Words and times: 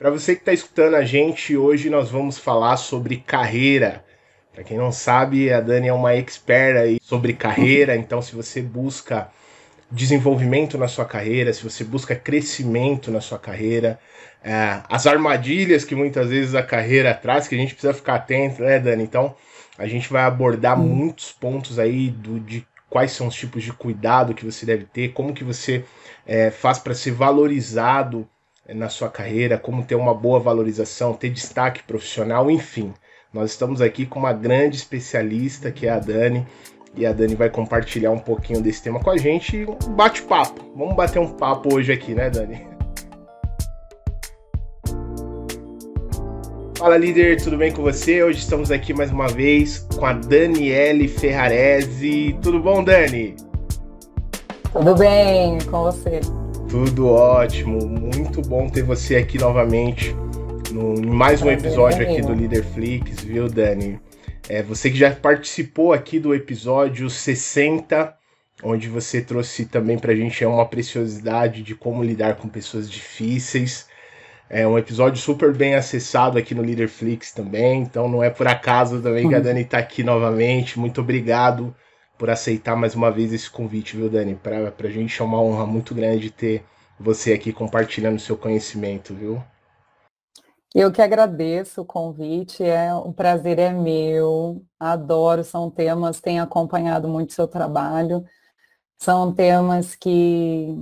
Para 0.00 0.08
você 0.08 0.34
que 0.34 0.40
está 0.40 0.50
escutando 0.54 0.94
a 0.94 1.04
gente, 1.04 1.54
hoje 1.54 1.90
nós 1.90 2.08
vamos 2.08 2.38
falar 2.38 2.78
sobre 2.78 3.18
carreira. 3.18 4.02
Para 4.50 4.64
quem 4.64 4.78
não 4.78 4.90
sabe, 4.90 5.52
a 5.52 5.60
Dani 5.60 5.88
é 5.88 5.92
uma 5.92 6.14
expert 6.14 6.74
aí 6.78 6.98
sobre 7.02 7.34
carreira, 7.34 7.94
então 7.94 8.22
se 8.22 8.34
você 8.34 8.62
busca 8.62 9.28
desenvolvimento 9.90 10.78
na 10.78 10.88
sua 10.88 11.04
carreira, 11.04 11.52
se 11.52 11.62
você 11.62 11.84
busca 11.84 12.16
crescimento 12.16 13.10
na 13.10 13.20
sua 13.20 13.38
carreira, 13.38 14.00
é, 14.42 14.80
as 14.88 15.06
armadilhas 15.06 15.84
que 15.84 15.94
muitas 15.94 16.30
vezes 16.30 16.54
a 16.54 16.62
carreira 16.62 17.12
traz, 17.12 17.46
que 17.46 17.54
a 17.54 17.58
gente 17.58 17.74
precisa 17.74 17.92
ficar 17.92 18.14
atento, 18.14 18.62
né, 18.62 18.78
Dani? 18.78 19.02
Então, 19.02 19.36
a 19.76 19.86
gente 19.86 20.10
vai 20.10 20.22
abordar 20.22 20.78
muitos 20.78 21.30
pontos 21.30 21.78
aí 21.78 22.08
do, 22.08 22.40
de 22.40 22.66
quais 22.88 23.12
são 23.12 23.26
os 23.26 23.34
tipos 23.34 23.62
de 23.62 23.72
cuidado 23.74 24.32
que 24.32 24.46
você 24.46 24.64
deve 24.64 24.86
ter, 24.86 25.12
como 25.12 25.34
que 25.34 25.44
você 25.44 25.84
é, 26.26 26.50
faz 26.50 26.78
para 26.78 26.94
ser 26.94 27.10
valorizado 27.10 28.26
na 28.74 28.88
sua 28.88 29.08
carreira, 29.08 29.58
como 29.58 29.84
ter 29.84 29.94
uma 29.94 30.14
boa 30.14 30.38
valorização, 30.38 31.14
ter 31.14 31.30
destaque 31.30 31.82
profissional, 31.82 32.50
enfim. 32.50 32.92
Nós 33.32 33.50
estamos 33.50 33.80
aqui 33.80 34.06
com 34.06 34.18
uma 34.18 34.32
grande 34.32 34.76
especialista 34.76 35.70
que 35.70 35.86
é 35.86 35.90
a 35.90 35.98
Dani, 35.98 36.46
e 36.96 37.06
a 37.06 37.12
Dani 37.12 37.34
vai 37.34 37.48
compartilhar 37.48 38.10
um 38.10 38.18
pouquinho 38.18 38.60
desse 38.60 38.82
tema 38.82 39.00
com 39.00 39.10
a 39.10 39.16
gente. 39.16 39.64
Um 39.64 39.94
bate-papo. 39.94 40.72
Vamos 40.76 40.96
bater 40.96 41.20
um 41.20 41.28
papo 41.28 41.74
hoje 41.74 41.92
aqui, 41.92 42.14
né, 42.14 42.28
Dani? 42.28 42.66
Fala 46.76 46.96
líder, 46.96 47.40
tudo 47.42 47.58
bem 47.58 47.70
com 47.70 47.82
você? 47.82 48.22
Hoje 48.22 48.38
estamos 48.38 48.70
aqui 48.70 48.94
mais 48.94 49.12
uma 49.12 49.28
vez 49.28 49.86
com 49.98 50.06
a 50.06 50.14
Daniele 50.14 51.06
Ferrarese. 51.06 52.36
Tudo 52.42 52.58
bom, 52.58 52.82
Dani? 52.82 53.36
Tudo 54.72 54.94
bem 54.96 55.58
com 55.70 55.82
você? 55.82 56.20
Tudo 56.70 57.08
ótimo, 57.08 57.84
muito 57.84 58.40
bom 58.42 58.68
ter 58.68 58.84
você 58.84 59.16
aqui 59.16 59.36
novamente 59.36 60.14
no, 60.70 60.94
em 60.94 61.10
mais 61.10 61.42
um 61.42 61.50
episódio 61.50 62.08
aqui 62.08 62.22
do 62.22 62.32
Líder 62.32 62.62
Flix, 62.62 63.24
viu, 63.24 63.48
Dani? 63.48 63.98
É, 64.48 64.62
você 64.62 64.88
que 64.88 64.96
já 64.96 65.10
participou 65.10 65.92
aqui 65.92 66.20
do 66.20 66.32
episódio 66.32 67.10
60, 67.10 68.14
onde 68.62 68.88
você 68.88 69.20
trouxe 69.20 69.66
também 69.66 69.98
pra 69.98 70.14
gente 70.14 70.44
é 70.44 70.46
uma 70.46 70.64
preciosidade 70.64 71.64
de 71.64 71.74
como 71.74 72.04
lidar 72.04 72.36
com 72.36 72.48
pessoas 72.48 72.88
difíceis. 72.88 73.88
É 74.48 74.64
um 74.64 74.78
episódio 74.78 75.20
super 75.20 75.52
bem 75.52 75.74
acessado 75.74 76.38
aqui 76.38 76.54
no 76.54 76.62
Leaderflix 76.62 77.32
também, 77.32 77.82
então 77.82 78.08
não 78.08 78.22
é 78.22 78.30
por 78.30 78.46
acaso 78.46 79.02
também 79.02 79.28
que 79.28 79.34
a 79.34 79.38
uhum. 79.38 79.42
Dani 79.42 79.62
está 79.62 79.78
aqui 79.78 80.04
novamente. 80.04 80.78
Muito 80.78 81.00
obrigado 81.00 81.74
por 82.20 82.28
aceitar 82.28 82.76
mais 82.76 82.94
uma 82.94 83.10
vez 83.10 83.32
esse 83.32 83.50
convite, 83.50 83.96
viu, 83.96 84.10
Dani? 84.10 84.34
Para 84.34 84.70
a 84.78 84.90
gente 84.90 85.18
é 85.18 85.24
uma 85.24 85.40
honra 85.40 85.64
muito 85.64 85.94
grande 85.94 86.30
ter 86.30 86.62
você 86.98 87.32
aqui 87.32 87.50
compartilhando 87.50 88.20
seu 88.20 88.36
conhecimento, 88.36 89.14
viu? 89.14 89.42
Eu 90.74 90.92
que 90.92 91.00
agradeço 91.00 91.80
o 91.80 91.84
convite, 91.84 92.62
é 92.62 92.94
um 92.94 93.10
prazer 93.10 93.58
é 93.58 93.72
meu, 93.72 94.62
adoro, 94.78 95.42
são 95.42 95.70
temas, 95.70 96.20
tenho 96.20 96.42
acompanhado 96.42 97.08
muito 97.08 97.32
seu 97.32 97.48
trabalho, 97.48 98.22
são 98.98 99.32
temas 99.32 99.94
que 99.96 100.76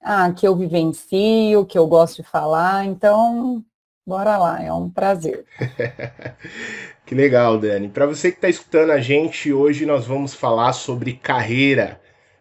ah, 0.00 0.32
que 0.32 0.48
eu 0.48 0.56
vivencio, 0.56 1.66
que 1.66 1.76
eu 1.76 1.86
gosto 1.86 2.22
de 2.22 2.28
falar, 2.28 2.86
então 2.86 3.62
bora 4.06 4.38
lá, 4.38 4.62
é 4.62 4.72
um 4.72 4.88
prazer. 4.88 5.44
que 7.06 7.14
legal, 7.14 7.56
Dani. 7.56 7.88
Para 7.88 8.04
você 8.04 8.32
que 8.32 8.38
está 8.38 8.48
escutando 8.48 8.90
a 8.90 8.98
gente, 8.98 9.52
hoje 9.52 9.86
nós 9.86 10.04
vamos 10.04 10.34
falar 10.34 10.72
sobre 10.72 11.12
carreira. 11.12 12.00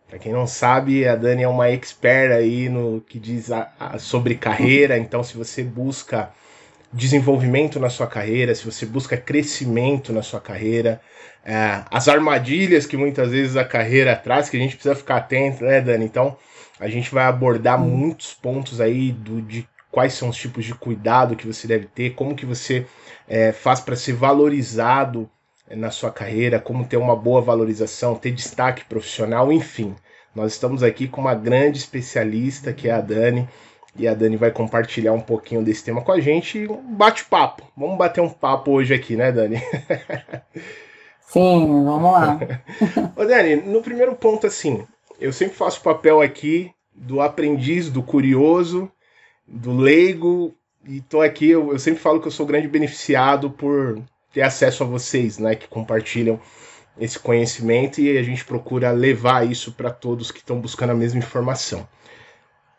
Para 0.09 0.17
quem 0.17 0.33
não 0.33 0.47
sabe, 0.47 1.07
a 1.07 1.16
Dani 1.16 1.44
é 1.44 1.47
uma 1.47 1.69
expert 1.69 2.31
aí 2.31 2.67
no 2.67 2.99
que 3.02 3.19
diz 3.19 3.52
a, 3.52 3.72
a, 3.80 3.99
sobre 3.99 4.33
carreira, 4.33 4.97
então 4.97 5.23
se 5.23 5.38
você 5.38 5.63
busca 5.63 6.31
desenvolvimento 6.91 7.80
na 7.80 7.89
sua 7.89 8.07
carreira, 8.07 8.55
se 8.55 8.66
você 8.66 8.85
busca 8.85 9.16
crescimento 9.16 10.11
na 10.11 10.23
sua 10.23 10.41
carreira, 10.41 11.00
é, 11.44 11.83
as 11.91 12.07
armadilhas 12.07 12.88
que 12.88 12.97
muitas 12.97 13.31
vezes 13.31 13.55
a 13.55 13.66
carreira 13.66 14.16
traz, 14.16 14.50
que 14.50 14.57
a 14.57 14.59
gente 14.59 14.75
precisa 14.75 14.95
ficar 14.95 15.17
atento, 15.17 15.63
né, 15.63 15.79
Dani? 15.79 16.06
Então, 16.06 16.38
a 16.79 16.88
gente 16.88 17.13
vai 17.13 17.25
abordar 17.25 17.79
muitos 17.79 18.34
pontos 18.34 18.81
aí 18.81 19.11
do, 19.11 19.41
de 19.41 19.67
quais 19.91 20.13
são 20.13 20.29
os 20.29 20.38
tipos 20.38 20.66
de 20.66 20.73
cuidado 20.73 21.35
que 21.35 21.45
você 21.45 21.67
deve 21.67 21.85
ter, 21.85 22.16
como 22.16 22.35
que 22.35 22.45
você 22.45 22.85
é, 23.28 23.52
faz 23.52 23.80
para 23.80 23.96
ser 23.96 24.13
valorizado 24.13 25.30
é, 25.69 25.75
na 25.75 25.91
sua 25.91 26.12
carreira, 26.12 26.59
como 26.59 26.86
ter 26.86 26.97
uma 26.97 27.16
boa 27.16 27.41
valorização, 27.41 28.16
ter 28.16 28.31
destaque 28.31 28.86
profissional, 28.86 29.52
enfim. 29.52 29.96
Nós 30.36 30.53
estamos 30.53 30.84
aqui 30.84 31.08
com 31.08 31.22
uma 31.22 31.34
grande 31.34 31.78
especialista 31.78 32.74
que 32.74 32.90
é 32.90 32.91
a 32.91 33.02
Dani, 33.02 33.47
e 33.97 34.08
a 34.08 34.14
Dani 34.14 34.35
vai 34.35 34.52
compartilhar 34.52 35.14
um 35.14 35.22
pouquinho 35.22 35.64
desse 35.64 35.84
tema 35.84 36.02
com 36.02 36.12
a 36.12 36.19
gente. 36.19 36.68
Um 36.68 36.96
bate-papo. 36.96 37.64
Vamos 37.78 37.97
bater 37.97 38.19
um 38.19 38.30
papo 38.30 38.72
hoje 38.72 38.94
aqui, 38.94 39.16
né, 39.16 39.31
Dani? 39.31 39.58
Sim, 41.28 41.68
vamos 41.85 42.12
lá. 42.12 42.40
Ô, 43.16 43.24
Dani, 43.24 43.56
no 43.56 43.81
primeiro 43.81 44.14
ponto, 44.16 44.46
assim, 44.46 44.85
eu 45.19 45.31
sempre 45.31 45.56
faço 45.56 45.80
o 45.80 45.84
papel 45.84 46.22
aqui 46.22 46.72
do 46.94 47.22
aprendiz, 47.22 47.90
do 47.90 48.03
curioso, 48.03 48.91
do 49.47 49.75
leigo, 49.75 50.53
e 50.88 51.01
tô 51.01 51.22
aqui, 51.22 51.50
eu, 51.50 51.72
eu, 51.72 51.79
sempre 51.79 52.00
falo 52.00 52.22
que 52.22 52.28
eu 52.28 52.31
sou 52.31 52.46
grande 52.46 52.68
beneficiado 52.68 53.50
por 53.50 54.01
ter 54.31 54.41
acesso 54.41 54.84
a 54.84 54.88
vocês, 54.88 55.38
né, 55.38 55.56
que 55.56 55.68
compartilham 55.68 56.40
esse 56.97 57.19
conhecimento 57.19 58.00
e 58.00 58.18
a 58.18 58.23
gente 58.23 58.46
procura 58.46 58.91
levar 58.91 59.50
isso 59.50 59.73
para 59.73 59.91
todos 59.91 60.31
que 60.31 60.40
estão 60.40 60.59
buscando 60.59 60.91
a 60.91 60.96
mesma 60.96 61.19
informação. 61.19 61.88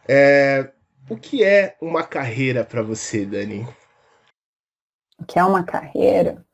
É, 0.09 0.72
o 1.11 1.17
que 1.17 1.44
é 1.44 1.77
uma 1.81 2.03
carreira 2.03 2.65
para 2.65 2.83
você, 2.83 3.27
Dani? 3.27 3.67
O 5.19 5.25
que 5.25 5.38
é 5.38 5.44
uma 5.44 5.65
carreira? 5.65 6.44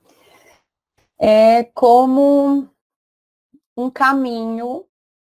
É 1.20 1.64
como 1.64 2.68
um 3.76 3.90
caminho 3.90 4.86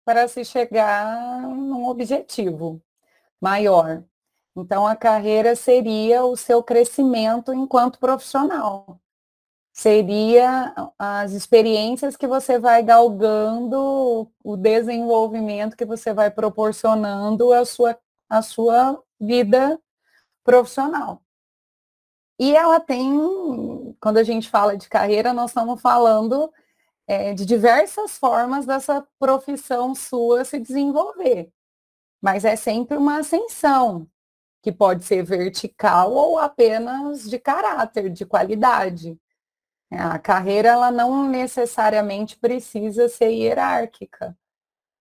para 0.03 0.27
se 0.27 0.45
chegar 0.45 1.41
num 1.41 1.87
objetivo 1.87 2.81
maior. 3.41 4.03
Então, 4.55 4.87
a 4.87 4.95
carreira 4.95 5.55
seria 5.55 6.23
o 6.23 6.37
seu 6.37 6.63
crescimento 6.63 7.53
enquanto 7.53 7.99
profissional. 7.99 8.99
Seria 9.73 10.73
as 10.97 11.33
experiências 11.33 12.15
que 12.15 12.27
você 12.27 12.57
vai 12.57 12.81
galgando, 12.81 14.31
o 14.43 14.55
desenvolvimento 14.57 15.75
que 15.75 15.85
você 15.85 16.13
vai 16.13 16.31
proporcionando 16.31 17.51
à 17.51 17.65
sua, 17.65 17.99
à 18.29 18.41
sua 18.41 19.03
vida 19.19 19.79
profissional. 20.43 21.21
E 22.39 22.55
ela 22.55 22.79
tem, 22.79 23.95
quando 23.99 24.17
a 24.17 24.23
gente 24.23 24.49
fala 24.49 24.77
de 24.77 24.89
carreira, 24.89 25.33
nós 25.33 25.51
estamos 25.51 25.81
falando 25.81 26.51
é, 27.07 27.33
de 27.33 27.45
diversas 27.45 28.17
formas 28.17 28.65
dessa 28.65 29.05
profissão 29.19 29.95
sua 29.95 30.45
se 30.45 30.59
desenvolver. 30.59 31.51
Mas 32.21 32.45
é 32.45 32.55
sempre 32.55 32.97
uma 32.97 33.19
ascensão, 33.19 34.09
que 34.65 34.71
pode 34.71 35.03
ser 35.03 35.21
vertical 35.21 36.11
ou 36.11 36.39
apenas 36.39 37.29
de 37.29 37.37
caráter, 37.37 38.09
de 38.09 38.25
qualidade. 38.25 39.15
É, 39.91 39.99
a 39.99 40.17
carreira 40.17 40.69
ela 40.69 40.89
não 40.89 41.29
necessariamente 41.29 42.35
precisa 42.35 43.07
ser 43.07 43.29
hierárquica, 43.29 44.35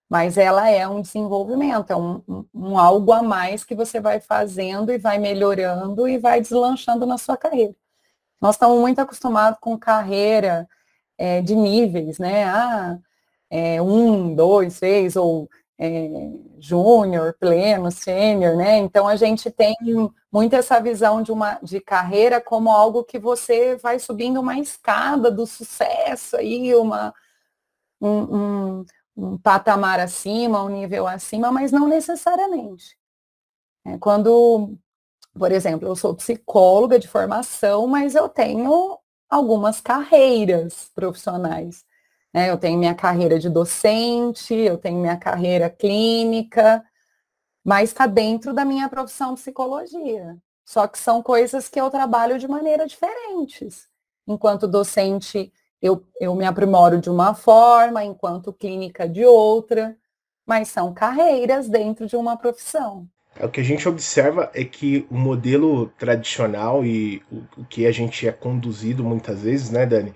mas 0.07 0.37
ela 0.37 0.69
é 0.69 0.87
um 0.87 1.01
desenvolvimento, 1.01 1.89
é 1.89 1.95
um, 1.95 2.21
um, 2.53 2.77
algo 2.77 3.11
a 3.11 3.23
mais 3.23 3.63
que 3.63 3.73
você 3.73 3.99
vai 3.99 4.19
fazendo 4.19 4.91
e 4.91 4.99
vai 4.99 5.17
melhorando 5.17 6.07
e 6.07 6.19
vai 6.19 6.39
deslanchando 6.39 7.07
na 7.07 7.17
sua 7.17 7.35
carreira. 7.35 7.75
Nós 8.39 8.53
estamos 8.53 8.79
muito 8.79 8.99
acostumados 8.99 9.57
com 9.59 9.79
carreira 9.79 10.69
é, 11.17 11.41
de 11.41 11.55
níveis, 11.55 12.19
né? 12.19 12.43
Ah, 12.45 12.99
é, 13.49 13.81
um, 13.81 14.35
dois, 14.35 14.79
três, 14.79 15.15
ou 15.15 15.49
é, 15.79 16.29
júnior, 16.65 17.35
pleno, 17.39 17.91
sênior, 17.91 18.55
né? 18.55 18.77
Então 18.77 19.07
a 19.07 19.15
gente 19.15 19.51
tem 19.51 19.75
muito 20.31 20.55
essa 20.55 20.79
visão 20.79 21.21
de 21.21 21.31
uma 21.31 21.59
de 21.61 21.79
carreira 21.79 22.41
como 22.41 22.71
algo 22.71 23.03
que 23.03 23.19
você 23.19 23.75
vai 23.77 23.99
subindo 23.99 24.39
uma 24.39 24.57
escada 24.59 25.29
do 25.31 25.45
sucesso 25.45 26.37
aí, 26.37 26.73
uma 26.75 27.13
um, 28.01 28.79
um, 28.79 28.85
um 29.15 29.37
patamar 29.37 29.99
acima, 29.99 30.63
um 30.63 30.69
nível 30.69 31.07
acima, 31.07 31.51
mas 31.51 31.71
não 31.71 31.87
necessariamente. 31.87 32.97
É, 33.85 33.97
quando, 33.99 34.75
por 35.37 35.51
exemplo, 35.51 35.87
eu 35.87 35.95
sou 35.95 36.15
psicóloga 36.15 36.99
de 36.99 37.07
formação, 37.07 37.87
mas 37.87 38.15
eu 38.15 38.27
tenho 38.29 38.99
algumas 39.29 39.81
carreiras 39.81 40.91
profissionais. 40.95 41.84
Né? 42.35 42.49
Eu 42.49 42.57
tenho 42.57 42.77
minha 42.77 42.93
carreira 42.93 43.39
de 43.39 43.49
docente, 43.49 44.53
eu 44.53 44.77
tenho 44.77 44.99
minha 44.99 45.15
carreira 45.15 45.69
clínica, 45.69 46.83
mas 47.63 47.91
está 47.91 48.05
dentro 48.05 48.53
da 48.53 48.65
minha 48.65 48.89
profissão 48.89 49.33
de 49.33 49.39
psicologia. 49.39 50.37
Só 50.65 50.85
que 50.85 50.99
são 50.99 51.23
coisas 51.23 51.69
que 51.69 51.79
eu 51.79 51.89
trabalho 51.89 52.37
de 52.37 52.45
maneira 52.45 52.85
diferentes. 52.85 53.87
Enquanto 54.27 54.67
docente, 54.67 55.53
eu, 55.81 56.05
eu 56.19 56.35
me 56.35 56.45
aprimoro 56.45 56.99
de 56.99 57.09
uma 57.09 57.33
forma, 57.33 58.03
enquanto 58.03 58.51
clínica 58.51 59.07
de 59.07 59.23
outra, 59.23 59.95
mas 60.45 60.67
são 60.67 60.93
carreiras 60.93 61.69
dentro 61.69 62.05
de 62.05 62.17
uma 62.17 62.35
profissão. 62.35 63.07
o 63.39 63.47
que 63.47 63.61
a 63.61 63.63
gente 63.63 63.87
observa 63.87 64.51
é 64.53 64.65
que 64.65 65.07
o 65.09 65.15
modelo 65.15 65.87
tradicional 65.97 66.83
e 66.83 67.21
o 67.57 67.63
que 67.63 67.85
a 67.85 67.91
gente 67.91 68.27
é 68.27 68.31
conduzido 68.31 69.03
muitas 69.03 69.43
vezes, 69.43 69.69
né, 69.69 69.85
Dani? 69.85 70.13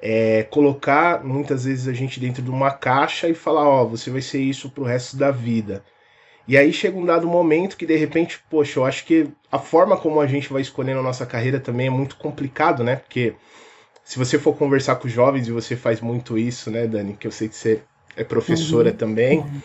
É 0.00 0.44
colocar 0.44 1.24
muitas 1.24 1.64
vezes 1.64 1.88
a 1.88 1.92
gente 1.92 2.20
dentro 2.20 2.42
de 2.42 2.50
uma 2.50 2.70
caixa 2.70 3.28
e 3.28 3.34
falar, 3.34 3.68
ó, 3.68 3.82
oh, 3.82 3.88
você 3.88 4.10
vai 4.10 4.20
ser 4.22 4.40
isso 4.40 4.70
pro 4.70 4.84
resto 4.84 5.16
da 5.16 5.30
vida. 5.30 5.82
E 6.46 6.56
aí 6.56 6.72
chega 6.72 6.96
um 6.96 7.04
dado 7.04 7.26
momento 7.26 7.76
que 7.76 7.84
de 7.84 7.96
repente, 7.96 8.40
poxa, 8.48 8.78
eu 8.78 8.86
acho 8.86 9.04
que 9.04 9.28
a 9.52 9.58
forma 9.58 9.96
como 9.96 10.20
a 10.20 10.26
gente 10.26 10.50
vai 10.50 10.62
escolhendo 10.62 11.00
a 11.00 11.02
nossa 11.02 11.26
carreira 11.26 11.60
também 11.60 11.88
é 11.88 11.90
muito 11.90 12.16
complicado, 12.16 12.82
né? 12.82 12.96
Porque 12.96 13.34
se 14.02 14.18
você 14.18 14.38
for 14.38 14.56
conversar 14.56 14.96
com 14.96 15.06
jovens 15.08 15.46
e 15.46 15.52
você 15.52 15.76
faz 15.76 16.00
muito 16.00 16.38
isso, 16.38 16.70
né, 16.70 16.86
Dani, 16.86 17.14
que 17.14 17.26
eu 17.26 17.30
sei 17.30 17.48
que 17.48 17.56
você 17.56 17.82
é 18.16 18.24
professora 18.24 18.90
uhum. 18.90 18.96
também. 18.96 19.40
Uhum. 19.40 19.60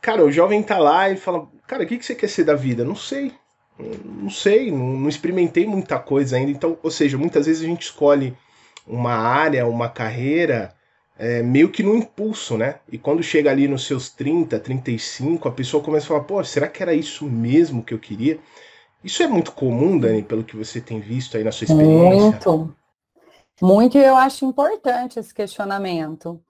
Cara, 0.00 0.24
o 0.24 0.32
jovem 0.32 0.60
tá 0.62 0.78
lá 0.78 1.08
e 1.08 1.16
fala: 1.16 1.48
Cara, 1.66 1.84
o 1.84 1.86
que, 1.86 1.98
que 1.98 2.04
você 2.04 2.16
quer 2.16 2.28
ser 2.28 2.42
da 2.42 2.54
vida? 2.54 2.84
Não 2.84 2.96
sei. 2.96 3.32
Não 3.78 4.30
sei, 4.30 4.72
não, 4.72 4.94
não 4.94 5.08
experimentei 5.08 5.66
muita 5.66 6.00
coisa 6.00 6.36
ainda. 6.36 6.50
Então, 6.50 6.76
ou 6.82 6.90
seja, 6.90 7.16
muitas 7.16 7.46
vezes 7.46 7.62
a 7.62 7.66
gente 7.66 7.82
escolhe 7.82 8.36
uma 8.88 9.12
área, 9.12 9.66
uma 9.66 9.88
carreira, 9.88 10.74
é, 11.18 11.42
meio 11.42 11.70
que 11.70 11.82
no 11.82 11.94
impulso, 11.94 12.56
né? 12.56 12.80
E 12.90 12.96
quando 12.96 13.22
chega 13.22 13.50
ali 13.50 13.68
nos 13.68 13.86
seus 13.86 14.08
30, 14.08 14.58
35, 14.58 15.48
a 15.48 15.52
pessoa 15.52 15.82
começa 15.82 16.06
a 16.06 16.08
falar: 16.08 16.24
Pô, 16.24 16.42
será 16.44 16.68
que 16.68 16.82
era 16.82 16.94
isso 16.94 17.26
mesmo 17.26 17.82
que 17.82 17.92
eu 17.92 17.98
queria? 17.98 18.38
Isso 19.02 19.22
é 19.22 19.26
muito 19.26 19.52
comum, 19.52 19.98
Dani, 19.98 20.22
pelo 20.22 20.44
que 20.44 20.56
você 20.56 20.80
tem 20.80 21.00
visto 21.00 21.36
aí 21.36 21.44
na 21.44 21.52
sua 21.52 21.64
experiência? 21.64 22.38
Muito. 22.46 22.74
Muito, 23.60 23.98
e 23.98 24.04
eu 24.04 24.16
acho 24.16 24.44
importante 24.44 25.18
esse 25.18 25.34
questionamento. 25.34 26.40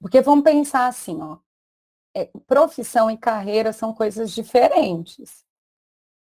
Porque 0.00 0.20
vamos 0.20 0.44
pensar 0.44 0.88
assim, 0.88 1.20
ó, 1.20 1.38
é, 2.14 2.28
profissão 2.46 3.10
e 3.10 3.16
carreira 3.16 3.72
são 3.72 3.92
coisas 3.92 4.32
diferentes. 4.32 5.43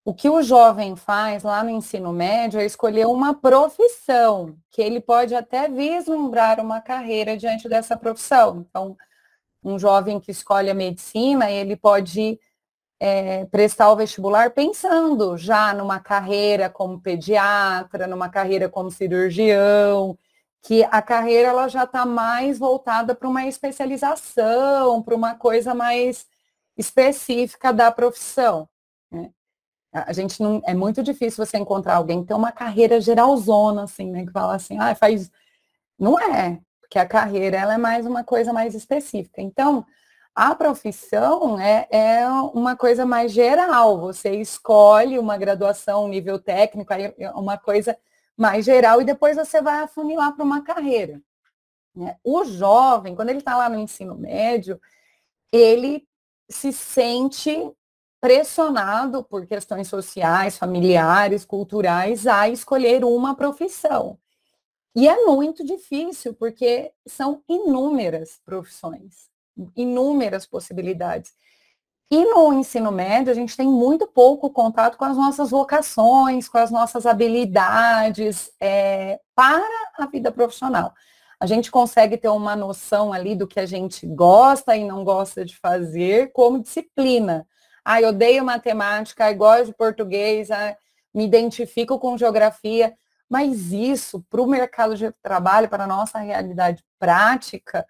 O 0.07 0.13
que 0.13 0.29
o 0.29 0.43
jovem 0.43 0.95
faz 0.95 1.41
lá 1.41 1.63
no 1.63 1.71
ensino 1.71 2.13
médio 2.13 2.59
é 2.59 2.65
escolher 2.65 3.07
uma 3.07 3.33
profissão, 3.33 4.55
que 4.69 4.79
ele 4.79 5.01
pode 5.01 5.33
até 5.33 5.67
vislumbrar 5.67 6.59
uma 6.59 6.79
carreira 6.79 7.35
diante 7.35 7.67
dessa 7.67 7.97
profissão. 7.97 8.63
Então, 8.69 8.95
um 9.63 9.79
jovem 9.79 10.19
que 10.19 10.29
escolhe 10.29 10.69
a 10.69 10.75
medicina, 10.75 11.49
ele 11.49 11.75
pode 11.75 12.39
é, 12.99 13.45
prestar 13.45 13.91
o 13.91 13.95
vestibular 13.95 14.51
pensando 14.51 15.35
já 15.37 15.73
numa 15.73 15.99
carreira 15.99 16.69
como 16.69 17.01
pediatra, 17.01 18.05
numa 18.05 18.29
carreira 18.29 18.69
como 18.69 18.91
cirurgião, 18.91 20.15
que 20.61 20.83
a 20.83 21.01
carreira 21.01 21.47
ela 21.49 21.67
já 21.67 21.83
está 21.83 22.05
mais 22.05 22.59
voltada 22.59 23.15
para 23.15 23.27
uma 23.27 23.47
especialização, 23.47 25.01
para 25.01 25.15
uma 25.15 25.33
coisa 25.33 25.73
mais 25.73 26.27
específica 26.77 27.73
da 27.73 27.91
profissão. 27.91 28.69
A 30.07 30.11
gente 30.13 30.41
não 30.41 30.61
é 30.65 30.73
muito 30.73 31.01
difícil 31.01 31.45
você 31.45 31.57
encontrar 31.57 31.95
alguém 31.95 32.21
que 32.21 32.27
tem 32.27 32.35
uma 32.35 32.51
carreira 32.51 32.99
geralzona, 32.99 33.83
assim, 33.83 34.11
né? 34.11 34.25
Que 34.25 34.31
fala 34.31 34.55
assim, 34.55 34.77
ah, 34.77 34.93
faz. 34.93 35.31
Não 35.97 36.19
é, 36.19 36.59
porque 36.81 36.99
a 36.99 37.05
carreira 37.05 37.57
ela 37.57 37.75
é 37.75 37.77
mais 37.77 38.05
uma 38.05 38.23
coisa 38.23 38.51
mais 38.51 38.75
específica. 38.75 39.41
Então, 39.41 39.85
a 40.35 40.53
profissão 40.53 41.57
é, 41.57 41.87
é 41.89 42.27
uma 42.53 42.75
coisa 42.75 43.05
mais 43.05 43.31
geral. 43.31 43.97
Você 44.01 44.35
escolhe 44.35 45.17
uma 45.17 45.37
graduação, 45.37 46.05
um 46.05 46.09
nível 46.09 46.37
técnico, 46.37 46.93
aí 46.93 47.13
é 47.17 47.31
uma 47.31 47.57
coisa 47.57 47.97
mais 48.35 48.65
geral 48.65 49.01
e 49.01 49.05
depois 49.05 49.37
você 49.37 49.61
vai 49.61 49.79
afunilar 49.79 50.35
para 50.35 50.43
uma 50.43 50.61
carreira. 50.61 51.21
Né? 51.95 52.17
O 52.21 52.43
jovem, 52.43 53.15
quando 53.15 53.29
ele 53.29 53.39
está 53.39 53.55
lá 53.55 53.69
no 53.69 53.79
ensino 53.79 54.13
médio, 54.13 54.79
ele 55.53 56.05
se 56.49 56.73
sente 56.73 57.71
pressionado 58.19 59.23
por 59.23 59.45
questões 59.45 59.87
sociais, 59.87 60.57
familiares, 60.57 61.45
culturais 61.45 62.25
a 62.25 62.49
escolher 62.49 63.03
uma 63.03 63.35
profissão. 63.35 64.17
E 64.95 65.07
é 65.07 65.25
muito 65.25 65.65
difícil, 65.65 66.33
porque 66.33 66.91
são 67.05 67.43
inúmeras 67.49 68.39
profissões, 68.45 69.29
inúmeras 69.75 70.45
possibilidades. 70.45 71.33
E 72.09 72.23
no 72.23 72.53
ensino 72.53 72.91
médio, 72.91 73.31
a 73.31 73.35
gente 73.35 73.57
tem 73.57 73.67
muito 73.67 74.07
pouco 74.07 74.49
contato 74.49 74.97
com 74.97 75.05
as 75.05 75.17
nossas 75.17 75.49
vocações, 75.49 76.47
com 76.47 76.57
as 76.57 76.71
nossas 76.71 77.05
habilidades 77.05 78.51
é, 78.59 79.19
para 79.35 79.67
a 79.97 80.05
vida 80.05 80.31
profissional. 80.31 80.93
A 81.39 81.45
gente 81.45 81.69
consegue 81.69 82.15
ter 82.15 82.29
uma 82.29 82.55
noção 82.55 83.11
ali 83.11 83.35
do 83.35 83.47
que 83.47 83.59
a 83.59 83.65
gente 83.65 84.05
gosta 84.07 84.77
e 84.77 84.85
não 84.85 85.03
gosta 85.03 85.43
de 85.43 85.57
fazer 85.57 86.31
como 86.31 86.61
disciplina. 86.61 87.45
Ah, 87.85 88.01
eu 88.01 88.09
odeio 88.09 88.43
matemática, 88.43 89.31
gosto 89.33 89.67
de 89.67 89.73
português, 89.73 90.49
ah, 90.49 90.75
me 91.13 91.25
identifico 91.25 91.99
com 91.99 92.17
geografia, 92.17 92.97
mas 93.29 93.71
isso, 93.71 94.25
para 94.29 94.41
o 94.41 94.47
mercado 94.47 94.95
de 94.95 95.11
trabalho, 95.21 95.69
para 95.69 95.83
a 95.83 95.87
nossa 95.87 96.19
realidade 96.19 96.83
prática, 96.99 97.85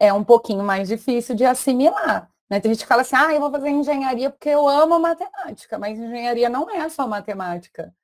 é 0.00 0.12
um 0.12 0.24
pouquinho 0.24 0.64
mais 0.64 0.88
difícil 0.88 1.34
de 1.34 1.44
assimilar. 1.44 2.30
Né? 2.48 2.60
Tem 2.60 2.72
gente 2.72 2.82
que 2.82 2.88
fala 2.88 3.02
assim, 3.02 3.16
ah, 3.16 3.34
eu 3.34 3.40
vou 3.40 3.50
fazer 3.50 3.68
engenharia 3.70 4.30
porque 4.30 4.48
eu 4.48 4.68
amo 4.68 4.98
matemática, 4.98 5.78
mas 5.78 5.98
engenharia 5.98 6.48
não 6.48 6.70
é 6.70 6.88
só 6.88 7.06
matemática. 7.06 7.94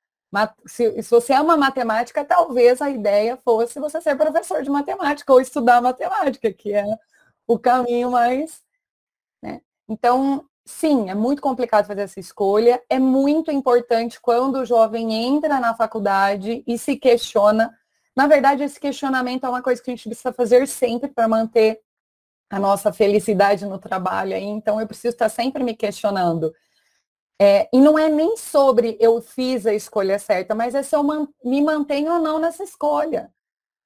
Se, 0.65 1.01
se 1.03 1.09
você 1.09 1.33
ama 1.33 1.55
matemática, 1.55 2.25
talvez 2.25 2.81
a 2.81 2.89
ideia 2.89 3.37
fosse 3.37 3.79
você 3.79 4.01
ser 4.01 4.15
professor 4.15 4.63
de 4.63 4.69
matemática 4.69 5.31
ou 5.31 5.39
estudar 5.39 5.81
matemática, 5.81 6.51
que 6.51 6.73
é 6.73 6.85
o 7.47 7.59
caminho 7.59 8.11
mais. 8.11 8.61
Né? 9.41 9.61
Então, 9.87 10.47
sim, 10.65 11.09
é 11.09 11.15
muito 11.15 11.41
complicado 11.41 11.87
fazer 11.87 12.01
essa 12.01 12.19
escolha. 12.19 12.81
É 12.89 12.99
muito 12.99 13.51
importante 13.51 14.19
quando 14.21 14.59
o 14.59 14.65
jovem 14.65 15.13
entra 15.13 15.59
na 15.59 15.75
faculdade 15.75 16.63
e 16.65 16.77
se 16.77 16.95
questiona. 16.95 17.73
Na 18.15 18.27
verdade, 18.27 18.63
esse 18.63 18.79
questionamento 18.79 19.45
é 19.45 19.49
uma 19.49 19.61
coisa 19.61 19.81
que 19.81 19.91
a 19.91 19.95
gente 19.95 20.07
precisa 20.07 20.33
fazer 20.33 20.67
sempre 20.67 21.09
para 21.09 21.27
manter 21.27 21.81
a 22.49 22.59
nossa 22.59 22.93
felicidade 22.93 23.65
no 23.65 23.79
trabalho 23.79 24.35
então 24.35 24.79
eu 24.79 24.85
preciso 24.85 25.13
estar 25.15 25.29
sempre 25.29 25.63
me 25.63 25.75
questionando. 25.75 26.53
É, 27.41 27.67
e 27.73 27.79
não 27.81 27.97
é 27.97 28.07
nem 28.07 28.37
sobre 28.37 28.95
eu 28.99 29.19
fiz 29.21 29.65
a 29.65 29.73
escolha 29.73 30.19
certa, 30.19 30.53
mas 30.53 30.75
é 30.75 30.83
se 30.83 30.95
eu 30.95 31.03
me 31.43 31.61
mantenho 31.61 32.13
ou 32.13 32.19
não 32.19 32.39
nessa 32.39 32.63
escolha. 32.63 33.33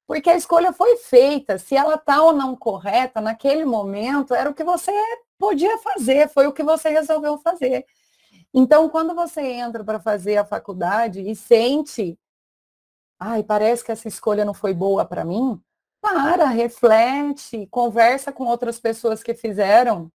Porque 0.05 0.29
a 0.29 0.35
escolha 0.35 0.73
foi 0.73 0.97
feita, 0.97 1.57
se 1.57 1.75
ela 1.75 1.95
está 1.95 2.21
ou 2.21 2.33
não 2.33 2.55
correta, 2.55 3.21
naquele 3.21 3.65
momento, 3.65 4.33
era 4.33 4.49
o 4.49 4.53
que 4.53 4.63
você 4.63 4.91
podia 5.37 5.77
fazer, 5.77 6.29
foi 6.29 6.47
o 6.47 6.53
que 6.53 6.63
você 6.63 6.89
resolveu 6.89 7.37
fazer. 7.37 7.85
Então, 8.53 8.89
quando 8.89 9.13
você 9.13 9.41
entra 9.41 9.83
para 9.83 9.99
fazer 9.99 10.37
a 10.37 10.45
faculdade 10.45 11.21
e 11.21 11.35
sente, 11.35 12.17
ai, 13.19 13.43
parece 13.43 13.83
que 13.83 13.91
essa 13.91 14.07
escolha 14.07 14.45
não 14.45 14.53
foi 14.53 14.73
boa 14.73 15.05
para 15.05 15.25
mim, 15.25 15.61
para, 16.01 16.45
reflete, 16.45 17.67
conversa 17.67 18.31
com 18.31 18.45
outras 18.45 18.79
pessoas 18.79 19.21
que 19.21 19.33
fizeram, 19.33 20.11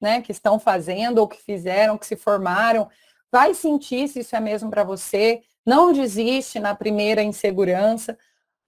né, 0.00 0.20
que 0.20 0.32
estão 0.32 0.58
fazendo 0.58 1.18
ou 1.18 1.28
que 1.28 1.40
fizeram, 1.40 1.98
que 1.98 2.06
se 2.06 2.16
formaram, 2.16 2.88
vai 3.30 3.54
sentir 3.54 4.08
se 4.08 4.20
isso 4.20 4.36
é 4.36 4.40
mesmo 4.40 4.70
para 4.70 4.84
você, 4.84 5.42
não 5.64 5.92
desiste 5.92 6.58
na 6.58 6.74
primeira 6.74 7.22
insegurança, 7.22 8.18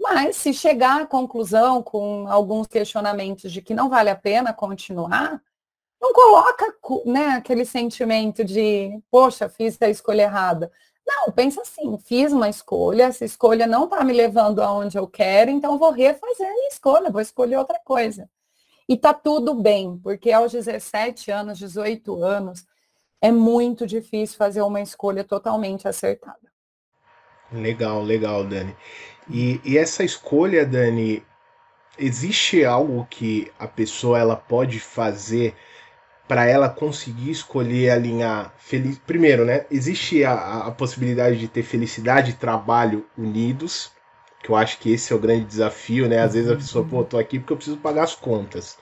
mas 0.01 0.37
se 0.37 0.53
chegar 0.53 1.03
à 1.03 1.07
conclusão 1.07 1.83
com 1.83 2.27
alguns 2.29 2.67
questionamentos 2.67 3.53
de 3.53 3.61
que 3.63 3.75
não 3.75 3.89
vale 3.89 4.11
a 4.11 4.17
pena 4.17 4.53
continuar, 4.53 5.41
não 6.05 6.13
coloca 6.13 6.67
né, 7.07 7.29
aquele 7.29 7.65
sentimento 7.65 8.45
de, 8.45 9.01
poxa, 9.11 9.49
fiz 9.49 9.81
a 9.81 9.89
escolha 9.89 10.23
errada. 10.23 10.71
Não, 11.07 11.33
pensa 11.33 11.63
assim, 11.63 11.99
fiz 11.99 12.31
uma 12.31 12.49
escolha, 12.49 13.05
essa 13.05 13.25
escolha 13.25 13.67
não 13.67 13.85
está 13.85 14.05
me 14.05 14.13
levando 14.13 14.63
aonde 14.63 14.99
eu 14.99 15.07
quero, 15.07 15.51
então 15.51 15.79
vou 15.79 15.91
refazer 15.91 16.47
minha 16.53 16.69
escolha, 16.69 17.11
vou 17.11 17.23
escolher 17.23 17.57
outra 17.57 17.79
coisa. 17.83 18.29
E 18.87 18.99
tá 18.99 19.15
tudo 19.15 19.55
bem, 19.55 19.99
porque 20.03 20.31
aos 20.31 20.53
17 20.53 21.31
anos, 21.31 21.59
18 21.59 22.23
anos, 22.23 22.67
é 23.21 23.33
muito 23.33 23.87
difícil 23.87 24.37
fazer 24.37 24.61
uma 24.61 24.83
escolha 24.83 25.25
totalmente 25.25 25.89
acertada. 25.89 26.53
Legal, 27.51 28.03
legal, 28.03 28.45
Dani. 28.45 28.77
E, 29.31 29.59
e 29.65 29.79
essa 29.79 30.05
escolha, 30.05 30.67
Dani, 30.67 31.23
existe 31.99 32.63
algo 32.63 33.07
que 33.09 33.51
a 33.59 33.67
pessoa 33.67 34.19
ela 34.19 34.37
pode 34.37 34.81
fazer 34.81 35.55
para 36.27 36.47
ela 36.47 36.69
conseguir 36.69 37.31
escolher 37.31 37.91
alinhar 37.91 38.53
feliz. 38.59 38.99
Primeiro, 38.99 39.45
né? 39.45 39.67
Existe 39.71 40.25
a, 40.25 40.67
a 40.67 40.71
possibilidade 40.71 41.39
de 41.39 41.49
ter 41.49 41.63
felicidade 41.63 42.31
e 42.31 42.35
trabalho 42.35 43.05
unidos, 43.17 43.93
que 44.43 44.51
eu 44.51 44.57
acho 44.57 44.79
que 44.79 44.93
esse 44.93 45.13
é 45.13 45.17
o 45.17 45.19
grande 45.19 45.45
desafio, 45.45 46.09
né? 46.09 46.21
Às 46.21 46.35
vezes 46.35 46.51
a 46.51 46.57
pessoa, 46.57 46.85
pô, 46.85 47.05
tô 47.05 47.19
aqui 47.19 47.39
porque 47.39 47.53
eu 47.53 47.57
preciso 47.57 47.77
pagar 47.77 48.05
as 48.05 48.15
contas. 48.15 48.79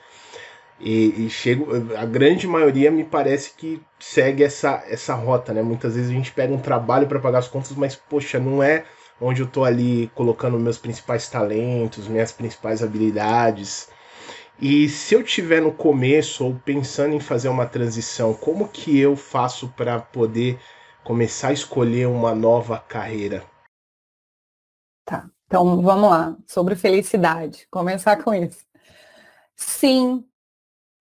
E, 0.81 1.27
e 1.27 1.31
chego, 1.31 1.69
a 1.97 2.05
grande 2.05 2.47
maioria 2.47 2.91
me 2.91 3.05
parece 3.05 3.53
que 3.57 3.81
segue 4.01 4.43
essa, 4.43 4.83
essa 4.89 5.15
rota, 5.15 5.53
né? 5.53 5.63
Muitas 5.63 5.95
vezes 5.95 6.11
a 6.11 6.15
gente 6.15 6.33
pega 6.33 6.53
um 6.53 6.59
trabalho 6.59 7.07
para 7.07 7.21
pagar 7.21 7.39
as 7.39 7.49
contas, 7.49 7.73
mas 7.73 7.95
poxa, 7.95 8.39
não 8.39 8.63
é 8.63 8.85
onde 9.21 9.41
eu 9.43 9.47
tô 9.47 9.65
ali 9.65 10.11
colocando 10.15 10.59
meus 10.59 10.79
principais 10.79 11.29
talentos, 11.29 12.09
minhas 12.09 12.33
principais 12.33 12.83
habilidades. 12.83 13.89
E 14.65 14.89
se 14.89 15.13
eu 15.13 15.25
tiver 15.25 15.61
no 15.61 15.75
começo 15.75 16.47
ou 16.47 16.57
pensando 16.57 17.17
em 17.17 17.19
fazer 17.19 17.49
uma 17.49 17.67
transição, 17.67 18.33
como 18.33 18.69
que 18.69 18.97
eu 18.97 19.17
faço 19.17 19.69
para 19.71 20.01
poder 20.01 20.57
começar 21.03 21.49
a 21.49 21.53
escolher 21.53 22.07
uma 22.07 22.33
nova 22.33 22.79
carreira? 22.79 23.45
Tá. 25.05 25.29
Então, 25.47 25.83
vamos 25.83 26.09
lá. 26.09 26.37
Sobre 26.47 26.77
felicidade. 26.77 27.67
Começar 27.73 28.23
com 28.23 28.33
isso. 28.33 28.65
Sim, 29.57 30.25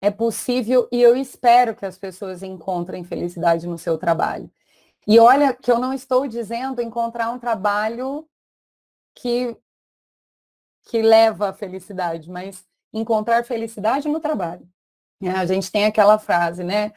é 0.01 0.09
possível 0.09 0.89
e 0.91 0.99
eu 0.99 1.15
espero 1.15 1.75
que 1.75 1.85
as 1.85 1.99
pessoas 1.99 2.41
encontrem 2.41 3.03
felicidade 3.03 3.67
no 3.67 3.77
seu 3.77 3.95
trabalho. 3.95 4.49
E 5.05 5.19
olha 5.19 5.53
que 5.53 5.71
eu 5.71 5.77
não 5.77 5.93
estou 5.93 6.27
dizendo 6.27 6.81
encontrar 6.81 7.29
um 7.29 7.37
trabalho 7.37 8.27
que 9.13 9.55
que 10.89 10.99
leva 10.99 11.49
à 11.49 11.53
felicidade, 11.53 12.27
mas 12.27 12.70
encontrar 12.93 13.43
felicidade 13.43 14.07
no 14.07 14.19
trabalho. 14.19 14.67
A 15.35 15.45
gente 15.45 15.71
tem 15.71 15.85
aquela 15.85 16.17
frase, 16.17 16.63
né? 16.63 16.93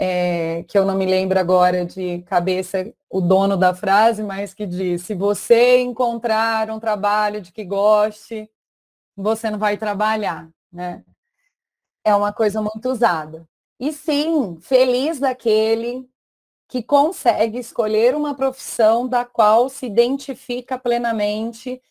É, 0.00 0.62
que 0.68 0.78
eu 0.78 0.86
não 0.86 0.96
me 0.96 1.04
lembro 1.04 1.38
agora 1.38 1.84
de 1.84 2.22
cabeça 2.22 2.92
o 3.10 3.20
dono 3.20 3.56
da 3.56 3.74
frase, 3.74 4.22
mas 4.22 4.54
que 4.54 4.66
diz: 4.66 5.02
se 5.02 5.14
você 5.14 5.78
encontrar 5.80 6.70
um 6.70 6.78
trabalho 6.78 7.40
de 7.40 7.52
que 7.52 7.64
goste, 7.64 8.48
você 9.16 9.50
não 9.50 9.58
vai 9.58 9.76
trabalhar, 9.76 10.48
né? 10.72 11.04
É 12.04 12.14
uma 12.14 12.32
coisa 12.32 12.62
muito 12.62 12.88
usada. 12.88 13.46
E 13.80 13.92
sim, 13.92 14.58
feliz 14.60 15.20
daquele 15.20 16.08
que 16.68 16.82
consegue 16.82 17.58
escolher 17.58 18.14
uma 18.14 18.34
profissão 18.34 19.08
da 19.08 19.24
qual 19.24 19.68
se 19.68 19.86
identifica 19.86 20.78
plenamente 20.78 21.82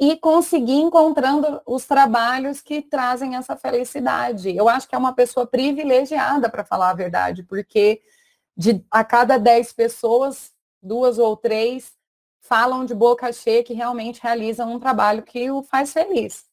e 0.00 0.16
conseguir 0.16 0.76
encontrando 0.78 1.60
os 1.66 1.84
trabalhos 1.84 2.60
que 2.60 2.80
trazem 2.80 3.34
essa 3.34 3.56
felicidade. 3.56 4.54
Eu 4.56 4.68
acho 4.68 4.88
que 4.88 4.94
é 4.94 4.98
uma 4.98 5.12
pessoa 5.12 5.46
privilegiada, 5.46 6.48
para 6.48 6.64
falar 6.64 6.90
a 6.90 6.94
verdade, 6.94 7.42
porque 7.42 8.00
de 8.56 8.84
a 8.90 9.04
cada 9.04 9.38
dez 9.38 9.72
pessoas, 9.72 10.52
duas 10.80 11.18
ou 11.18 11.36
três 11.36 11.92
falam 12.40 12.84
de 12.84 12.94
boca 12.94 13.32
cheia 13.32 13.64
que 13.64 13.74
realmente 13.74 14.22
realizam 14.22 14.72
um 14.72 14.78
trabalho 14.78 15.22
que 15.22 15.50
o 15.50 15.62
faz 15.62 15.92
feliz. 15.92 16.46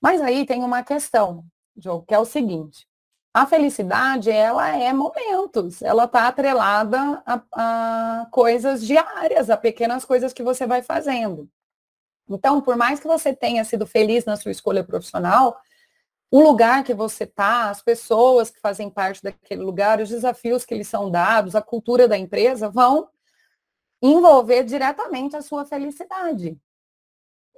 Mas 0.00 0.20
aí 0.20 0.46
tem 0.46 0.62
uma 0.62 0.82
questão, 0.82 1.44
Joe, 1.76 2.02
que 2.06 2.14
é 2.14 2.18
o 2.18 2.24
seguinte. 2.24 2.86
A 3.32 3.46
felicidade, 3.46 4.30
ela 4.30 4.68
é 4.76 4.92
momentos, 4.92 5.82
ela 5.82 6.04
está 6.04 6.28
atrelada 6.28 7.22
a, 7.26 8.22
a 8.22 8.26
coisas 8.30 8.86
diárias, 8.86 9.50
a 9.50 9.56
pequenas 9.56 10.04
coisas 10.04 10.32
que 10.32 10.42
você 10.42 10.66
vai 10.66 10.82
fazendo. 10.82 11.50
Então, 12.28 12.60
por 12.60 12.76
mais 12.76 13.00
que 13.00 13.06
você 13.06 13.34
tenha 13.34 13.64
sido 13.64 13.86
feliz 13.86 14.24
na 14.24 14.36
sua 14.36 14.50
escolha 14.50 14.82
profissional, 14.82 15.60
o 16.30 16.40
lugar 16.40 16.82
que 16.82 16.94
você 16.94 17.24
está, 17.24 17.70
as 17.70 17.82
pessoas 17.82 18.50
que 18.50 18.60
fazem 18.60 18.90
parte 18.90 19.22
daquele 19.22 19.62
lugar, 19.62 20.00
os 20.00 20.08
desafios 20.08 20.64
que 20.64 20.74
lhes 20.74 20.88
são 20.88 21.10
dados, 21.10 21.54
a 21.54 21.62
cultura 21.62 22.08
da 22.08 22.18
empresa 22.18 22.68
vão 22.68 23.08
envolver 24.02 24.64
diretamente 24.64 25.36
a 25.36 25.42
sua 25.42 25.64
felicidade. 25.64 26.58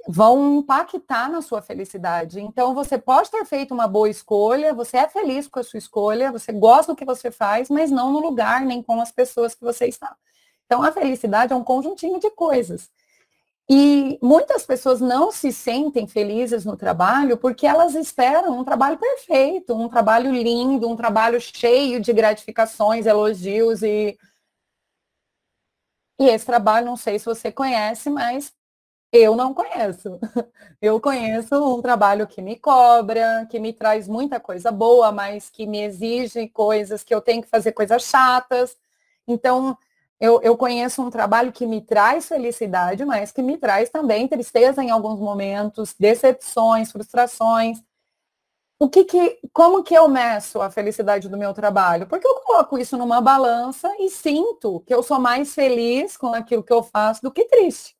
Vão 0.09 0.59
impactar 0.59 1.31
na 1.31 1.41
sua 1.41 1.63
felicidade. 1.63 2.41
Então, 2.41 2.75
você 2.75 2.99
pode 2.99 3.31
ter 3.31 3.45
feito 3.45 3.73
uma 3.73 3.89
boa 3.89 4.09
escolha, 4.09 4.75
você 4.75 4.99
é 4.99 5.09
feliz 5.09 5.49
com 5.49 5.59
a 5.59 5.65
sua 5.65 5.79
escolha, 5.79 6.31
você 6.31 6.53
gosta 6.53 6.93
do 6.93 6.97
que 6.97 7.05
você 7.05 7.31
faz, 7.31 7.69
mas 7.69 7.91
não 7.91 8.13
no 8.13 8.21
lugar 8.21 8.61
nem 8.61 8.83
com 8.83 9.01
as 9.01 9.11
pessoas 9.11 9.55
que 9.55 9.65
você 9.65 9.87
está. 9.87 10.15
Então, 10.67 10.83
a 10.83 10.93
felicidade 10.93 11.53
é 11.53 11.57
um 11.57 11.65
conjuntinho 11.65 12.21
de 12.21 12.31
coisas. 12.31 12.91
E 13.69 14.19
muitas 14.23 14.65
pessoas 14.65 15.01
não 15.01 15.33
se 15.33 15.53
sentem 15.53 16.07
felizes 16.07 16.65
no 16.65 16.77
trabalho 16.77 17.37
porque 17.37 17.67
elas 17.67 17.95
esperam 17.97 18.59
um 18.59 18.65
trabalho 18.65 18.97
perfeito, 18.97 19.75
um 19.75 19.89
trabalho 19.89 20.31
lindo, 20.33 20.89
um 20.89 20.95
trabalho 20.97 21.41
cheio 21.41 22.01
de 22.01 22.13
gratificações, 22.13 23.07
elogios 23.07 23.83
e 23.83 24.17
e 26.19 26.29
esse 26.29 26.47
trabalho, 26.47 26.87
não 26.87 26.97
sei 26.97 27.19
se 27.19 27.27
você 27.27 27.53
conhece, 27.53 28.09
mas 28.11 28.53
eu 29.13 29.37
não 29.37 29.55
conheço. 29.55 30.19
Eu 30.83 31.01
conheço 31.01 31.57
um 31.57 31.83
trabalho 31.83 32.27
que 32.27 32.43
me 32.43 32.57
cobra, 32.59 33.47
que 33.51 33.59
me 33.61 33.73
traz 33.73 34.09
muita 34.09 34.41
coisa 34.41 34.71
boa, 34.73 35.13
mas 35.13 35.51
que 35.51 35.67
me 35.67 35.81
exige 35.83 36.49
coisas 36.51 37.03
que 37.05 37.15
eu 37.15 37.21
tenho 37.23 37.43
que 37.43 37.49
fazer 37.49 37.73
coisas 37.73 38.03
chatas. 38.05 38.77
Então, 39.27 39.77
eu, 40.19 40.41
eu 40.43 40.57
conheço 40.57 41.03
um 41.03 41.11
trabalho 41.11 41.53
que 41.53 41.67
me 41.67 41.81
traz 41.81 42.27
felicidade, 42.27 43.05
mas 43.05 43.33
que 43.33 43.43
me 43.43 43.59
traz 43.59 43.91
também 43.91 44.27
tristeza 44.27 44.83
em 44.83 44.91
alguns 44.91 45.21
momentos, 45.21 45.95
decepções, 45.99 46.91
frustrações. 46.91 47.83
O 48.79 48.89
que 48.89 49.05
que, 49.05 49.39
como 49.53 49.83
que 49.83 49.95
eu 49.95 50.09
meço 50.09 50.61
a 50.61 50.71
felicidade 50.71 51.29
do 51.29 51.37
meu 51.39 51.53
trabalho? 51.55 52.07
Porque 52.07 52.27
eu 52.27 52.35
coloco 52.37 52.79
isso 52.79 52.97
numa 52.97 53.21
balança 53.21 53.91
e 53.99 54.11
sinto 54.11 54.81
que 54.81 54.95
eu 54.95 55.03
sou 55.03 55.19
mais 55.19 55.55
feliz 55.55 56.17
com 56.17 56.35
aquilo 56.35 56.63
que 56.63 56.73
eu 56.73 56.83
faço 56.83 57.23
do 57.23 57.33
que 57.33 57.45
triste. 57.45 57.97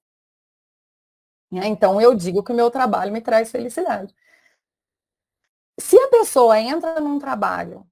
Né? 1.51 1.67
Então 1.69 2.01
eu 2.01 2.15
digo 2.15 2.43
que 2.43 2.53
o 2.53 2.55
meu 2.55 2.71
trabalho 2.71 3.13
me 3.13 3.21
traz 3.21 3.51
felicidade. 3.51 4.15
Se 5.79 5.97
a 5.99 6.09
pessoa 6.09 6.59
entra 6.59 7.01
num 7.01 7.19
trabalho 7.19 7.87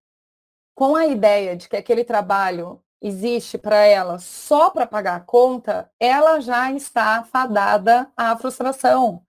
com 0.75 0.97
a 0.97 1.07
ideia 1.07 1.57
de 1.57 1.69
que 1.69 1.76
aquele 1.76 2.04
trabalho 2.04 2.83
existe 3.04 3.58
para 3.58 3.84
ela 3.84 4.18
só 4.18 4.70
para 4.70 4.87
pagar 4.87 5.16
a 5.16 5.20
conta, 5.20 5.90
ela 6.00 6.40
já 6.40 6.73
está 6.73 7.23
fadada 7.23 8.11
à 8.16 8.34
frustração. 8.34 9.23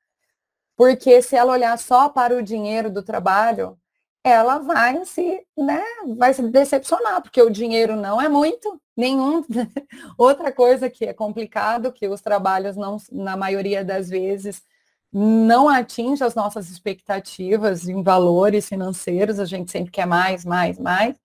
Porque 0.77 1.21
se 1.21 1.35
ela 1.35 1.53
olhar 1.53 1.77
só 1.77 2.07
para 2.09 2.35
o 2.37 2.41
dinheiro 2.41 2.89
do 2.89 3.03
trabalho, 3.03 3.77
ela 4.23 4.59
vai 4.59 5.03
se, 5.05 5.45
né, 5.57 5.83
vai 6.17 6.33
se 6.33 6.41
decepcionar, 6.49 7.21
porque 7.21 7.41
o 7.41 7.49
dinheiro 7.49 7.97
não 7.97 8.21
é 8.21 8.29
muito, 8.29 8.81
nenhum. 8.95 9.43
Outra 10.17 10.53
coisa 10.53 10.89
que 10.89 11.05
é 11.05 11.13
complicado, 11.13 11.91
que 11.91 12.07
os 12.07 12.21
trabalhos 12.21 12.77
não, 12.77 12.97
na 13.11 13.35
maioria 13.35 13.83
das 13.83 14.09
vezes, 14.09 14.63
não 15.11 15.67
atinge 15.67 16.23
as 16.23 16.33
nossas 16.33 16.69
expectativas 16.69 17.87
em 17.89 18.01
valores 18.01 18.67
financeiros, 18.69 19.37
a 19.39 19.45
gente 19.45 19.71
sempre 19.71 19.91
quer 19.91 20.05
mais, 20.07 20.45
mais, 20.45 20.79
mais. 20.79 21.15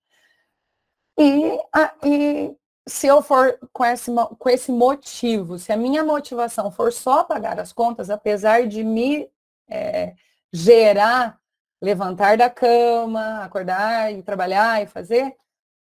E, 1.17 1.57
e 2.03 2.55
se 2.87 3.07
eu 3.07 3.21
for 3.21 3.57
com 3.71 3.85
esse, 3.85 4.11
com 4.39 4.49
esse 4.49 4.71
motivo, 4.71 5.59
se 5.59 5.71
a 5.71 5.77
minha 5.77 6.03
motivação 6.03 6.71
for 6.71 6.91
só 6.91 7.23
pagar 7.23 7.59
as 7.59 7.71
contas, 7.71 8.09
apesar 8.09 8.67
de 8.67 8.83
me 8.83 9.29
é, 9.69 10.15
gerar 10.51 11.39
levantar 11.81 12.37
da 12.37 12.49
cama, 12.49 13.43
acordar 13.43 14.13
e 14.13 14.21
trabalhar 14.21 14.83
e 14.83 14.87
fazer, 14.87 15.35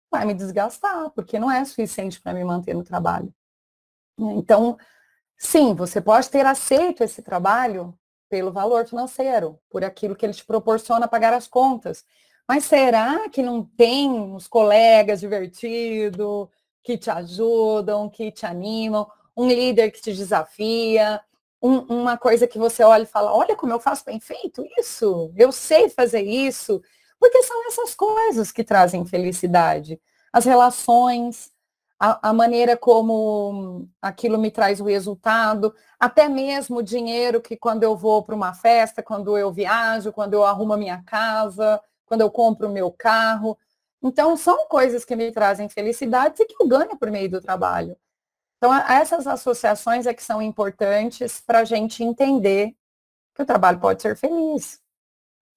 vai 0.09 0.25
me 0.25 0.33
desgastar, 0.33 1.09
porque 1.11 1.37
não 1.37 1.51
é 1.51 1.63
suficiente 1.65 2.21
para 2.21 2.33
me 2.33 2.43
manter 2.43 2.73
no 2.73 2.83
trabalho. 2.83 3.33
Então, 4.17 4.77
sim, 5.37 5.73
você 5.73 5.99
pode 5.99 6.29
ter 6.29 6.45
aceito 6.45 7.03
esse 7.03 7.21
trabalho 7.21 7.97
pelo 8.29 8.51
valor 8.51 8.87
financeiro, 8.87 9.59
por 9.69 9.83
aquilo 9.83 10.15
que 10.15 10.25
ele 10.25 10.33
te 10.33 10.45
proporciona 10.45 11.07
pagar 11.07 11.33
as 11.33 11.47
contas. 11.47 12.05
Mas 12.49 12.65
será 12.65 13.29
que 13.29 13.43
não 13.43 13.63
tem 13.63 14.33
os 14.33 14.47
colegas 14.47 15.19
divertidos, 15.19 16.47
que 16.81 16.97
te 16.97 17.11
ajudam, 17.11 18.09
que 18.09 18.31
te 18.31 18.43
animam, 18.43 19.07
um 19.37 19.47
líder 19.47 19.91
que 19.91 20.01
te 20.01 20.11
desafia, 20.11 21.21
um, 21.61 21.81
uma 21.81 22.17
coisa 22.17 22.47
que 22.47 22.57
você 22.57 22.81
olha 22.83 23.03
e 23.03 23.05
fala, 23.05 23.31
olha 23.31 23.55
como 23.55 23.71
eu 23.71 23.79
faço 23.79 24.03
bem 24.03 24.19
feito 24.19 24.65
isso, 24.79 25.31
eu 25.37 25.51
sei 25.51 25.89
fazer 25.89 26.23
isso, 26.23 26.81
porque 27.19 27.43
são 27.43 27.67
essas 27.67 27.93
coisas 27.93 28.51
que 28.51 28.63
trazem 28.63 29.05
felicidade. 29.05 30.01
As 30.33 30.45
relações, 30.45 31.51
a, 31.99 32.29
a 32.29 32.33
maneira 32.33 32.75
como 32.75 33.87
aquilo 34.01 34.39
me 34.39 34.49
traz 34.49 34.81
o 34.81 34.85
resultado, 34.85 35.71
até 35.99 36.27
mesmo 36.27 36.77
o 36.77 36.83
dinheiro 36.83 37.41
que 37.41 37.55
quando 37.55 37.83
eu 37.83 37.95
vou 37.95 38.23
para 38.23 38.33
uma 38.33 38.55
festa, 38.55 39.03
quando 39.03 39.37
eu 39.37 39.51
viajo, 39.51 40.11
quando 40.11 40.33
eu 40.33 40.43
arrumo 40.43 40.73
a 40.73 40.77
minha 40.77 41.03
casa, 41.03 41.79
quando 42.09 42.21
eu 42.21 42.31
compro 42.31 42.67
o 42.67 42.73
meu 42.73 42.91
carro. 42.91 43.57
Então, 44.01 44.35
são 44.35 44.67
coisas 44.67 45.05
que 45.05 45.15
me 45.15 45.31
trazem 45.31 45.69
felicidade 45.69 46.41
e 46.41 46.45
que 46.45 46.55
eu 46.61 46.67
ganho 46.67 46.97
por 46.97 47.09
meio 47.11 47.29
do 47.29 47.39
trabalho. 47.39 47.95
Então, 48.57 48.73
essas 48.75 49.27
associações 49.27 50.05
é 50.05 50.13
que 50.13 50.23
são 50.23 50.41
importantes 50.41 51.39
para 51.39 51.59
a 51.59 51.63
gente 51.63 52.03
entender 52.03 52.75
que 53.35 53.43
o 53.43 53.45
trabalho 53.45 53.79
pode 53.79 54.01
ser 54.01 54.17
feliz. 54.17 54.81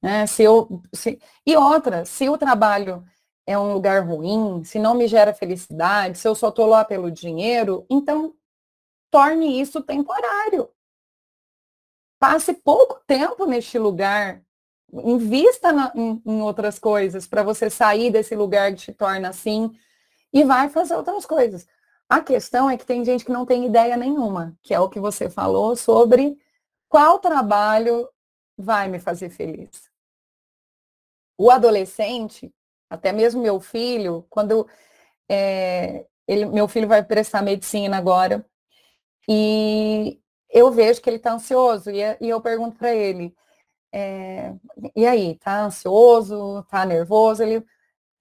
Né? 0.00 0.26
Se 0.26 0.42
eu, 0.42 0.82
se... 0.92 1.20
E 1.44 1.56
outra, 1.56 2.04
se 2.04 2.28
o 2.28 2.38
trabalho 2.38 3.04
é 3.46 3.58
um 3.58 3.72
lugar 3.72 4.06
ruim, 4.06 4.62
se 4.64 4.78
não 4.78 4.94
me 4.94 5.08
gera 5.08 5.34
felicidade, 5.34 6.18
se 6.18 6.28
eu 6.28 6.34
só 6.34 6.50
estou 6.50 6.66
lá 6.66 6.84
pelo 6.84 7.10
dinheiro, 7.10 7.84
então 7.90 8.34
torne 9.10 9.60
isso 9.60 9.82
temporário. 9.82 10.68
Passe 12.20 12.52
pouco 12.54 13.02
tempo 13.04 13.46
neste 13.46 13.78
lugar 13.78 14.44
invista 14.92 15.72
na, 15.72 15.92
em, 15.94 16.22
em 16.24 16.42
outras 16.42 16.78
coisas 16.78 17.26
para 17.26 17.42
você 17.42 17.70
sair 17.70 18.10
desse 18.10 18.34
lugar 18.34 18.72
que 18.72 18.78
te 18.78 18.92
torna 18.92 19.30
assim 19.30 19.72
e 20.32 20.44
vai 20.44 20.68
fazer 20.68 20.94
outras 20.94 21.24
coisas. 21.24 21.66
A 22.08 22.20
questão 22.20 22.68
é 22.68 22.76
que 22.76 22.84
tem 22.84 23.04
gente 23.04 23.24
que 23.24 23.32
não 23.32 23.46
tem 23.46 23.64
ideia 23.64 23.96
nenhuma, 23.96 24.56
que 24.62 24.74
é 24.74 24.80
o 24.80 24.88
que 24.88 25.00
você 25.00 25.30
falou 25.30 25.74
sobre 25.76 26.38
qual 26.88 27.18
trabalho 27.18 28.08
vai 28.56 28.88
me 28.88 28.98
fazer 28.98 29.30
feliz. 29.30 29.90
o 31.38 31.50
adolescente, 31.50 32.54
até 32.88 33.10
mesmo 33.12 33.42
meu 33.42 33.58
filho, 33.60 34.26
quando 34.30 34.68
é, 35.28 36.06
ele, 36.28 36.44
meu 36.46 36.68
filho 36.68 36.86
vai 36.86 37.02
prestar 37.02 37.42
medicina 37.42 37.96
agora, 37.96 38.44
e 39.28 40.20
eu 40.50 40.70
vejo 40.70 41.00
que 41.00 41.08
ele 41.08 41.16
está 41.16 41.32
ansioso, 41.32 41.90
e, 41.90 42.00
e, 42.20 42.28
eu 42.28 42.40
pergunto 42.40 42.76
para 42.76 42.94
ele, 42.94 43.34
é, 43.92 44.54
e 44.96 45.06
aí, 45.06 45.36
tá 45.36 45.64
ansioso, 45.64 46.64
tá 46.64 46.84
nervoso? 46.84 47.42
Ele, 47.42 47.64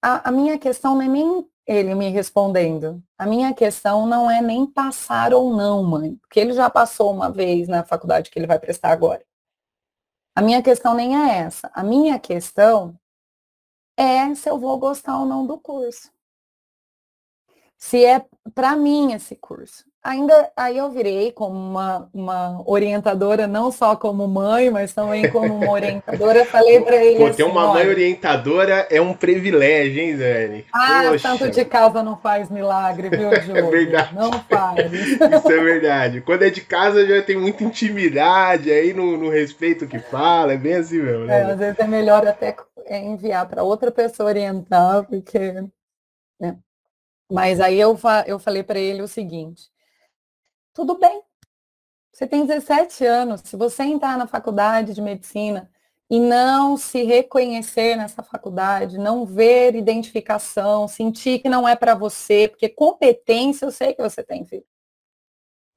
a, 0.02 0.30
a 0.30 0.32
minha 0.32 0.60
questão 0.60 0.96
não 0.96 1.04
é 1.04 1.08
nem 1.08 1.50
ele 1.66 1.96
me 1.96 2.10
respondendo. 2.10 3.02
A 3.18 3.26
minha 3.26 3.54
questão 3.54 4.06
não 4.06 4.30
é 4.30 4.42
nem 4.42 4.66
passar 4.66 5.34
ou 5.34 5.56
não, 5.56 5.84
mãe, 5.84 6.16
porque 6.16 6.40
ele 6.40 6.54
já 6.54 6.70
passou 6.70 7.12
uma 7.12 7.32
vez 7.32 7.68
na 7.68 7.84
faculdade 7.84 8.30
que 8.30 8.38
ele 8.40 8.48
vai 8.48 8.60
prestar 8.60 8.92
agora. 8.92 9.26
A 10.36 10.42
minha 10.42 10.62
questão 10.64 10.94
nem 10.94 11.16
é 11.18 11.38
essa. 11.40 11.70
A 11.74 11.84
minha 11.84 12.20
questão 12.20 12.98
é 13.98 14.34
se 14.36 14.50
eu 14.50 14.60
vou 14.60 14.78
gostar 14.78 15.20
ou 15.20 15.26
não 15.26 15.46
do 15.46 15.60
curso. 15.60 16.12
Se 17.78 18.06
é 18.06 18.26
para 18.54 18.76
mim 18.76 19.14
esse 19.14 19.36
curso 19.36 19.91
ainda 20.04 20.52
aí 20.58 20.78
eu 20.78 20.90
virei 20.90 21.32
como 21.32 21.56
uma, 21.56 22.10
uma 22.14 22.64
orientadora, 22.66 23.48
não 23.48 23.72
só 23.72 23.96
como 23.96 24.28
mãe, 24.28 24.70
mas 24.70 24.94
também 24.94 25.30
como 25.30 25.56
uma 25.56 25.72
orientadora. 25.72 26.46
Falei 26.46 26.82
para 26.82 26.96
ele. 26.96 27.20
Pô, 27.20 27.26
assim, 27.28 27.38
ter 27.38 27.44
uma 27.44 27.68
mãe 27.68 27.88
orientadora 27.88 28.88
é 28.90 29.00
um 29.00 29.14
privilégio, 29.14 30.02
hein, 30.02 30.18
Zé? 30.18 30.64
Ah, 30.74 31.04
Poxa. 31.10 31.30
tanto 31.30 31.52
de 31.52 31.64
casa 31.66 32.02
não 32.02 32.18
faz 32.18 32.50
milagre, 32.50 33.10
viu, 33.10 33.30
Diogo? 33.42 33.58
É 33.58 33.62
verdade. 33.62 34.16
Não 34.16 34.32
faz. 34.32 34.92
Isso 34.92 35.52
é 35.52 35.64
verdade. 35.64 36.22
Quando 36.22 36.44
é 36.44 36.50
de 36.50 36.62
casa 36.62 37.06
já 37.06 37.22
tem 37.22 37.38
muita 37.38 37.64
intimidade, 37.64 38.72
aí 38.72 38.94
no, 38.94 39.18
no 39.18 39.30
respeito 39.30 39.88
que 39.88 40.00
fala, 40.00 40.54
é 40.54 40.58
bem 40.58 40.76
assim 40.76 41.02
mesmo. 41.02 41.26
Né? 41.26 41.40
É, 41.40 41.44
às 41.44 41.60
vezes 41.60 41.80
é 41.80 41.88
melhor 41.88 42.26
até 42.28 42.56
enviar 42.90 43.48
para 43.48 43.64
outra 43.64 43.92
pessoa 43.92 44.30
orientar, 44.30 45.04
porque. 45.04 45.54
Né? 46.40 46.58
Mas 47.32 47.62
aí 47.62 47.80
eu, 47.80 47.98
eu 48.26 48.40
falei 48.40 48.64
para 48.64 48.80
ele 48.80 49.02
o 49.02 49.08
seguinte: 49.08 49.72
tudo 50.74 50.98
bem. 50.98 51.22
Você 52.12 52.28
tem 52.28 52.46
17 52.46 53.06
anos. 53.06 53.42
Se 53.46 53.56
você 53.56 53.84
entrar 53.84 54.18
na 54.18 54.28
faculdade 54.28 54.94
de 54.94 55.02
medicina 55.02 55.72
e 56.10 56.20
não 56.20 56.76
se 56.76 57.04
reconhecer 57.04 57.96
nessa 57.96 58.22
faculdade, 58.22 58.98
não 58.98 59.26
ver 59.26 59.76
identificação, 59.76 60.88
sentir 60.88 61.40
que 61.40 61.48
não 61.48 61.68
é 61.68 61.76
para 61.76 61.96
você, 61.96 62.50
porque 62.50 62.68
competência 62.68 63.66
eu 63.66 63.72
sei 63.72 63.94
que 63.94 64.02
você 64.02 64.22
tem, 64.22 64.46
filho. 64.46 64.66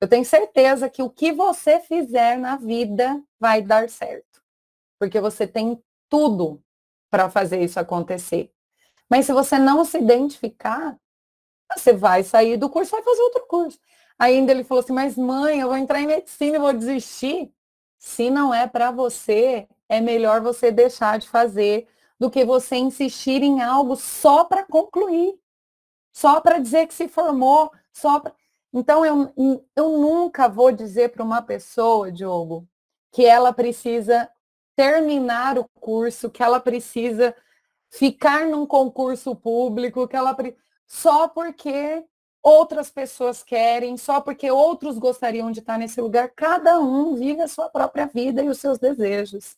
Eu 0.01 0.09
tenho 0.09 0.25
certeza 0.25 0.91
que 0.91 1.03
o 1.03 1.09
que 1.09 1.33
você 1.33 1.81
fizer 1.81 2.37
na 2.37 2.57
vida 2.57 3.23
vai 3.39 3.63
dar 3.63 3.89
certo. 3.89 4.43
Porque 4.99 5.21
você 5.21 5.47
tem 5.47 5.83
tudo 6.09 6.63
para 7.11 7.31
fazer 7.31 7.63
isso 7.63 7.79
acontecer. 7.79 8.53
Mas 9.09 9.27
se 9.27 9.33
você 9.33 9.59
não 9.59 9.85
se 9.85 9.99
identificar, 9.99 10.99
você 11.73 11.93
vai 11.93 12.23
sair 12.23 12.57
do 12.57 12.69
curso 12.69 12.91
e 12.91 12.97
vai 12.97 13.03
fazer 13.03 13.23
outro 13.23 13.47
curso. 13.47 13.79
Ainda 14.19 14.53
ele 14.53 14.65
falou 14.65 14.83
assim, 14.83 14.93
mas 14.93 15.17
mãe, 15.17 15.61
eu 15.61 15.69
vou 15.69 15.77
entrar 15.77 16.01
em 16.01 16.07
medicina 16.07 16.57
e 16.57 16.61
vou 16.61 16.73
desistir. 16.73 17.53
Se 17.99 18.31
não 18.31 18.53
é 18.53 18.67
para 18.67 18.91
você, 18.91 19.69
é 19.89 20.01
melhor 20.01 20.41
você 20.41 20.71
deixar 20.71 21.19
de 21.19 21.29
fazer 21.29 21.89
do 22.19 22.31
que 22.31 22.45
você 22.45 22.77
insistir 22.77 23.43
em 23.43 23.63
algo 23.63 23.97
só 23.97 24.45
para 24.45 24.65
concluir, 24.65 25.39
só 26.13 26.41
para 26.41 26.59
dizer 26.59 26.87
que 26.87 26.95
se 26.95 27.09
formou, 27.09 27.73
só 27.93 28.21
pra... 28.21 28.33
Então 28.73 29.05
eu, 29.05 29.33
eu 29.77 29.99
nunca 29.99 30.49
vou 30.49 30.73
dizer 30.73 31.11
para 31.11 31.23
uma 31.23 31.43
pessoa, 31.43 32.11
Diogo, 32.11 32.69
que 33.13 33.25
ela 33.25 33.53
precisa 33.53 34.29
terminar 34.77 35.59
o 35.59 35.69
curso, 35.81 36.31
que 36.31 36.43
ela 36.43 36.59
precisa 36.61 37.35
ficar 37.91 38.47
num 38.47 38.67
concurso 38.67 39.37
público, 39.37 40.09
que 40.09 40.17
ela 40.17 40.37
só 40.87 41.29
porque 41.29 42.05
outras 42.45 42.91
pessoas 42.91 43.43
querem, 43.43 43.97
só 43.97 44.21
porque 44.21 44.51
outros 44.51 44.99
gostariam 44.99 45.51
de 45.51 45.61
estar 45.61 45.79
nesse 45.79 45.99
lugar. 45.99 46.29
Cada 46.37 46.79
um 46.79 47.15
vive 47.15 47.41
a 47.41 47.49
sua 47.49 47.71
própria 47.71 48.07
vida 48.07 48.43
e 48.43 48.51
os 48.51 48.59
seus 48.59 48.79
desejos. 48.79 49.57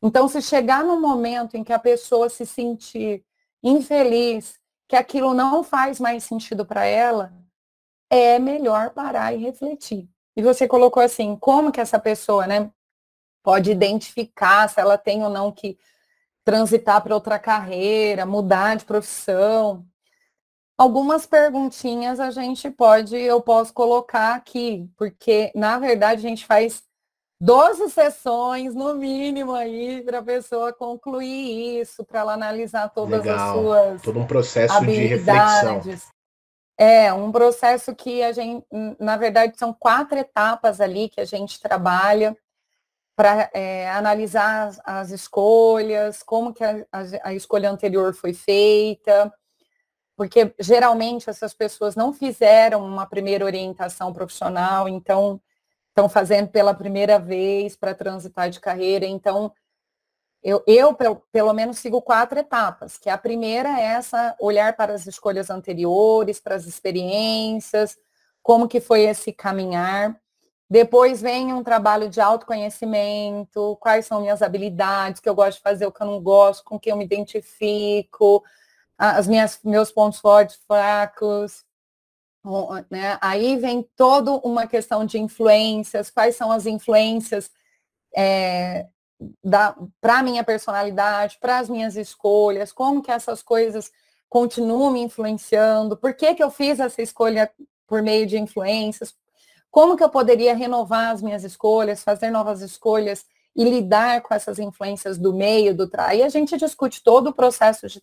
Então, 0.00 0.28
se 0.28 0.40
chegar 0.40 0.84
no 0.84 1.00
momento 1.00 1.56
em 1.56 1.64
que 1.64 1.72
a 1.72 1.78
pessoa 1.78 2.30
se 2.30 2.46
sentir 2.46 3.24
infeliz, 3.60 4.58
que 4.88 4.94
aquilo 4.94 5.34
não 5.34 5.64
faz 5.64 5.98
mais 5.98 6.22
sentido 6.22 6.64
para 6.64 6.84
ela, 6.84 7.32
é 8.08 8.38
melhor 8.38 8.90
parar 8.90 9.34
e 9.34 9.38
refletir. 9.38 10.08
E 10.36 10.42
você 10.42 10.68
colocou 10.68 11.02
assim, 11.02 11.36
como 11.36 11.72
que 11.72 11.80
essa 11.80 11.98
pessoa, 11.98 12.46
né, 12.46 12.70
pode 13.42 13.70
identificar 13.70 14.68
se 14.68 14.80
ela 14.80 14.96
tem 14.96 15.24
ou 15.24 15.28
não 15.28 15.50
que 15.50 15.76
transitar 16.44 17.02
para 17.02 17.14
outra 17.14 17.38
carreira, 17.38 18.24
mudar 18.24 18.76
de 18.76 18.84
profissão. 18.84 19.84
Algumas 20.80 21.26
perguntinhas 21.26 22.18
a 22.18 22.30
gente 22.30 22.70
pode, 22.70 23.14
eu 23.14 23.38
posso 23.38 23.70
colocar 23.70 24.34
aqui, 24.34 24.90
porque 24.96 25.52
na 25.54 25.78
verdade 25.78 26.24
a 26.24 26.30
gente 26.30 26.46
faz 26.46 26.82
12 27.38 27.90
sessões 27.90 28.74
no 28.74 28.94
mínimo 28.94 29.52
aí 29.52 30.00
para 30.00 30.20
a 30.20 30.22
pessoa 30.22 30.72
concluir 30.72 31.82
isso, 31.82 32.02
para 32.02 32.20
ela 32.20 32.32
analisar 32.32 32.88
todas 32.88 33.20
Legal. 33.20 33.36
as 33.36 33.52
suas 33.52 34.02
todo 34.02 34.20
um 34.20 34.26
processo 34.26 34.80
de 34.80 34.92
reflexão. 34.92 35.82
É, 36.78 37.12
um 37.12 37.30
processo 37.30 37.94
que 37.94 38.22
a 38.22 38.32
gente, 38.32 38.66
na 38.98 39.18
verdade, 39.18 39.58
são 39.58 39.74
quatro 39.74 40.18
etapas 40.18 40.80
ali 40.80 41.10
que 41.10 41.20
a 41.20 41.26
gente 41.26 41.60
trabalha 41.60 42.34
para 43.14 43.50
é, 43.52 43.90
analisar 43.90 44.66
as, 44.66 44.80
as, 44.82 45.10
escolhas, 45.10 46.22
como 46.22 46.54
que 46.54 46.64
a, 46.64 46.86
a, 46.90 47.02
a 47.24 47.34
escolha 47.34 47.70
anterior 47.70 48.14
foi 48.14 48.32
feita, 48.32 49.30
porque 50.20 50.54
geralmente 50.58 51.30
essas 51.30 51.54
pessoas 51.54 51.96
não 51.96 52.12
fizeram 52.12 52.84
uma 52.84 53.06
primeira 53.06 53.42
orientação 53.42 54.12
profissional, 54.12 54.86
então 54.86 55.40
estão 55.88 56.10
fazendo 56.10 56.48
pela 56.48 56.74
primeira 56.74 57.18
vez 57.18 57.74
para 57.74 57.94
transitar 57.94 58.50
de 58.50 58.60
carreira. 58.60 59.06
Então, 59.06 59.50
eu, 60.42 60.62
eu, 60.66 60.94
pelo 61.32 61.54
menos 61.54 61.78
sigo 61.78 62.02
quatro 62.02 62.38
etapas, 62.38 62.98
que 62.98 63.08
a 63.08 63.16
primeira 63.16 63.80
é 63.80 63.84
essa 63.84 64.36
olhar 64.38 64.76
para 64.76 64.92
as 64.92 65.06
escolhas 65.06 65.48
anteriores, 65.48 66.38
para 66.38 66.54
as 66.54 66.66
experiências, 66.66 67.96
como 68.42 68.68
que 68.68 68.78
foi 68.78 69.04
esse 69.04 69.32
caminhar. 69.32 70.20
Depois 70.68 71.22
vem 71.22 71.54
um 71.54 71.64
trabalho 71.64 72.10
de 72.10 72.20
autoconhecimento, 72.20 73.74
quais 73.80 74.04
são 74.04 74.20
minhas 74.20 74.42
habilidades, 74.42 75.18
que 75.18 75.30
eu 75.30 75.34
gosto 75.34 75.56
de 75.56 75.62
fazer, 75.62 75.86
o 75.86 75.90
que 75.90 76.02
eu 76.02 76.06
não 76.06 76.20
gosto, 76.20 76.62
com 76.62 76.78
quem 76.78 76.90
eu 76.90 76.98
me 76.98 77.06
identifico, 77.06 78.44
as 79.00 79.26
minhas 79.26 79.58
meus 79.64 79.90
pontos 79.90 80.20
fortes, 80.20 80.58
fracos, 80.68 81.64
né? 82.90 83.16
Aí 83.22 83.56
vem 83.56 83.82
toda 83.96 84.32
uma 84.32 84.66
questão 84.66 85.06
de 85.06 85.18
influências, 85.18 86.10
quais 86.10 86.36
são 86.36 86.52
as 86.52 86.66
influências 86.66 87.50
é, 88.14 88.86
para 90.00 90.18
a 90.18 90.22
minha 90.22 90.44
personalidade, 90.44 91.38
para 91.40 91.58
as 91.58 91.68
minhas 91.70 91.96
escolhas, 91.96 92.72
como 92.72 93.02
que 93.02 93.10
essas 93.10 93.42
coisas 93.42 93.90
continuam 94.28 94.90
me 94.90 95.00
influenciando, 95.00 95.96
por 95.96 96.12
que, 96.12 96.34
que 96.34 96.42
eu 96.42 96.50
fiz 96.50 96.78
essa 96.78 97.00
escolha 97.00 97.50
por 97.86 98.02
meio 98.02 98.26
de 98.26 98.38
influências, 98.38 99.14
como 99.70 99.96
que 99.96 100.04
eu 100.04 100.10
poderia 100.10 100.54
renovar 100.54 101.10
as 101.10 101.22
minhas 101.22 101.42
escolhas, 101.42 102.02
fazer 102.02 102.30
novas 102.30 102.60
escolhas 102.60 103.24
e 103.54 103.64
lidar 103.64 104.22
com 104.22 104.32
essas 104.32 104.58
influências 104.58 105.18
do 105.18 105.34
meio, 105.34 105.74
do 105.74 105.88
trabalho. 105.88 106.12
Aí 106.12 106.22
a 106.22 106.28
gente 106.28 106.56
discute 106.56 107.02
todo 107.02 107.28
o 107.28 107.32
processo 107.32 107.88
de, 107.88 108.02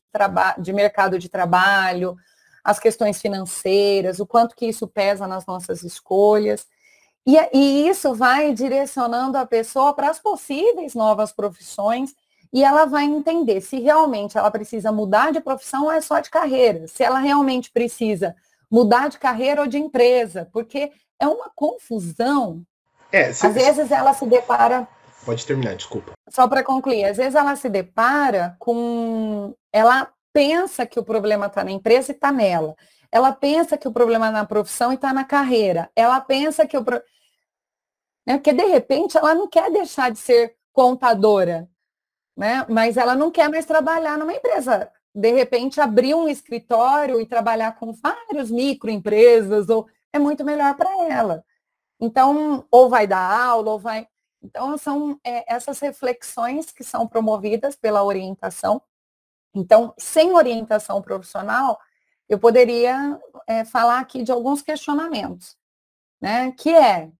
de 0.59 0.73
mercado 0.73 1.17
de 1.17 1.29
trabalho, 1.29 2.17
as 2.63 2.79
questões 2.79 3.21
financeiras, 3.21 4.19
o 4.19 4.25
quanto 4.25 4.55
que 4.55 4.65
isso 4.65 4.87
pesa 4.87 5.25
nas 5.27 5.45
nossas 5.45 5.83
escolhas. 5.83 6.67
E, 7.25 7.35
e 7.53 7.87
isso 7.87 8.13
vai 8.13 8.53
direcionando 8.53 9.37
a 9.37 9.45
pessoa 9.45 9.93
para 9.93 10.09
as 10.09 10.19
possíveis 10.19 10.93
novas 10.93 11.31
profissões 11.31 12.13
e 12.51 12.63
ela 12.63 12.85
vai 12.85 13.03
entender 13.03 13.61
se 13.61 13.79
realmente 13.79 14.37
ela 14.37 14.49
precisa 14.49 14.91
mudar 14.91 15.31
de 15.31 15.41
profissão 15.41 15.85
ou 15.85 15.91
é 15.91 15.99
só 16.01 16.19
de 16.19 16.29
carreira, 16.29 16.87
se 16.87 17.03
ela 17.03 17.19
realmente 17.19 17.71
precisa 17.71 18.35
mudar 18.69 19.09
de 19.09 19.19
carreira 19.19 19.61
ou 19.61 19.67
de 19.67 19.77
empresa, 19.77 20.49
porque 20.51 20.91
é 21.19 21.27
uma 21.27 21.49
confusão. 21.55 22.61
É, 23.11 23.31
se... 23.31 23.45
Às 23.45 23.53
vezes 23.53 23.91
ela 23.91 24.13
se 24.13 24.25
depara 24.25 24.87
Pode 25.27 25.45
terminar, 25.45 25.75
desculpa. 25.75 26.13
Só 26.29 26.47
para 26.47 26.63
concluir, 26.63 27.03
às 27.03 27.17
vezes 27.17 27.35
ela 27.35 27.53
se 27.57 27.67
depara 27.67 28.55
com. 28.59 29.53
Ela 29.73 30.09
pensa 30.31 30.85
que 30.85 30.97
o 30.97 31.03
problema 31.03 31.47
está 31.47 31.65
na 31.65 31.71
empresa 31.71 32.13
e 32.13 32.15
está 32.15 32.31
nela. 32.31 32.77
Ela 33.11 33.33
pensa 33.33 33.77
que 33.77 33.89
o 33.89 33.91
problema 33.91 34.29
é 34.29 34.31
na 34.31 34.45
profissão 34.45 34.89
e 34.89 34.95
está 34.95 35.11
na 35.11 35.25
carreira. 35.25 35.91
Ela 35.97 36.21
pensa 36.21 36.65
que 36.65 36.77
o. 36.77 36.83
Pro... 36.83 37.01
Né? 38.25 38.37
Porque, 38.37 38.53
de 38.53 38.67
repente, 38.67 39.17
ela 39.17 39.35
não 39.35 39.49
quer 39.49 39.69
deixar 39.69 40.11
de 40.11 40.17
ser 40.17 40.55
contadora, 40.71 41.69
né? 42.33 42.65
mas 42.69 42.95
ela 42.95 43.13
não 43.13 43.29
quer 43.29 43.49
mais 43.49 43.65
trabalhar 43.65 44.17
numa 44.17 44.33
empresa. 44.33 44.89
De 45.13 45.33
repente, 45.33 45.81
abrir 45.81 46.15
um 46.15 46.29
escritório 46.29 47.19
e 47.19 47.25
trabalhar 47.25 47.73
com 47.73 47.91
várias 47.91 48.49
microempresas 48.49 49.67
ou 49.67 49.87
é 50.13 50.19
muito 50.19 50.45
melhor 50.45 50.73
para 50.77 50.89
ela. 51.11 51.43
Então, 51.99 52.65
ou 52.71 52.89
vai 52.89 53.05
dar 53.05 53.29
aula, 53.29 53.71
ou 53.71 53.79
vai. 53.79 54.07
Então, 54.47 54.77
são 54.77 55.19
é, 55.25 55.53
essas 55.53 55.77
reflexões 55.79 56.71
que 56.71 56.83
são 56.83 57.05
promovidas 57.05 57.75
pela 57.75 58.03
orientação. 58.03 58.81
Então, 59.53 59.93
sem 59.97 60.31
orientação 60.33 61.01
profissional, 61.01 61.77
eu 62.29 62.39
poderia 62.39 63.19
é, 63.45 63.65
falar 63.65 63.99
aqui 63.99 64.23
de 64.23 64.31
alguns 64.31 64.61
questionamentos, 64.61 65.57
né? 66.21 66.53
Que 66.53 66.73
é, 66.73 67.11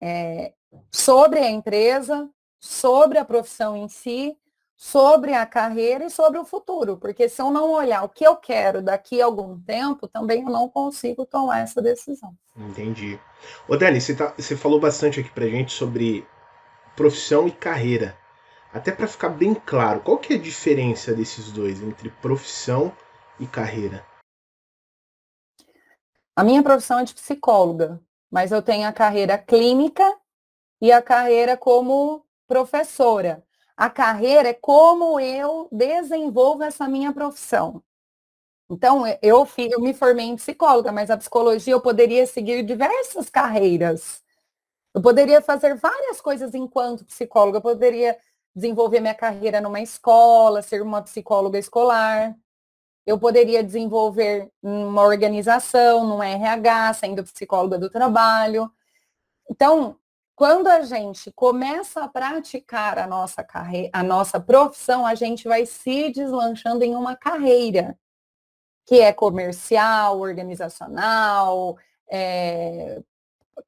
é 0.00 0.54
sobre 0.92 1.40
a 1.40 1.50
empresa, 1.50 2.30
sobre 2.60 3.18
a 3.18 3.24
profissão 3.24 3.76
em 3.76 3.88
si, 3.88 4.36
sobre 4.76 5.34
a 5.34 5.44
carreira 5.44 6.06
e 6.06 6.10
sobre 6.10 6.38
o 6.38 6.44
futuro, 6.44 6.96
porque 6.96 7.28
se 7.28 7.42
eu 7.42 7.50
não 7.50 7.72
olhar 7.72 8.02
o 8.02 8.08
que 8.08 8.24
eu 8.24 8.36
quero 8.36 8.80
daqui 8.80 9.20
a 9.20 9.26
algum 9.26 9.60
tempo, 9.60 10.08
também 10.08 10.42
eu 10.42 10.48
não 10.48 10.68
consigo 10.68 11.26
tomar 11.26 11.60
essa 11.60 11.82
decisão. 11.82 12.34
Entendi. 12.56 13.20
Dani, 13.78 14.00
você, 14.00 14.14
tá, 14.14 14.32
você 14.36 14.56
falou 14.56 14.80
bastante 14.80 15.20
aqui 15.20 15.30
pra 15.30 15.46
gente 15.46 15.72
sobre 15.72 16.26
profissão 17.00 17.48
e 17.48 17.50
carreira. 17.50 18.14
Até 18.74 18.92
para 18.92 19.08
ficar 19.08 19.30
bem 19.30 19.54
claro, 19.54 20.02
qual 20.02 20.18
que 20.18 20.34
é 20.34 20.36
a 20.36 20.38
diferença 20.38 21.14
desses 21.14 21.50
dois, 21.50 21.82
entre 21.82 22.10
profissão 22.10 22.94
e 23.38 23.46
carreira? 23.46 24.04
A 26.36 26.44
minha 26.44 26.62
profissão 26.62 26.98
é 26.98 27.04
de 27.04 27.14
psicóloga, 27.14 27.98
mas 28.30 28.52
eu 28.52 28.60
tenho 28.60 28.86
a 28.86 28.92
carreira 28.92 29.38
clínica 29.38 30.14
e 30.78 30.92
a 30.92 31.00
carreira 31.00 31.56
como 31.56 32.22
professora. 32.46 33.42
A 33.74 33.88
carreira 33.88 34.50
é 34.50 34.54
como 34.54 35.18
eu 35.18 35.70
desenvolvo 35.72 36.64
essa 36.64 36.86
minha 36.86 37.14
profissão. 37.14 37.82
Então, 38.70 39.06
eu, 39.22 39.48
eu 39.56 39.80
me 39.80 39.94
formei 39.94 40.26
em 40.26 40.36
psicóloga, 40.36 40.92
mas 40.92 41.10
a 41.10 41.16
psicologia 41.16 41.72
eu 41.72 41.80
poderia 41.80 42.26
seguir 42.26 42.62
diversas 42.62 43.30
carreiras. 43.30 44.22
Eu 44.94 45.02
poderia 45.02 45.40
fazer 45.40 45.74
várias 45.76 46.20
coisas 46.20 46.54
enquanto 46.54 47.04
psicóloga. 47.04 47.58
Eu 47.58 47.62
poderia 47.62 48.18
desenvolver 48.54 49.00
minha 49.00 49.14
carreira 49.14 49.60
numa 49.60 49.80
escola, 49.80 50.62
ser 50.62 50.82
uma 50.82 51.02
psicóloga 51.02 51.58
escolar 51.58 52.36
eu 53.06 53.18
poderia 53.18 53.62
desenvolver 53.62 54.50
uma 54.62 55.02
organização, 55.02 56.06
num 56.06 56.22
RH, 56.22 56.94
sendo 56.94 57.24
psicóloga 57.24 57.78
do 57.78 57.90
trabalho. 57.90 58.70
Então, 59.50 59.96
quando 60.36 60.68
a 60.68 60.82
gente 60.82 61.32
começa 61.32 62.04
a 62.04 62.08
praticar 62.08 62.98
a 62.98 63.06
nossa 63.06 63.42
carreira, 63.42 63.90
a 63.92 64.02
nossa 64.02 64.38
profissão, 64.40 65.06
a 65.06 65.14
gente 65.14 65.48
vai 65.48 65.66
se 65.66 66.10
deslanchando 66.12 66.84
em 66.84 66.94
uma 66.94 67.16
carreira 67.16 67.98
que 68.86 69.00
é 69.00 69.12
comercial, 69.12 70.20
organizacional, 70.20 71.76
é, 72.10 73.02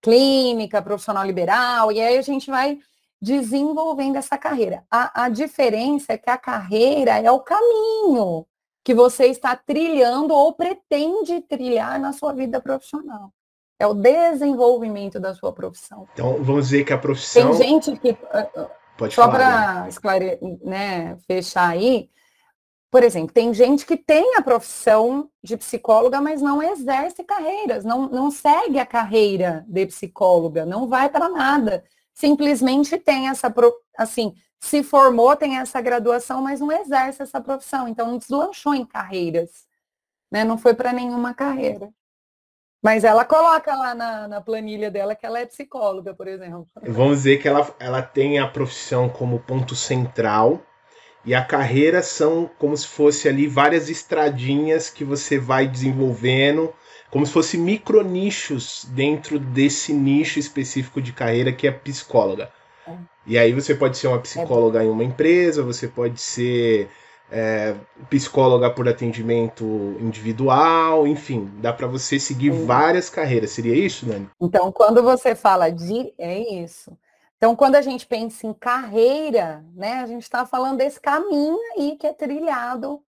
clínica, 0.00 0.82
profissional 0.82 1.24
liberal, 1.24 1.92
e 1.92 2.00
aí 2.00 2.16
a 2.16 2.22
gente 2.22 2.50
vai 2.50 2.78
desenvolvendo 3.20 4.16
essa 4.16 4.36
carreira. 4.36 4.84
A, 4.90 5.24
a 5.24 5.28
diferença 5.28 6.12
é 6.12 6.18
que 6.18 6.28
a 6.28 6.36
carreira 6.36 7.18
é 7.18 7.30
o 7.30 7.40
caminho 7.40 8.46
que 8.84 8.94
você 8.94 9.26
está 9.26 9.54
trilhando 9.54 10.34
ou 10.34 10.52
pretende 10.52 11.40
trilhar 11.42 12.00
na 12.00 12.12
sua 12.12 12.32
vida 12.32 12.60
profissional. 12.60 13.32
É 13.78 13.86
o 13.86 13.94
desenvolvimento 13.94 15.20
da 15.20 15.34
sua 15.34 15.52
profissão. 15.52 16.08
Então, 16.12 16.42
vamos 16.42 16.66
dizer 16.66 16.84
que 16.84 16.92
a 16.92 16.98
profissão. 16.98 17.56
Tem 17.56 17.68
gente 17.68 17.98
que. 17.98 18.16
Ah, 18.32 18.48
ah, 18.56 18.70
Pode 18.96 19.14
só 19.14 19.28
para 19.28 19.88
esclare... 19.88 20.38
né, 20.62 21.16
fechar 21.26 21.68
aí, 21.68 22.08
por 22.92 23.02
exemplo, 23.02 23.32
tem 23.32 23.54
gente 23.54 23.86
que 23.86 23.96
tem 23.96 24.36
a 24.36 24.42
profissão 24.42 25.30
de 25.42 25.56
psicóloga, 25.56 26.20
mas 26.20 26.42
não 26.42 26.62
exerce 26.62 27.24
carreiras, 27.24 27.86
não, 27.86 28.06
não 28.06 28.30
segue 28.30 28.78
a 28.78 28.84
carreira 28.84 29.64
de 29.66 29.86
psicóloga, 29.86 30.66
não 30.66 30.86
vai 30.86 31.08
para 31.08 31.30
nada. 31.30 31.82
Simplesmente 32.12 32.98
tem 32.98 33.30
essa, 33.30 33.52
assim, 33.96 34.34
se 34.60 34.82
formou, 34.82 35.34
tem 35.34 35.56
essa 35.56 35.80
graduação, 35.80 36.42
mas 36.42 36.60
não 36.60 36.70
exerce 36.70 37.22
essa 37.22 37.40
profissão. 37.40 37.88
Então, 37.88 38.08
não 38.08 38.18
deslanchou 38.18 38.74
em 38.74 38.84
carreiras. 38.84 39.64
Né? 40.30 40.44
Não 40.44 40.58
foi 40.58 40.74
para 40.74 40.92
nenhuma 40.92 41.32
carreira. 41.32 41.88
Mas 42.84 43.04
ela 43.04 43.24
coloca 43.24 43.74
lá 43.74 43.94
na, 43.94 44.28
na, 44.28 44.40
planilha 44.42 44.90
dela 44.90 45.14
que 45.14 45.24
ela 45.24 45.38
é 45.38 45.46
psicóloga, 45.46 46.12
por 46.12 46.28
exemplo. 46.28 46.68
Vamos 46.82 47.18
dizer 47.18 47.38
que 47.38 47.48
ela, 47.48 47.74
ela 47.80 48.02
tem 48.02 48.38
a 48.38 48.46
profissão 48.46 49.08
como 49.08 49.40
ponto 49.40 49.74
central 49.74 50.60
e 51.24 51.34
a 51.34 51.44
carreira 51.44 52.02
são 52.02 52.50
como 52.58 52.76
se 52.76 52.86
fosse 52.86 53.28
ali 53.28 53.46
várias 53.46 53.88
estradinhas 53.88 54.90
que 54.90 55.04
você 55.04 55.38
vai 55.38 55.66
desenvolvendo, 55.68 56.72
como 57.10 57.26
se 57.26 57.32
fosse 57.32 57.56
micronichos 57.56 58.86
dentro 58.90 59.38
desse 59.38 59.92
nicho 59.92 60.38
específico 60.38 61.00
de 61.00 61.12
carreira 61.12 61.52
que 61.52 61.66
é 61.66 61.70
psicóloga. 61.70 62.50
É. 62.86 62.92
E 63.26 63.38
aí 63.38 63.52
você 63.52 63.74
pode 63.74 63.98
ser 63.98 64.08
uma 64.08 64.18
psicóloga 64.18 64.82
é. 64.82 64.86
em 64.86 64.90
uma 64.90 65.04
empresa, 65.04 65.62
você 65.62 65.86
pode 65.86 66.20
ser 66.20 66.88
é, 67.30 67.74
psicóloga 68.10 68.68
por 68.70 68.88
atendimento 68.88 69.64
individual, 70.00 71.06
enfim, 71.06 71.50
dá 71.60 71.72
para 71.72 71.86
você 71.86 72.18
seguir 72.18 72.50
várias 72.50 73.08
carreiras. 73.08 73.50
Seria 73.50 73.74
isso, 73.74 74.04
Dani? 74.04 74.28
Então, 74.40 74.70
quando 74.70 75.02
você 75.02 75.34
fala 75.34 75.70
de. 75.70 76.12
É 76.18 76.38
isso. 76.38 76.92
Então, 77.42 77.56
quando 77.56 77.74
a 77.74 77.82
gente 77.82 78.06
pensa 78.06 78.46
em 78.46 78.54
carreira, 78.54 79.64
né, 79.74 79.94
a 79.94 80.06
gente 80.06 80.22
está 80.22 80.46
falando 80.46 80.78
desse 80.78 81.00
caminho 81.00 81.58
aí 81.76 81.96
que 81.96 82.06
é 82.06 82.12
trilhado 82.12 83.02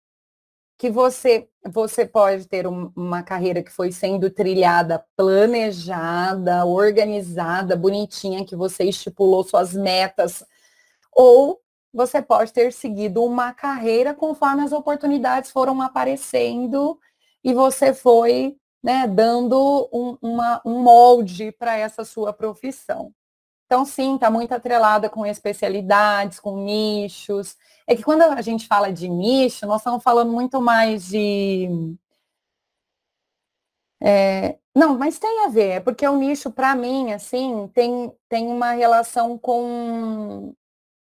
que 0.77 0.89
você 0.89 1.49
você 1.69 2.05
pode 2.05 2.47
ter 2.47 2.65
um, 2.65 2.93
uma 2.95 3.23
carreira 3.23 3.61
que 3.61 3.69
foi 3.69 3.91
sendo 3.91 4.29
trilhada, 4.29 5.05
planejada, 5.17 6.65
organizada, 6.65 7.75
bonitinha, 7.75 8.45
que 8.45 8.55
você 8.55 8.85
estipulou 8.85 9.43
suas 9.43 9.73
metas, 9.73 10.45
ou 11.11 11.61
você 11.93 12.21
pode 12.21 12.53
ter 12.53 12.71
seguido 12.71 13.25
uma 13.25 13.53
carreira 13.53 14.13
conforme 14.13 14.63
as 14.63 14.71
oportunidades 14.71 15.51
foram 15.51 15.81
aparecendo 15.81 16.97
e 17.43 17.53
você 17.53 17.93
foi 17.93 18.55
né, 18.81 19.07
dando 19.07 19.89
um, 19.91 20.17
uma, 20.21 20.61
um 20.65 20.79
molde 20.81 21.51
para 21.51 21.77
essa 21.77 22.05
sua 22.05 22.31
profissão. 22.31 23.13
Então, 23.71 23.85
sim, 23.85 24.15
está 24.15 24.29
muito 24.29 24.51
atrelada 24.53 25.09
com 25.09 25.25
especialidades, 25.25 26.41
com 26.41 26.57
nichos. 26.57 27.55
É 27.87 27.95
que 27.95 28.03
quando 28.03 28.23
a 28.23 28.41
gente 28.41 28.67
fala 28.67 28.91
de 28.91 29.07
nicho, 29.07 29.65
nós 29.65 29.79
estamos 29.79 30.03
falando 30.03 30.29
muito 30.29 30.59
mais 30.59 31.07
de. 31.07 31.69
É... 34.03 34.57
Não, 34.75 34.97
mas 34.97 35.19
tem 35.19 35.45
a 35.45 35.47
ver, 35.47 35.69
é 35.69 35.79
porque 35.79 36.05
o 36.05 36.17
nicho, 36.17 36.51
para 36.51 36.75
mim, 36.75 37.13
assim, 37.13 37.69
tem, 37.73 38.11
tem 38.27 38.47
uma 38.49 38.73
relação 38.73 39.37
com. 39.37 40.53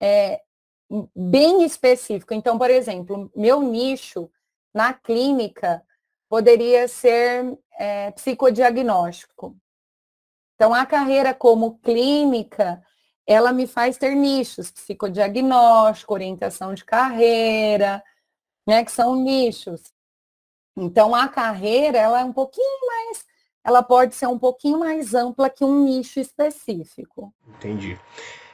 É, 0.00 0.40
bem 1.14 1.64
específico. 1.64 2.32
Então, 2.32 2.56
por 2.56 2.70
exemplo, 2.70 3.30
meu 3.36 3.60
nicho 3.60 4.30
na 4.74 4.94
clínica 4.94 5.82
poderia 6.30 6.88
ser 6.88 7.58
é, 7.78 8.10
psicodiagnóstico. 8.12 9.54
Então, 10.54 10.72
a 10.72 10.86
carreira 10.86 11.34
como 11.34 11.78
clínica, 11.78 12.82
ela 13.26 13.52
me 13.52 13.66
faz 13.66 13.96
ter 13.96 14.14
nichos, 14.14 14.70
psicodiagnóstico, 14.70 16.14
orientação 16.14 16.74
de 16.74 16.84
carreira, 16.84 18.02
né, 18.66 18.84
que 18.84 18.92
são 18.92 19.16
nichos. 19.16 19.92
Então, 20.76 21.14
a 21.14 21.28
carreira, 21.28 21.98
ela 21.98 22.20
é 22.20 22.24
um 22.24 22.32
pouquinho 22.32 22.86
mais, 22.86 23.24
ela 23.64 23.82
pode 23.82 24.14
ser 24.14 24.26
um 24.26 24.38
pouquinho 24.38 24.78
mais 24.78 25.14
ampla 25.14 25.48
que 25.48 25.64
um 25.64 25.84
nicho 25.84 26.20
específico. 26.20 27.32
Entendi. 27.48 27.98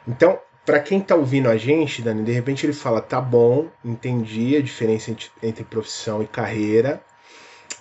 Então, 0.06 0.38
para 0.64 0.80
quem 0.80 1.00
está 1.00 1.14
ouvindo 1.16 1.48
a 1.48 1.56
gente, 1.56 2.02
Dani, 2.02 2.22
de 2.22 2.32
repente 2.32 2.64
ele 2.64 2.72
fala, 2.72 3.00
tá 3.00 3.20
bom, 3.20 3.68
entendi 3.84 4.56
a 4.56 4.62
diferença 4.62 5.10
entre 5.42 5.64
profissão 5.64 6.22
e 6.22 6.28
carreira, 6.28 7.04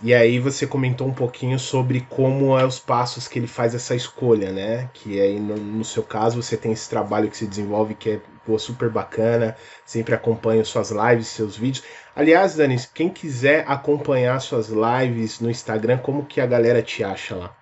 e 0.02 0.14
aí 0.14 0.40
você 0.40 0.66
comentou 0.66 1.06
um 1.08 1.14
pouquinho 1.14 1.60
sobre 1.60 2.02
como 2.02 2.58
é 2.58 2.66
os 2.66 2.80
passos 2.80 3.28
que 3.28 3.38
ele 3.38 3.48
faz 3.48 3.76
essa 3.76 3.94
escolha, 3.94 4.52
né? 4.52 4.90
Que 4.94 5.20
aí 5.20 5.40
no, 5.40 5.58
no 5.58 5.84
seu 5.84 6.04
caso 6.04 6.42
você 6.42 6.56
tem 6.56 6.72
esse 6.72 6.90
trabalho 6.90 7.30
que 7.30 7.36
se 7.36 7.46
desenvolve 7.46 7.96
que 7.96 8.12
é 8.12 8.22
pô, 8.46 8.58
super 8.58 8.90
bacana, 8.90 9.58
sempre 9.86 10.16
acompanho 10.16 10.66
suas 10.66 10.90
lives, 10.92 11.28
seus 11.28 11.58
vídeos. 11.58 11.84
Aliás, 12.16 12.56
Dani, 12.56 12.78
quem 12.94 13.10
quiser 13.10 13.66
acompanhar 13.68 14.40
suas 14.40 14.70
lives 14.70 15.40
no 15.42 15.50
Instagram, 15.50 15.98
como 15.98 16.26
que 16.26 16.40
a 16.40 16.48
galera 16.48 16.82
te 16.82 17.04
acha 17.04 17.36
lá? 17.36 17.56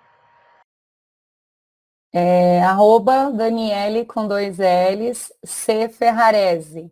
É, 2.12 2.62
arroba 2.62 3.30
Daniele 3.30 4.04
com 4.04 4.26
dois 4.26 4.58
L's, 4.58 5.32
C 5.44 5.88
Ferrarese. 5.88 6.90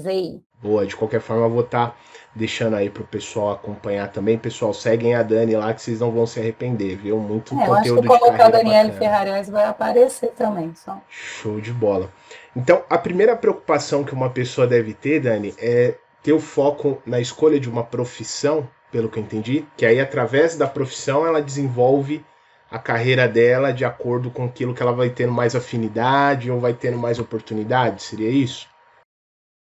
ZI. 0.00 0.42
Boa, 0.62 0.86
de 0.86 0.94
qualquer 0.94 1.20
forma 1.20 1.46
eu 1.46 1.50
vou 1.50 1.64
estar 1.64 1.88
tá 1.88 1.96
deixando 2.34 2.76
aí 2.76 2.88
pro 2.88 3.04
pessoal 3.04 3.50
acompanhar 3.50 4.08
também. 4.12 4.38
Pessoal, 4.38 4.72
seguem 4.72 5.14
a 5.14 5.22
Dani 5.22 5.56
lá 5.56 5.74
que 5.74 5.82
vocês 5.82 6.00
não 6.00 6.12
vão 6.12 6.26
se 6.26 6.38
arrepender, 6.38 6.96
viu? 6.96 7.18
Muito 7.18 7.54
é, 7.60 7.66
conteúdo 7.66 8.06
eu 8.06 8.12
acho 8.12 8.20
que 8.20 8.20
colocar 8.20 8.48
o 8.48 8.52
Daniel 8.52 8.92
Ferrares 8.92 9.48
vai 9.48 9.64
aparecer 9.64 10.30
também, 10.30 10.72
só. 10.74 11.00
Show 11.08 11.60
de 11.60 11.72
bola. 11.72 12.10
Então, 12.54 12.84
a 12.88 12.96
primeira 12.96 13.34
preocupação 13.34 14.04
que 14.04 14.14
uma 14.14 14.30
pessoa 14.30 14.66
deve 14.66 14.94
ter, 14.94 15.20
Dani, 15.20 15.52
é 15.58 15.94
ter 16.22 16.32
o 16.32 16.40
foco 16.40 17.02
na 17.04 17.18
escolha 17.18 17.58
de 17.58 17.68
uma 17.68 17.82
profissão, 17.82 18.68
pelo 18.90 19.08
que 19.08 19.18
eu 19.18 19.22
entendi, 19.22 19.66
que 19.76 19.84
aí 19.84 19.98
através 20.00 20.56
da 20.56 20.68
profissão 20.68 21.26
ela 21.26 21.42
desenvolve 21.42 22.24
a 22.70 22.78
carreira 22.78 23.26
dela 23.26 23.72
de 23.72 23.84
acordo 23.84 24.30
com 24.30 24.44
aquilo 24.44 24.74
que 24.74 24.82
ela 24.82 24.92
vai 24.92 25.10
tendo 25.10 25.32
mais 25.32 25.56
afinidade 25.56 26.50
ou 26.50 26.60
vai 26.60 26.72
tendo 26.72 26.96
mais 26.96 27.18
oportunidade? 27.18 28.02
Seria 28.02 28.30
isso? 28.30 28.71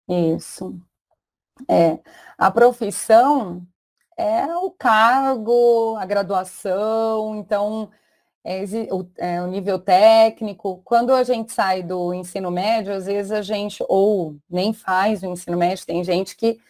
Isso. 0.09 0.81
É. 1.69 1.99
A 2.37 2.51
profissão 2.51 3.67
é 4.17 4.47
o 4.57 4.71
cargo, 4.71 5.97
a 5.97 6.05
graduação, 6.07 7.37
então 7.37 7.91
é, 8.45 8.65
o, 8.91 9.11
é, 9.19 9.43
o, 9.43 9.47
nível 9.47 9.79
técnico. 9.79 10.81
Quando 10.85 11.13
a 11.13 11.23
gente 11.23 11.53
sai 11.53 11.83
do 11.83 12.15
ensino 12.15 12.51
médio, 12.51 12.95
às 12.95 13.07
vezes 13.07 13.33
a 13.33 13.43
gente, 13.43 13.85
ou 13.89 14.37
nem 14.49 14.73
faz 14.73 15.23
o 15.23 15.27
ensino 15.27 15.57
médio, 15.57 15.87
tem 15.87 16.03
gente 16.03 16.37
que, 16.37 16.61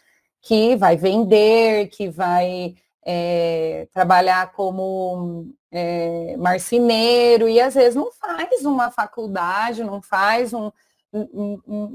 que 0.43 0.77
vai 0.77 0.97
vender, 0.97 1.89
que 1.89 2.09
vai 2.09 2.75
é, 3.05 3.89
trabalhar 3.93 4.53
como 4.53 5.55
é, 5.71 6.37
marceneiro, 6.37 7.49
e 7.49 7.61
às 7.61 7.75
vezes 7.75 7.95
não 7.95 8.11
faz 8.13 8.65
uma 8.65 8.91
faculdade, 8.91 9.85
não 9.85 10.03
faz 10.03 10.53
um, 10.53 10.71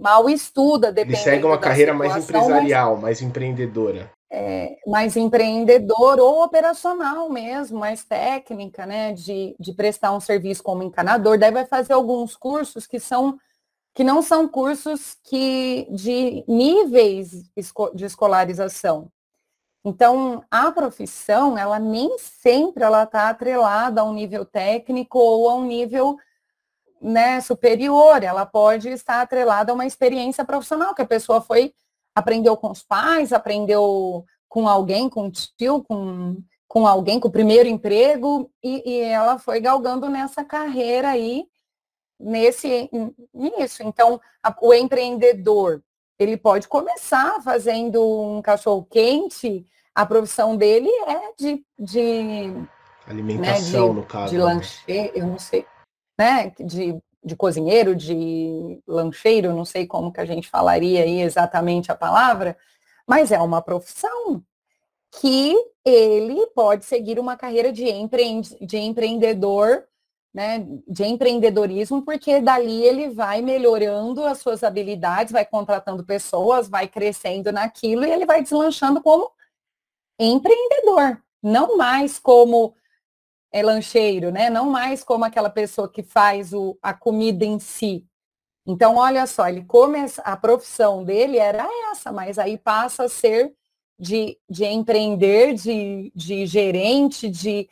mal 0.01 0.29
estuda. 0.29 0.93
Ele 0.95 1.15
segue 1.15 1.45
uma 1.45 1.57
carreira 1.57 1.93
situação, 1.93 2.09
mais 2.09 2.23
empresarial, 2.23 2.93
mas... 2.93 3.01
mais 3.01 3.21
empreendedora 3.21 4.11
é, 4.35 4.79
mais 4.87 5.15
empreendedor 5.15 6.19
ou 6.19 6.43
operacional 6.43 7.29
mesmo, 7.29 7.77
mais 7.77 8.03
técnica, 8.03 8.83
né, 8.83 9.13
de, 9.13 9.55
de 9.59 9.71
prestar 9.73 10.11
um 10.11 10.19
serviço 10.19 10.63
como 10.63 10.81
encanador, 10.81 11.37
daí 11.37 11.51
vai 11.51 11.65
fazer 11.67 11.93
alguns 11.93 12.35
cursos 12.35 12.87
que 12.87 12.99
são 12.99 13.37
que 13.95 14.03
não 14.03 14.23
são 14.23 14.47
cursos 14.47 15.15
que 15.23 15.87
de 15.91 16.43
níveis 16.47 17.43
de 17.93 18.05
escolarização. 18.05 19.07
Então, 19.85 20.43
a 20.49 20.71
profissão, 20.71 21.55
ela 21.55 21.77
nem 21.77 22.17
sempre 22.17 22.83
ela 22.83 23.03
está 23.03 23.29
atrelada 23.29 24.01
a 24.01 24.03
um 24.03 24.13
nível 24.15 24.45
técnico 24.45 25.19
ou 25.19 25.47
a 25.47 25.53
um 25.53 25.65
nível 25.65 26.17
né, 27.03 27.41
superior. 27.41 28.23
Ela 28.23 28.45
pode 28.45 28.89
estar 28.89 29.21
atrelada 29.21 29.71
a 29.71 29.75
uma 29.75 29.85
experiência 29.85 30.45
profissional 30.45 30.95
que 30.95 31.01
a 31.01 31.07
pessoa 31.07 31.41
foi 31.41 31.73
aprendeu 32.15 32.55
com 32.55 32.71
os 32.71 32.83
pais, 32.83 33.33
aprendeu 33.33 34.25
com 34.47 34.67
alguém, 34.67 35.09
com 35.09 35.27
o 35.27 35.31
tio, 35.31 35.83
com, 35.83 36.37
com 36.67 36.85
alguém, 36.85 37.19
com 37.19 37.27
o 37.27 37.31
primeiro 37.31 37.67
emprego, 37.67 38.49
e, 38.63 38.83
e 38.87 38.99
ela 39.01 39.39
foi 39.39 39.59
galgando 39.59 40.07
nessa 40.09 40.43
carreira 40.43 41.09
aí, 41.09 41.45
nesse 42.19 42.89
nisso. 43.33 43.81
Então, 43.81 44.21
a, 44.43 44.55
o 44.61 44.73
empreendedor, 44.73 45.81
ele 46.19 46.37
pode 46.37 46.67
começar 46.67 47.41
fazendo 47.41 47.99
um 48.03 48.41
cachorro 48.41 48.85
quente, 48.89 49.65
a 49.95 50.05
profissão 50.05 50.55
dele 50.55 50.89
é 51.07 51.33
de, 51.35 51.65
de 51.79 52.53
alimentação, 53.07 53.87
né, 53.87 53.93
de, 53.93 53.99
no 53.99 54.05
caso. 54.05 54.31
De 54.31 54.37
né? 54.37 54.43
lanche, 54.43 55.11
eu 55.15 55.25
não 55.25 55.39
sei, 55.39 55.65
né? 56.17 56.51
De 56.59 57.01
de 57.23 57.35
cozinheiro, 57.35 57.95
de 57.95 58.81
lancheiro, 58.85 59.55
não 59.55 59.63
sei 59.63 59.87
como 59.87 60.11
que 60.11 60.19
a 60.19 60.25
gente 60.25 60.49
falaria 60.49 61.03
aí 61.03 61.21
exatamente 61.21 61.91
a 61.91 61.95
palavra, 61.95 62.57
mas 63.07 63.31
é 63.31 63.39
uma 63.39 63.61
profissão 63.61 64.43
que 65.19 65.55
ele 65.85 66.47
pode 66.47 66.85
seguir 66.85 67.19
uma 67.19 67.37
carreira 67.37 67.71
de, 67.71 67.87
empreende, 67.89 68.57
de 68.59 68.77
empreendedor, 68.77 69.85
né, 70.33 70.65
de 70.87 71.03
empreendedorismo, 71.05 72.01
porque 72.01 72.41
dali 72.41 72.83
ele 72.83 73.09
vai 73.09 73.41
melhorando 73.41 74.25
as 74.25 74.39
suas 74.39 74.63
habilidades, 74.63 75.31
vai 75.31 75.45
contratando 75.45 76.03
pessoas, 76.03 76.67
vai 76.67 76.87
crescendo 76.87 77.51
naquilo 77.51 78.03
e 78.03 78.11
ele 78.11 78.25
vai 78.25 78.41
deslanchando 78.41 79.01
como 79.01 79.31
empreendedor, 80.19 81.21
não 81.41 81.77
mais 81.77 82.17
como 82.17 82.73
é 83.53 83.61
lancheiro, 83.61 84.31
né? 84.31 84.49
Não 84.49 84.69
mais 84.69 85.03
como 85.03 85.23
aquela 85.23 85.49
pessoa 85.49 85.87
que 85.87 86.01
faz 86.01 86.51
o, 86.53 86.75
a 86.81 86.91
comida 86.91 87.45
em 87.45 87.59
si. 87.59 88.03
Então, 88.65 88.95
olha 88.95 89.27
só, 89.27 89.47
ele 89.47 89.63
começa, 89.63 90.21
a 90.23 90.35
profissão 90.35 91.03
dele 91.03 91.37
era 91.37 91.67
essa, 91.91 92.11
mas 92.11 92.39
aí 92.39 92.57
passa 92.57 93.03
a 93.03 93.09
ser 93.09 93.53
de, 93.99 94.37
de 94.49 94.65
empreender, 94.65 95.53
de, 95.53 96.11
de 96.15 96.45
gerente, 96.47 97.29
de 97.29 97.69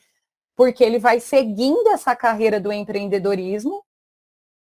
porque 0.56 0.84
ele 0.84 1.00
vai 1.00 1.20
seguindo 1.20 1.88
essa 1.88 2.16
carreira 2.16 2.60
do 2.60 2.72
empreendedorismo 2.72 3.84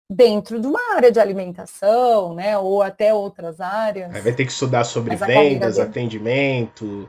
dentro 0.10 0.60
de 0.60 0.66
uma 0.66 0.96
área 0.96 1.12
de 1.12 1.20
alimentação, 1.20 2.34
né? 2.34 2.58
Ou 2.58 2.82
até 2.82 3.14
outras 3.14 3.62
áreas. 3.62 4.16
Aí 4.16 4.22
vai 4.22 4.34
ter 4.34 4.46
que 4.46 4.52
estudar 4.52 4.84
sobre 4.86 5.16
vendas, 5.16 5.78
atendimento, 5.78 7.08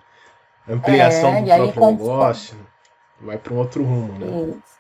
ampliação 0.68 1.34
é, 1.36 1.58
do 1.58 1.72
próprio 1.72 1.90
negócio. 1.92 2.73
Vai 3.20 3.38
para 3.38 3.55
um 3.55 3.59
outro 3.59 3.83
rumo, 3.83 4.18
né? 4.18 4.55
Isso. 4.57 4.74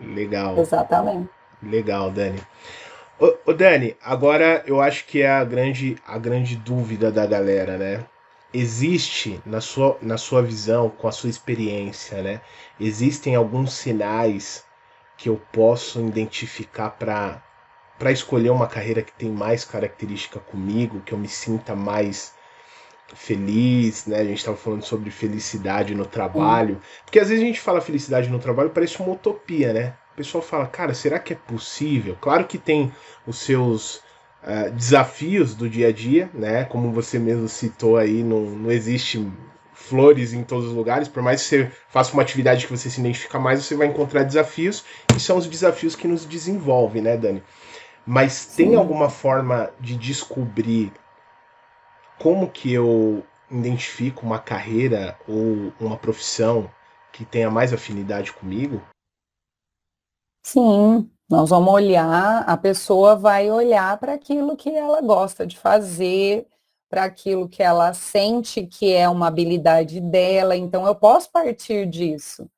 Legal. 0.00 0.58
Exatamente. 0.58 1.28
Legal, 1.62 2.10
Dani. 2.10 2.40
Ô, 3.18 3.34
ô, 3.46 3.52
Dani, 3.52 3.96
agora 4.02 4.62
eu 4.66 4.80
acho 4.80 5.04
que 5.06 5.22
é 5.22 5.30
a 5.30 5.44
grande, 5.44 5.96
a 6.06 6.18
grande 6.18 6.56
dúvida 6.56 7.10
da 7.12 7.26
galera, 7.26 7.76
né? 7.76 8.04
Existe, 8.52 9.40
na 9.44 9.60
sua, 9.60 9.98
na 10.00 10.16
sua 10.16 10.42
visão, 10.42 10.88
com 10.88 11.08
a 11.08 11.12
sua 11.12 11.30
experiência, 11.30 12.22
né? 12.22 12.40
Existem 12.78 13.34
alguns 13.34 13.72
sinais 13.72 14.64
que 15.16 15.28
eu 15.28 15.40
posso 15.52 16.00
identificar 16.00 16.90
para 16.90 17.42
para 17.96 18.10
escolher 18.10 18.50
uma 18.50 18.66
carreira 18.66 19.02
que 19.02 19.12
tem 19.12 19.30
mais 19.30 19.64
característica 19.64 20.40
comigo, 20.40 21.00
que 21.00 21.12
eu 21.12 21.18
me 21.18 21.28
sinta 21.28 21.76
mais 21.76 22.34
feliz, 23.12 24.06
né? 24.06 24.18
A 24.20 24.24
gente 24.24 24.38
estava 24.38 24.56
falando 24.56 24.82
sobre 24.82 25.10
felicidade 25.10 25.94
no 25.94 26.06
trabalho. 26.06 26.80
Porque 27.04 27.18
às 27.18 27.28
vezes 27.28 27.42
a 27.42 27.46
gente 27.46 27.60
fala 27.60 27.80
felicidade 27.80 28.28
no 28.30 28.38
trabalho, 28.38 28.70
parece 28.70 29.00
uma 29.00 29.12
utopia, 29.12 29.72
né? 29.72 29.94
O 30.14 30.16
pessoal 30.16 30.42
fala, 30.42 30.66
cara, 30.66 30.94
será 30.94 31.18
que 31.18 31.32
é 31.32 31.36
possível? 31.36 32.16
Claro 32.20 32.44
que 32.44 32.56
tem 32.56 32.92
os 33.26 33.38
seus 33.38 33.96
uh, 33.96 34.70
desafios 34.72 35.54
do 35.54 35.68
dia 35.68 35.88
a 35.88 35.92
dia, 35.92 36.30
né? 36.32 36.64
Como 36.64 36.92
você 36.92 37.18
mesmo 37.18 37.48
citou 37.48 37.96
aí, 37.96 38.22
não, 38.22 38.42
não 38.42 38.70
existe 38.70 39.26
flores 39.72 40.32
em 40.32 40.44
todos 40.44 40.68
os 40.68 40.72
lugares, 40.72 41.08
por 41.08 41.22
mais 41.22 41.42
que 41.42 41.48
você 41.48 41.70
faça 41.88 42.12
uma 42.12 42.22
atividade 42.22 42.66
que 42.66 42.74
você 42.74 42.88
se 42.88 43.00
identifica 43.00 43.38
mais, 43.38 43.62
você 43.62 43.74
vai 43.74 43.88
encontrar 43.88 44.22
desafios, 44.22 44.84
e 45.14 45.20
são 45.20 45.36
os 45.36 45.46
desafios 45.46 45.96
que 45.96 46.06
nos 46.06 46.24
desenvolvem, 46.24 47.02
né, 47.02 47.16
Dani? 47.16 47.42
Mas 48.06 48.32
Sim. 48.32 48.56
tem 48.56 48.74
alguma 48.76 49.10
forma 49.10 49.70
de 49.80 49.96
descobrir 49.96 50.92
como 52.24 52.50
que 52.50 52.72
eu 52.72 53.22
identifico 53.50 54.24
uma 54.24 54.38
carreira 54.38 55.14
ou 55.28 55.70
uma 55.78 55.98
profissão 55.98 56.70
que 57.12 57.22
tenha 57.22 57.50
mais 57.50 57.70
afinidade 57.70 58.32
comigo? 58.32 58.82
Sim, 60.42 61.10
nós 61.28 61.50
vamos 61.50 61.70
olhar, 61.70 62.42
a 62.48 62.56
pessoa 62.56 63.14
vai 63.14 63.50
olhar 63.50 63.98
para 63.98 64.14
aquilo 64.14 64.56
que 64.56 64.70
ela 64.70 65.02
gosta 65.02 65.46
de 65.46 65.58
fazer, 65.58 66.46
para 66.88 67.04
aquilo 67.04 67.46
que 67.46 67.62
ela 67.62 67.92
sente 67.92 68.66
que 68.66 68.90
é 68.90 69.06
uma 69.06 69.26
habilidade 69.26 70.00
dela, 70.00 70.56
então 70.56 70.86
eu 70.86 70.94
posso 70.94 71.30
partir 71.30 71.84
disso. 71.84 72.50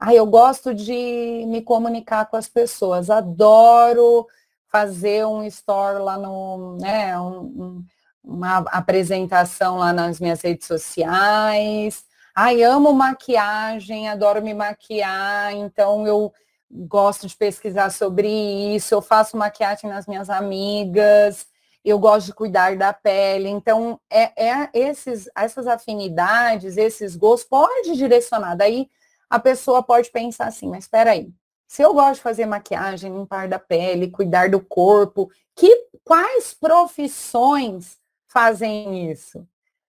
Ah, 0.00 0.14
eu 0.14 0.24
gosto 0.24 0.72
de 0.74 1.44
me 1.46 1.60
comunicar 1.60 2.24
com 2.24 2.38
as 2.38 2.48
pessoas, 2.48 3.10
adoro 3.10 4.26
fazer 4.68 5.26
um 5.26 5.42
store 5.44 5.98
lá 6.02 6.16
no, 6.16 6.78
né, 6.78 7.20
um, 7.20 7.40
um 7.42 7.84
uma 8.28 8.58
apresentação 8.70 9.78
lá 9.78 9.92
nas 9.92 10.20
minhas 10.20 10.42
redes 10.42 10.66
sociais. 10.66 12.04
Ai, 12.34 12.62
amo 12.62 12.92
maquiagem, 12.92 14.08
adoro 14.08 14.42
me 14.42 14.52
maquiar, 14.54 15.52
então 15.54 16.06
eu 16.06 16.32
gosto 16.70 17.26
de 17.26 17.34
pesquisar 17.34 17.90
sobre 17.90 18.28
isso, 18.76 18.94
eu 18.94 19.00
faço 19.00 19.36
maquiagem 19.36 19.88
nas 19.88 20.06
minhas 20.06 20.28
amigas, 20.28 21.46
eu 21.84 21.98
gosto 21.98 22.26
de 22.26 22.34
cuidar 22.34 22.76
da 22.76 22.92
pele. 22.92 23.48
Então, 23.48 23.98
é, 24.10 24.30
é 24.36 24.70
esses, 24.74 25.28
essas 25.34 25.66
afinidades, 25.66 26.76
esses 26.76 27.16
gostos, 27.16 27.48
pode 27.48 27.96
direcionar. 27.96 28.54
Daí 28.54 28.88
a 29.30 29.38
pessoa 29.38 29.82
pode 29.82 30.10
pensar 30.10 30.46
assim, 30.46 30.68
mas 30.68 30.84
espera 30.84 31.12
aí, 31.12 31.32
se 31.66 31.82
eu 31.82 31.92
gosto 31.94 32.16
de 32.16 32.22
fazer 32.22 32.46
maquiagem, 32.46 33.12
limpar 33.12 33.48
da 33.48 33.58
pele, 33.58 34.10
cuidar 34.10 34.50
do 34.50 34.60
corpo, 34.60 35.30
que 35.56 35.88
quais 36.04 36.54
profissões 36.54 37.98
fazem 38.28 39.10
isso? 39.10 39.46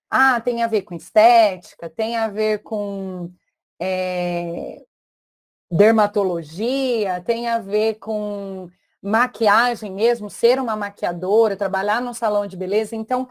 Ah, 0.09 0.41
tem 0.41 0.63
a 0.63 0.67
ver 0.67 0.81
com 0.83 0.95
estética, 0.95 1.89
tem 1.89 2.17
a 2.17 2.27
ver 2.27 2.63
com 2.63 3.31
é, 3.79 4.83
dermatologia, 5.69 7.21
tem 7.21 7.47
a 7.47 7.59
ver 7.59 7.95
com 7.95 8.69
maquiagem 9.01 9.91
mesmo, 9.91 10.29
ser 10.29 10.59
uma 10.59 10.75
maquiadora, 10.75 11.55
trabalhar 11.55 12.01
no 12.01 12.13
salão 12.13 12.47
de 12.47 12.57
beleza. 12.57 12.95
Então, 12.95 13.29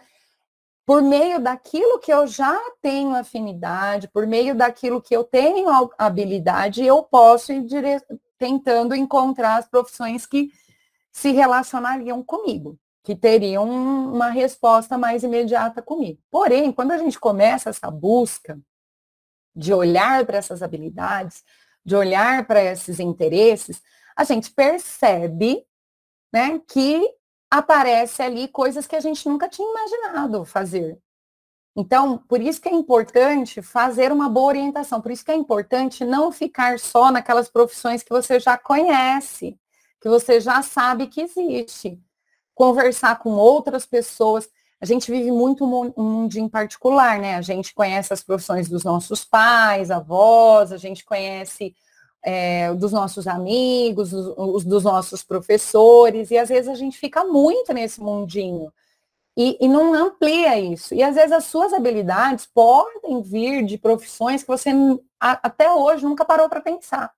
por 0.87 1.03
meio 1.03 1.41
daquilo 1.41 1.99
que 1.99 2.13
eu 2.13 2.27
já 2.27 2.59
tenho 2.81 3.15
afinidade, 3.15 4.09
por 4.09 4.27
meio 4.27 4.55
daquilo 4.55 5.03
que 5.03 5.15
eu 5.15 5.25
tenho 5.25 5.69
habilidade, 5.99 6.85
eu 6.85 7.03
posso 7.03 7.53
ir 7.53 7.65
dire... 7.65 8.01
tentando 8.39 8.95
encontrar 8.95 9.57
as 9.57 9.69
profissões 9.69 10.25
que 10.27 10.51
se 11.11 11.33
relacionariam 11.33 12.23
comigo 12.23 12.79
que 13.03 13.17
teriam 13.17 13.69
uma 13.69 14.31
resposta 14.31 14.99
mais 14.99 15.23
imediata 15.23 15.81
comigo. 15.81 16.21
Porém, 16.31 16.73
quando 16.73 16.93
a 16.93 16.99
gente 16.99 17.19
começa 17.19 17.71
essa 17.71 17.91
busca 17.91 18.61
de 19.55 19.73
olhar 19.73 20.25
para 20.27 20.39
essas 20.39 20.63
habilidades, 20.63 21.45
de 21.85 21.97
olhar 21.97 22.47
para 22.47 22.63
esses 22.63 23.01
interesses, 23.01 23.83
a 24.17 24.25
gente 24.25 24.51
percebe 24.51 25.65
né, 26.33 26.61
que 26.69 27.03
aparece 27.51 28.23
ali 28.23 28.49
coisas 28.49 28.87
que 28.87 28.97
a 28.97 29.01
gente 29.01 29.27
nunca 29.29 29.49
tinha 29.49 29.69
imaginado 29.71 30.45
fazer. 30.45 30.99
Então, 31.75 32.19
por 32.19 32.41
isso 32.41 32.61
que 32.61 32.69
é 32.69 32.73
importante 32.73 33.63
fazer 33.63 34.11
uma 34.11 34.29
boa 34.29 34.49
orientação, 34.49 35.01
por 35.01 35.13
isso 35.13 35.25
que 35.25 35.31
é 35.31 35.35
importante 35.35 36.05
não 36.05 36.33
ficar 36.33 36.79
só 36.79 37.11
naquelas 37.11 37.49
profissões 37.49 38.03
que 38.03 38.11
você 38.11 38.41
já 38.41 38.59
conhece, 38.59 39.59
que 40.01 40.09
você 40.09 40.41
já 40.41 40.61
sabe 40.61 41.07
que 41.07 41.21
existe. 41.21 42.03
Conversar 42.59 43.21
com 43.21 43.31
outras 43.31 43.87
pessoas. 43.87 44.49
A 44.81 44.85
gente 44.85 45.13
vive 45.13 45.31
muito 45.31 45.65
um 45.65 46.03
mundinho 46.03 46.51
particular, 46.51 47.21
né? 47.21 47.37
A 47.37 47.41
gente 47.41 47.73
conhece 47.73 48.13
as 48.13 48.21
profissões 48.21 48.69
dos 48.69 48.83
nossos 48.83 49.25
pais, 49.25 49.93
avós, 49.93 50.73
a 50.73 50.77
gente 50.77 51.05
conhece 51.05 51.73
é, 52.21 52.75
dos 52.75 52.91
nossos 52.91 53.29
amigos, 53.29 54.13
os, 54.13 54.35
os, 54.37 54.65
dos 54.65 54.83
nossos 54.83 55.23
professores, 55.23 56.33
e 56.33 56.37
às 56.37 56.49
vezes 56.49 56.69
a 56.69 56.75
gente 56.75 56.99
fica 56.99 57.25
muito 57.25 57.73
nesse 57.73 58.01
mundinho 58.01 58.73
e, 59.37 59.57
e, 59.61 59.69
não 59.69 59.95
amplia 59.95 60.59
isso. 60.59 60.93
E 60.97 61.01
às 61.01 61.15
vezes 61.15 61.31
as 61.31 61.45
suas 61.45 61.73
habilidades 61.73 62.45
podem 62.45 63.23
vir 63.23 63.65
de 63.65 63.79
profissões 63.79 64.43
que 64.43 64.49
você 64.49 64.71
a, 65.21 65.47
até 65.47 65.73
hoje 65.73 66.05
nunca 66.05 66.25
parou 66.25 66.49
para 66.49 66.61
pensar. 66.61 67.15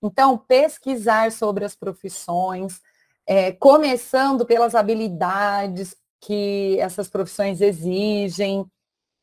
Então, 0.00 0.38
pesquisar 0.38 1.32
sobre 1.32 1.64
as 1.64 1.74
profissões, 1.74 2.80
é, 3.26 3.52
começando 3.52 4.44
pelas 4.44 4.74
habilidades 4.74 5.96
que 6.20 6.78
essas 6.80 7.08
profissões 7.08 7.60
exigem, 7.60 8.66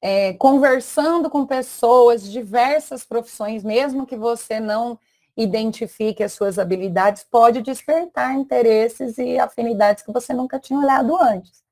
é, 0.02 0.34
conversando 0.34 1.30
com 1.30 1.46
pessoas 1.46 2.24
de 2.24 2.32
diversas 2.32 3.04
profissões, 3.04 3.64
mesmo 3.64 4.06
que 4.06 4.16
você 4.16 4.60
não 4.60 5.00
identifique 5.38 6.24
as 6.24 6.34
suas 6.34 6.60
habilidades, 6.60 7.24
pode 7.24 7.62
despertar 7.62 8.34
interesses 8.34 9.18
e 9.18 9.40
afinidades 9.40 10.04
que 10.04 10.12
você 10.12 10.34
nunca 10.34 10.60
tinha 10.60 10.80
olhado 10.80 11.16
antes. 11.16 11.64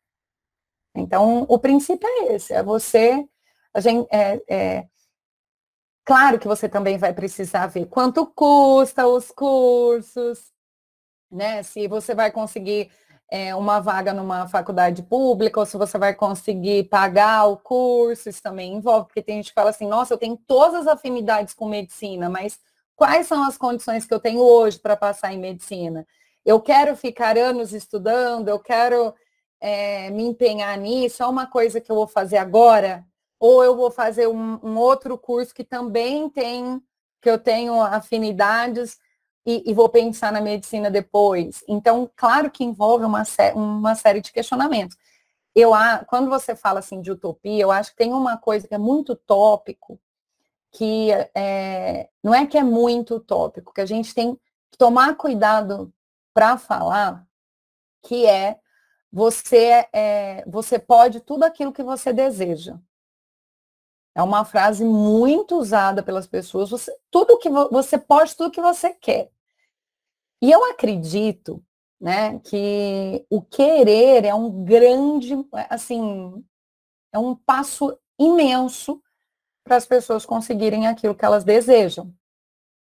Então, 0.96 1.46
o 1.48 1.60
princípio 1.60 2.08
é 2.08 2.34
esse, 2.36 2.54
é 2.54 2.64
você, 2.64 3.28
a 3.74 3.80
gente, 3.80 4.08
é, 4.12 4.42
é, 4.50 4.88
claro 6.06 6.40
que 6.40 6.48
você 6.48 6.68
também 6.68 6.98
vai 6.98 7.14
precisar 7.14 7.68
ver 7.68 7.86
quanto 7.88 8.26
custa 8.26 9.08
os 9.08 9.32
cursos, 9.32 10.52
né? 11.32 11.64
Se 11.64 11.88
você 11.88 12.16
vai 12.16 12.32
conseguir 12.32 12.92
é, 13.30 13.56
uma 13.56 13.80
vaga 13.80 14.14
numa 14.14 14.48
faculdade 14.48 15.04
pública, 15.04 15.60
ou 15.60 15.66
se 15.66 15.78
você 15.78 15.98
vai 15.98 16.14
conseguir 16.16 16.86
pagar 16.86 17.46
o 17.46 17.58
curso, 17.58 18.30
isso 18.30 18.42
também 18.42 18.74
envolve, 18.74 19.08
porque 19.08 19.22
tem 19.22 19.38
gente 19.38 19.50
que 19.50 19.54
fala 19.54 19.70
assim, 19.70 19.88
nossa, 19.88 20.14
eu 20.14 20.18
tenho 20.18 20.38
todas 20.48 20.82
as 20.82 20.88
afinidades 20.88 21.54
com 21.54 21.68
medicina, 21.70 22.30
mas 22.30 22.60
quais 22.96 23.28
são 23.28 23.44
as 23.44 23.58
condições 23.58 24.06
que 24.06 24.14
eu 24.14 24.20
tenho 24.20 24.42
hoje 24.42 24.80
para 24.80 24.98
passar 24.98 25.32
em 25.32 25.38
medicina? 25.38 26.08
Eu 26.44 26.60
quero 26.60 26.96
ficar 26.96 27.38
anos 27.38 27.74
estudando, 27.74 28.48
eu 28.48 28.60
quero 28.60 29.14
é, 29.62 30.10
me 30.10 30.24
empenhar 30.24 30.76
nisso, 30.78 31.22
é 31.22 31.28
uma 31.28 31.46
coisa 31.46 31.80
que 31.80 31.92
eu 31.92 31.96
vou 31.96 32.08
fazer 32.08 32.38
agora, 32.38 33.06
ou 33.40 33.64
eu 33.64 33.76
vou 33.76 33.92
fazer 33.92 34.28
um, 34.28 34.60
um 34.64 34.78
outro 34.78 35.18
curso 35.18 35.54
que 35.54 35.64
também 35.64 36.30
tem, 36.30 36.82
que 37.22 37.30
eu 37.30 37.38
tenho 37.38 37.80
afinidades, 37.82 38.98
e, 39.46 39.64
e, 39.70 39.74
vou 39.74 39.90
pensar 39.90 40.32
na 40.32 40.42
medicina 40.42 40.92
depois. 40.92 41.64
Então, 41.68 42.10
claro 42.16 42.52
que 42.52 42.64
envolve 42.64 43.06
uma, 43.06 43.24
uma 43.56 43.96
série 43.96 44.22
de 44.22 44.32
questionamentos. 44.32 44.98
Eu, 45.56 45.72
quando 46.08 46.30
você 46.30 46.56
fala 46.56 46.80
assim 46.80 47.02
de 47.02 47.12
utopia, 47.12 47.62
eu 47.62 47.72
acho 47.72 47.92
que 47.92 47.98
tem 47.98 48.14
uma 48.14 48.38
coisa 48.38 48.68
que 48.68 48.76
é 48.76 48.78
muito 48.78 49.16
tópico, 49.16 50.00
que 50.72 51.10
é, 51.34 52.10
não 52.24 52.34
é 52.34 52.46
que 52.46 52.58
é 52.58 52.64
muito 52.64 53.16
utópico, 53.16 53.74
que 53.74 53.82
a 53.82 53.86
gente 53.86 54.14
tem 54.14 54.36
que 54.70 54.78
tomar 54.78 55.16
cuidado 55.16 55.92
para 56.34 56.58
falar, 56.58 57.26
que 58.04 58.26
é 58.26 58.60
você, 59.12 59.88
é, 59.92 60.44
você 60.48 60.78
pode 60.78 61.20
tudo 61.22 61.44
aquilo 61.44 61.74
que 61.74 61.84
você 61.84 62.14
deseja. 62.14 62.78
É 64.16 64.24
uma 64.24 64.44
frase 64.44 64.84
muito 64.84 65.56
usada 65.56 66.04
pelas 66.04 66.28
pessoas. 66.28 66.70
Você, 66.70 66.94
tudo 67.12 67.38
que 67.38 67.50
você 67.50 67.98
pode, 67.98 68.36
tudo 68.36 68.52
que 68.52 68.62
você 68.62 68.92
quer. 68.92 69.32
E 70.42 70.52
eu 70.52 70.64
acredito, 70.72 71.64
né, 72.00 72.40
que 72.40 73.26
o 73.30 73.42
querer 73.42 74.26
é 74.26 74.34
um 74.34 74.64
grande, 74.64 75.36
assim, 75.70 76.44
é 77.12 77.20
um 77.20 77.36
passo 77.36 77.98
imenso 78.18 79.02
para 79.64 79.76
as 79.76 79.86
pessoas 79.86 80.26
conseguirem 80.26 80.88
aquilo 80.88 81.16
que 81.16 81.26
elas 81.26 81.44
desejam. 81.44 82.14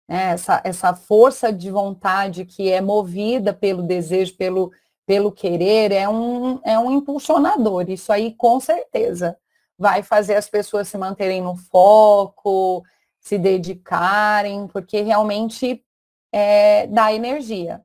É, 0.07 0.31
essa, 0.31 0.61
essa 0.65 0.93
força 0.93 1.51
de 1.51 1.71
vontade 1.71 2.45
que 2.45 2.69
é 2.69 2.81
movida 2.81 3.53
pelo 3.53 3.83
desejo, 3.83 4.35
pelo, 4.35 4.71
pelo 5.05 5.31
querer, 5.31 5.91
é 5.91 6.07
um, 6.09 6.59
é 6.63 6.77
um 6.77 6.91
impulsionador. 6.91 7.89
Isso 7.89 8.11
aí, 8.11 8.33
com 8.33 8.59
certeza, 8.59 9.37
vai 9.83 10.01
fazer 10.01 10.35
as 10.35 10.49
pessoas 10.49 10.87
se 10.87 10.97
manterem 10.97 11.41
no 11.41 11.57
foco, 11.57 12.81
se 13.19 13.37
dedicarem, 13.37 14.65
porque 14.65 15.01
realmente 15.01 15.83
é, 16.31 16.87
dá 16.87 17.11
energia. 17.11 17.83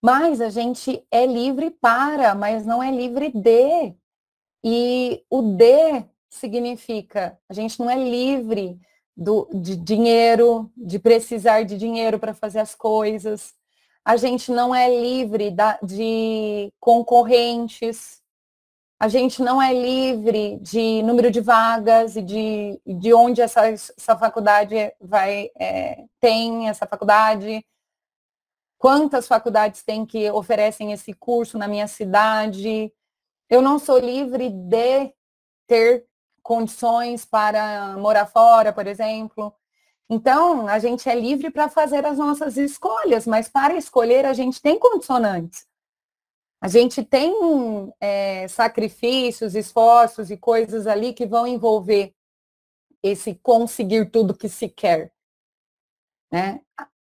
Mas 0.00 0.40
a 0.40 0.50
gente 0.50 1.04
é 1.10 1.26
livre 1.26 1.68
para, 1.68 2.32
mas 2.36 2.64
não 2.64 2.80
é 2.80 2.92
livre 2.92 3.28
de. 3.30 3.92
E 4.62 5.24
o 5.28 5.42
de 5.42 6.04
significa, 6.30 7.36
a 7.48 7.52
gente 7.52 7.80
não 7.80 7.90
é 7.90 7.96
livre 7.96 8.78
do, 9.16 9.48
de 9.52 9.74
dinheiro, 9.74 10.70
de 10.76 11.00
precisar 11.00 11.64
de 11.64 11.76
dinheiro 11.76 12.20
para 12.20 12.34
fazer 12.34 12.60
as 12.60 12.72
coisas. 12.72 13.52
A 14.04 14.16
gente 14.16 14.52
não 14.52 14.72
é 14.72 14.88
livre 14.88 15.50
da, 15.50 15.76
de 15.82 16.72
concorrentes. 16.78 18.21
A 19.02 19.08
gente 19.08 19.42
não 19.42 19.60
é 19.60 19.74
livre 19.74 20.60
de 20.60 21.02
número 21.02 21.28
de 21.28 21.40
vagas 21.40 22.14
e 22.14 22.22
de, 22.22 22.80
de 22.86 23.12
onde 23.12 23.40
essa, 23.40 23.66
essa 23.66 24.16
faculdade 24.16 24.76
vai 25.00 25.50
é, 25.58 26.04
tem 26.20 26.68
essa 26.68 26.86
faculdade, 26.86 27.66
quantas 28.78 29.26
faculdades 29.26 29.82
tem 29.82 30.06
que 30.06 30.30
oferecem 30.30 30.92
esse 30.92 31.12
curso 31.14 31.58
na 31.58 31.66
minha 31.66 31.88
cidade. 31.88 32.92
Eu 33.50 33.60
não 33.60 33.76
sou 33.76 33.98
livre 33.98 34.48
de 34.48 35.12
ter 35.66 36.06
condições 36.40 37.24
para 37.24 37.96
morar 37.98 38.26
fora, 38.26 38.72
por 38.72 38.86
exemplo. 38.86 39.52
Então, 40.08 40.68
a 40.68 40.78
gente 40.78 41.08
é 41.08 41.14
livre 41.16 41.50
para 41.50 41.68
fazer 41.68 42.06
as 42.06 42.18
nossas 42.18 42.56
escolhas, 42.56 43.26
mas 43.26 43.48
para 43.48 43.74
escolher 43.74 44.24
a 44.24 44.32
gente 44.32 44.62
tem 44.62 44.78
condicionantes. 44.78 45.66
A 46.62 46.68
gente 46.68 47.02
tem 47.02 47.92
é, 48.00 48.46
sacrifícios, 48.46 49.56
esforços 49.56 50.30
e 50.30 50.36
coisas 50.36 50.86
ali 50.86 51.12
que 51.12 51.26
vão 51.26 51.44
envolver 51.44 52.14
esse 53.02 53.34
conseguir 53.34 54.08
tudo 54.12 54.32
que 54.32 54.48
se 54.48 54.68
quer. 54.68 55.12
Né? 56.30 56.60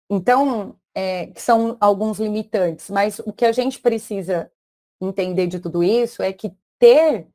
Então, 0.09 0.75
é, 0.95 1.31
são 1.35 1.77
alguns 1.79 2.19
limitantes, 2.19 2.89
mas 2.89 3.19
o 3.19 3.31
que 3.31 3.45
a 3.45 3.51
gente 3.51 3.79
precisa 3.79 4.51
entender 4.99 5.45
de 5.45 5.59
tudo 5.59 5.83
isso 5.83 6.23
é 6.23 6.33
que 6.33 6.57
ter 6.79 7.27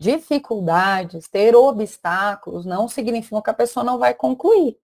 dificuldades, 0.00 1.28
ter 1.28 1.54
obstáculos, 1.54 2.66
não 2.66 2.88
significa 2.88 3.40
que 3.40 3.50
a 3.50 3.54
pessoa 3.54 3.84
não 3.84 3.98
vai 3.98 4.14
concluir 4.14 4.76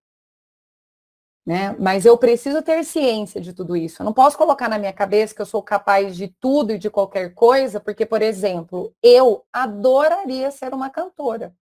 né? 1.46 1.76
Mas 1.78 2.06
eu 2.06 2.16
preciso 2.16 2.62
ter 2.62 2.82
ciência 2.84 3.40
de 3.40 3.52
tudo 3.52 3.76
isso. 3.76 4.00
Eu 4.00 4.04
não 4.04 4.14
posso 4.14 4.36
colocar 4.38 4.68
na 4.68 4.78
minha 4.78 4.92
cabeça 4.92 5.34
que 5.34 5.42
eu 5.42 5.46
sou 5.46 5.62
capaz 5.62 6.16
de 6.16 6.28
tudo 6.28 6.72
e 6.72 6.78
de 6.78 6.88
qualquer 6.88 7.34
coisa, 7.34 7.78
porque, 7.80 8.06
por 8.06 8.22
exemplo, 8.22 8.94
eu 9.02 9.44
adoraria 9.52 10.50
ser 10.50 10.72
uma 10.72 10.88
cantora. 10.88 11.54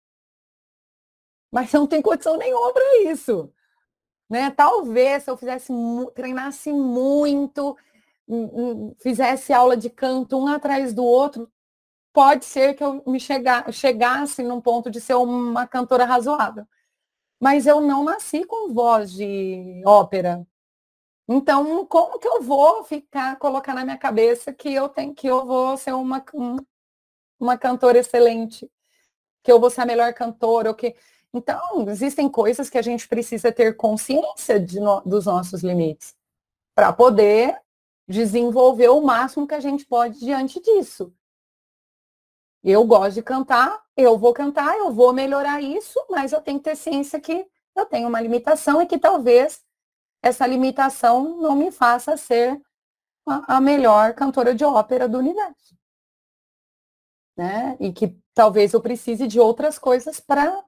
Mas 1.51 1.73
eu 1.73 1.81
não 1.81 1.87
tenho 1.87 2.03
condição 2.03 2.37
nenhuma 2.37 2.73
para 2.73 3.03
isso. 3.05 3.53
Né? 4.29 4.51
Talvez 4.51 5.25
se 5.25 5.31
eu 5.31 5.37
fizesse 5.37 5.73
treinasse 6.14 6.73
muito, 6.73 7.77
fizesse 9.01 9.53
aula 9.53 9.77
de 9.77 9.90
canto 9.90 10.38
um 10.38 10.47
atrás 10.47 10.93
do 10.93 11.05
outro, 11.05 11.51
pode 12.12 12.45
ser 12.45 12.75
que 12.75 12.85
eu 12.85 13.03
me 13.07 13.19
chegasse 13.19 14.42
num 14.42 14.61
ponto 14.61 14.90
de 14.90 15.00
ser 15.00 15.15
uma 15.15 15.67
cantora 15.67 16.04
razoável 16.04 16.67
mas 17.41 17.67
eu 17.67 17.81
não 17.81 18.05
nasci 18.05 18.45
com 18.45 18.73
voz 18.73 19.13
de 19.13 19.83
ópera. 19.87 20.47
Então, 21.27 21.87
como 21.87 22.19
que 22.19 22.29
eu 22.29 22.43
vou 22.43 22.85
ficar, 22.85 23.38
colocar 23.38 23.73
na 23.73 23.85
minha 23.85 23.97
cabeça 23.97 24.53
que 24.53 24.75
eu 24.75 24.88
tenho, 24.88 25.15
que 25.15 25.27
eu 25.27 25.47
vou 25.47 25.77
ser 25.77 25.95
uma, 25.95 26.23
uma 27.38 27.57
cantora 27.57 27.99
excelente, 27.99 28.71
que 29.43 29.51
eu 29.51 29.59
vou 29.59 29.71
ser 29.71 29.83
a 29.83 29.87
melhor 29.87 30.13
cantora, 30.13 30.69
ou 30.69 30.75
que... 30.75 30.95
Então, 31.33 31.88
existem 31.88 32.29
coisas 32.29 32.69
que 32.69 32.77
a 32.77 32.83
gente 32.83 33.07
precisa 33.09 33.53
ter 33.53 33.77
consciência 33.77 34.59
no, 34.81 35.01
dos 35.03 35.27
nossos 35.27 35.63
limites 35.63 36.17
para 36.75 36.93
poder 36.93 37.57
desenvolver 38.09 38.88
o 38.88 39.01
máximo 39.01 39.47
que 39.47 39.55
a 39.55 39.61
gente 39.61 39.87
pode 39.87 40.19
diante 40.19 40.61
disso. 40.61 41.15
Eu 42.63 42.85
gosto 42.85 43.15
de 43.15 43.23
cantar, 43.23 43.83
eu 43.96 44.19
vou 44.19 44.35
cantar, 44.35 44.77
eu 44.77 44.92
vou 44.92 45.13
melhorar 45.13 45.63
isso, 45.63 45.98
mas 46.11 46.33
eu 46.33 46.40
tenho 46.40 46.58
que 46.58 46.65
ter 46.65 46.77
ciência 46.77 47.21
que 47.21 47.46
eu 47.75 47.87
tenho 47.87 48.08
uma 48.08 48.21
limitação 48.21 48.83
e 48.83 48.87
que 48.87 48.98
talvez 48.98 49.63
essa 50.23 50.46
limitação 50.46 51.40
não 51.40 51.56
me 51.56 51.71
faça 51.71 52.17
ser 52.17 52.61
a, 53.27 53.61
melhor 53.61 54.15
cantora 54.15 54.54
de 54.54 54.65
ópera 54.65 55.08
do 55.08 55.19
universo. 55.19 55.75
Né? 57.37 57.77
E 57.81 57.92
que 57.92 58.15
talvez 58.35 58.73
eu 58.73 58.81
precise 58.81 59.27
de 59.27 59.40
outras 59.40 59.79
coisas 59.79 60.21
para 60.21 60.63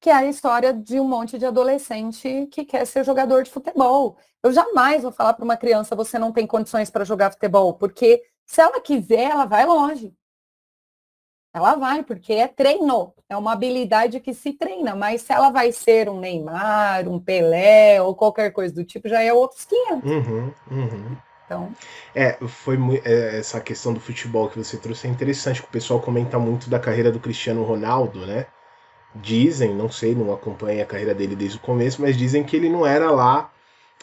que 0.00 0.10
é 0.10 0.12
a 0.12 0.26
história 0.26 0.72
de 0.72 1.00
um 1.00 1.08
monte 1.08 1.38
de 1.38 1.46
adolescente 1.46 2.46
que 2.52 2.64
quer 2.64 2.86
ser 2.86 3.04
jogador 3.04 3.42
de 3.42 3.50
futebol. 3.50 4.16
Eu 4.42 4.52
jamais 4.52 5.02
vou 5.02 5.10
falar 5.10 5.34
para 5.34 5.44
uma 5.44 5.56
criança 5.56 5.96
você 5.96 6.18
não 6.18 6.32
tem 6.32 6.46
condições 6.46 6.90
para 6.90 7.04
jogar 7.04 7.32
futebol, 7.32 7.74
porque 7.74 8.22
se 8.44 8.60
ela 8.60 8.80
quiser, 8.80 9.30
ela 9.30 9.46
vai 9.46 9.66
longe. 9.66 10.14
Ela 11.56 11.74
vai, 11.74 12.02
porque 12.02 12.34
é 12.34 12.46
treino, 12.46 13.14
é 13.30 13.34
uma 13.34 13.54
habilidade 13.54 14.20
que 14.20 14.34
se 14.34 14.52
treina, 14.52 14.94
mas 14.94 15.22
se 15.22 15.32
ela 15.32 15.48
vai 15.48 15.72
ser 15.72 16.06
um 16.06 16.20
Neymar, 16.20 17.08
um 17.08 17.18
Pelé 17.18 17.98
ou 18.02 18.14
qualquer 18.14 18.52
coisa 18.52 18.74
do 18.74 18.84
tipo, 18.84 19.08
já 19.08 19.22
é 19.22 19.32
outros 19.32 19.64
500. 19.64 20.10
Uhum, 20.10 20.52
uhum. 20.70 21.16
Então... 21.46 21.72
É, 22.14 22.36
foi 22.46 22.76
é, 23.06 23.38
essa 23.38 23.58
questão 23.58 23.94
do 23.94 24.00
futebol 24.00 24.50
que 24.50 24.58
você 24.58 24.76
trouxe 24.76 25.06
é 25.06 25.10
interessante, 25.10 25.62
que 25.62 25.68
o 25.68 25.70
pessoal 25.70 25.98
comenta 25.98 26.38
muito 26.38 26.68
da 26.68 26.78
carreira 26.78 27.10
do 27.10 27.18
Cristiano 27.18 27.62
Ronaldo, 27.62 28.26
né? 28.26 28.44
Dizem, 29.14 29.74
não 29.74 29.90
sei, 29.90 30.14
não 30.14 30.34
acompanhei 30.34 30.82
a 30.82 30.86
carreira 30.86 31.14
dele 31.14 31.34
desde 31.34 31.56
o 31.56 31.60
começo, 31.62 32.02
mas 32.02 32.18
dizem 32.18 32.44
que 32.44 32.54
ele 32.54 32.68
não 32.68 32.84
era 32.84 33.10
lá 33.10 33.50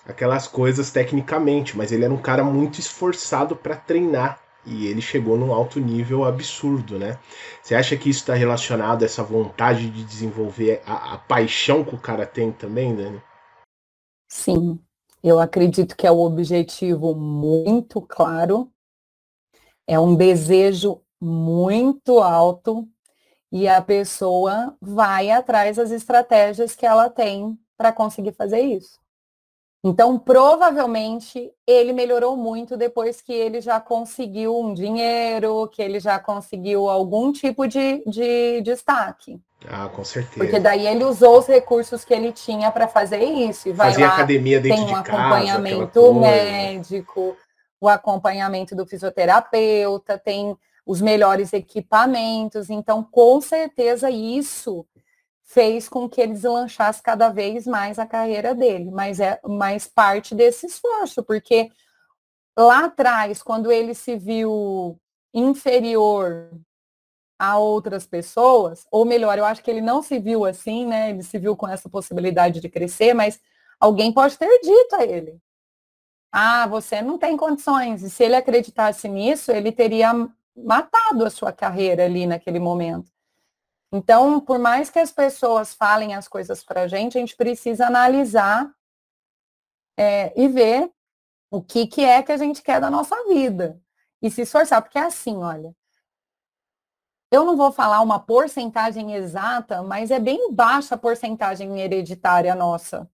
aquelas 0.08 0.48
coisas 0.48 0.90
tecnicamente, 0.90 1.78
mas 1.78 1.92
ele 1.92 2.04
era 2.04 2.14
um 2.14 2.18
cara 2.18 2.44
muito 2.44 2.80
esforçado 2.80 3.56
para 3.56 3.76
treinar 3.76 4.43
e 4.66 4.88
ele 4.88 5.02
chegou 5.02 5.38
num 5.38 5.54
alto 5.54 5.80
nível 5.80 6.24
absurdo, 6.24 6.98
né? 6.98 7.20
Você 7.62 7.76
acha 7.76 7.98
que 7.98 8.10
isso 8.10 8.22
está 8.22 8.34
relacionado 8.34 9.04
a 9.04 9.06
essa 9.06 9.24
vontade 9.24 9.90
de 9.90 10.04
desenvolver 10.04 10.82
a, 10.86 11.14
a, 11.14 11.18
paixão 11.18 11.84
que 11.84 11.96
o 11.96 12.02
cara 12.02 12.26
tem 12.26 12.52
também, 12.52 12.96
Dani? 12.96 13.22
Sim, 14.28 14.80
eu 15.24 15.40
acredito 15.40 15.96
que 15.96 16.08
é 16.08 16.12
um 16.12 16.20
objetivo 16.20 17.14
muito 17.14 18.02
claro, 18.02 18.72
é 19.88 20.00
um 20.00 20.16
desejo 20.16 21.02
muito 21.20 22.20
alto 22.20 22.88
e 23.52 23.68
a 23.68 23.82
pessoa 23.82 24.76
vai 24.82 25.30
atrás 25.30 25.78
das 25.78 25.92
estratégias 25.92 26.76
que 26.76 26.86
ela 26.86 27.10
tem 27.10 27.58
para 27.78 27.92
conseguir 27.92 28.34
fazer 28.34 28.62
isso. 28.62 29.03
Então, 29.86 30.18
provavelmente, 30.18 31.52
ele 31.68 31.92
melhorou 31.92 32.38
muito 32.38 32.78
depois 32.78 33.22
que 33.22 33.34
ele 33.34 33.60
já 33.60 33.82
conseguiu 33.82 34.58
um 34.58 34.74
dinheiro, 34.74 35.68
que 35.68 35.82
ele 35.82 36.00
já 36.00 36.18
conseguiu 36.18 36.88
algum 36.88 37.34
tipo 37.34 37.68
de, 37.68 38.02
de 38.08 38.62
destaque. 38.62 39.38
Ah, 39.68 39.90
com 39.90 40.06
certeza. 40.06 40.38
Porque 40.38 40.58
daí 40.58 40.88
ele 40.88 41.04
usou 41.04 41.38
os 41.38 41.48
recursos 41.48 42.06
que 42.06 42.14
ele 42.14 42.32
tinha 42.32 42.72
para 42.72 42.88
fazer 42.88 43.24
isso. 43.24 43.68
E 43.68 43.74
vai 43.74 43.90
Fazia 43.92 44.08
lá, 44.08 44.14
academia 44.14 44.62
dentro 44.62 44.78
tem 44.78 44.86
um 44.86 44.88
de 44.88 45.10
acompanhamento 45.10 46.14
médico, 46.14 47.36
o 47.80 47.90
acompanhamento 47.90 48.74
do 48.76 48.86
fisioterapeuta, 48.86 50.18
tem 50.18 50.58
os 50.86 51.02
melhores 51.02 51.52
equipamentos. 51.52 52.70
Então, 52.70 53.04
com 53.04 53.42
certeza, 53.42 54.10
isso 54.10 54.86
fez 55.54 55.88
com 55.90 56.10
que 56.10 56.22
ele 56.22 56.34
deslanchasse 56.34 57.02
cada 57.04 57.30
vez 57.30 57.68
mais 57.68 58.00
a 58.00 58.08
carreira 58.08 58.56
dele, 58.56 58.90
mas 58.92 59.20
é 59.20 59.40
mais 59.46 59.88
parte 59.88 60.34
desse 60.36 60.66
esforço, 60.68 61.24
porque 61.24 61.70
lá 62.58 62.86
atrás, 62.86 63.44
quando 63.44 63.72
ele 63.72 63.94
se 63.96 64.16
viu 64.18 65.00
inferior 65.34 66.52
a 67.40 67.58
outras 67.60 68.06
pessoas, 68.08 68.86
ou 68.92 69.06
melhor, 69.06 69.38
eu 69.38 69.46
acho 69.46 69.64
que 69.64 69.72
ele 69.72 69.82
não 69.82 70.04
se 70.04 70.20
viu 70.20 70.46
assim, 70.46 70.86
né? 70.88 71.12
Ele 71.12 71.24
se 71.24 71.40
viu 71.40 71.56
com 71.58 71.68
essa 71.68 71.90
possibilidade 71.90 72.60
de 72.62 72.70
crescer, 72.70 73.14
mas 73.14 73.40
alguém 73.80 74.14
pode 74.14 74.38
ter 74.38 74.50
dito 74.62 74.96
a 74.96 75.06
ele: 75.06 75.40
"Ah, 76.32 76.68
você 76.68 77.02
não 77.02 77.18
tem 77.20 77.38
condições". 77.38 78.04
E 78.04 78.10
se 78.12 78.24
ele 78.26 78.36
acreditasse 78.38 79.08
nisso, 79.10 79.52
ele 79.52 79.72
teria 79.72 80.14
matado 80.58 81.26
a 81.26 81.32
sua 81.32 81.54
carreira 81.54 82.06
ali 82.06 82.28
naquele 82.28 82.60
momento. 82.60 83.13
Então, 83.96 84.42
por 84.42 84.58
mais 84.58 84.90
que 84.90 84.98
as 84.98 85.12
pessoas 85.12 85.76
falem 85.76 86.16
as 86.16 86.28
coisas 86.28 86.64
para 86.64 86.82
a 86.82 86.88
gente, 86.88 87.16
a 87.16 87.22
gente 87.22 87.36
precisa 87.36 87.86
analisar 87.86 88.74
é, 89.96 90.34
e 90.36 90.48
ver 90.48 90.92
o 91.52 91.62
que, 91.62 91.86
que 91.86 92.04
é 92.04 92.24
que 92.24 92.32
a 92.32 92.38
gente 92.38 92.64
quer 92.64 92.82
da 92.82 92.90
nossa 92.90 93.16
vida. 93.28 93.80
E 94.20 94.32
se 94.32 94.42
esforçar, 94.42 94.82
porque 94.82 94.98
é 94.98 95.04
assim, 95.04 95.38
olha. 95.38 95.76
Eu 97.32 97.46
não 97.46 97.56
vou 97.56 97.72
falar 97.72 98.02
uma 98.02 98.20
porcentagem 98.20 99.14
exata, 99.14 99.84
mas 99.84 100.10
é 100.10 100.20
bem 100.20 100.52
baixa 100.52 100.96
a 100.96 100.98
porcentagem 100.98 101.80
hereditária 101.80 102.56
nossa. 102.56 103.08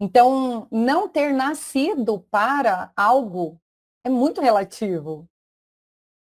Então, 0.00 0.66
não 0.70 1.06
ter 1.06 1.34
nascido 1.34 2.20
para 2.30 2.90
algo 2.96 3.60
é 4.02 4.08
muito 4.08 4.40
relativo. 4.40 5.28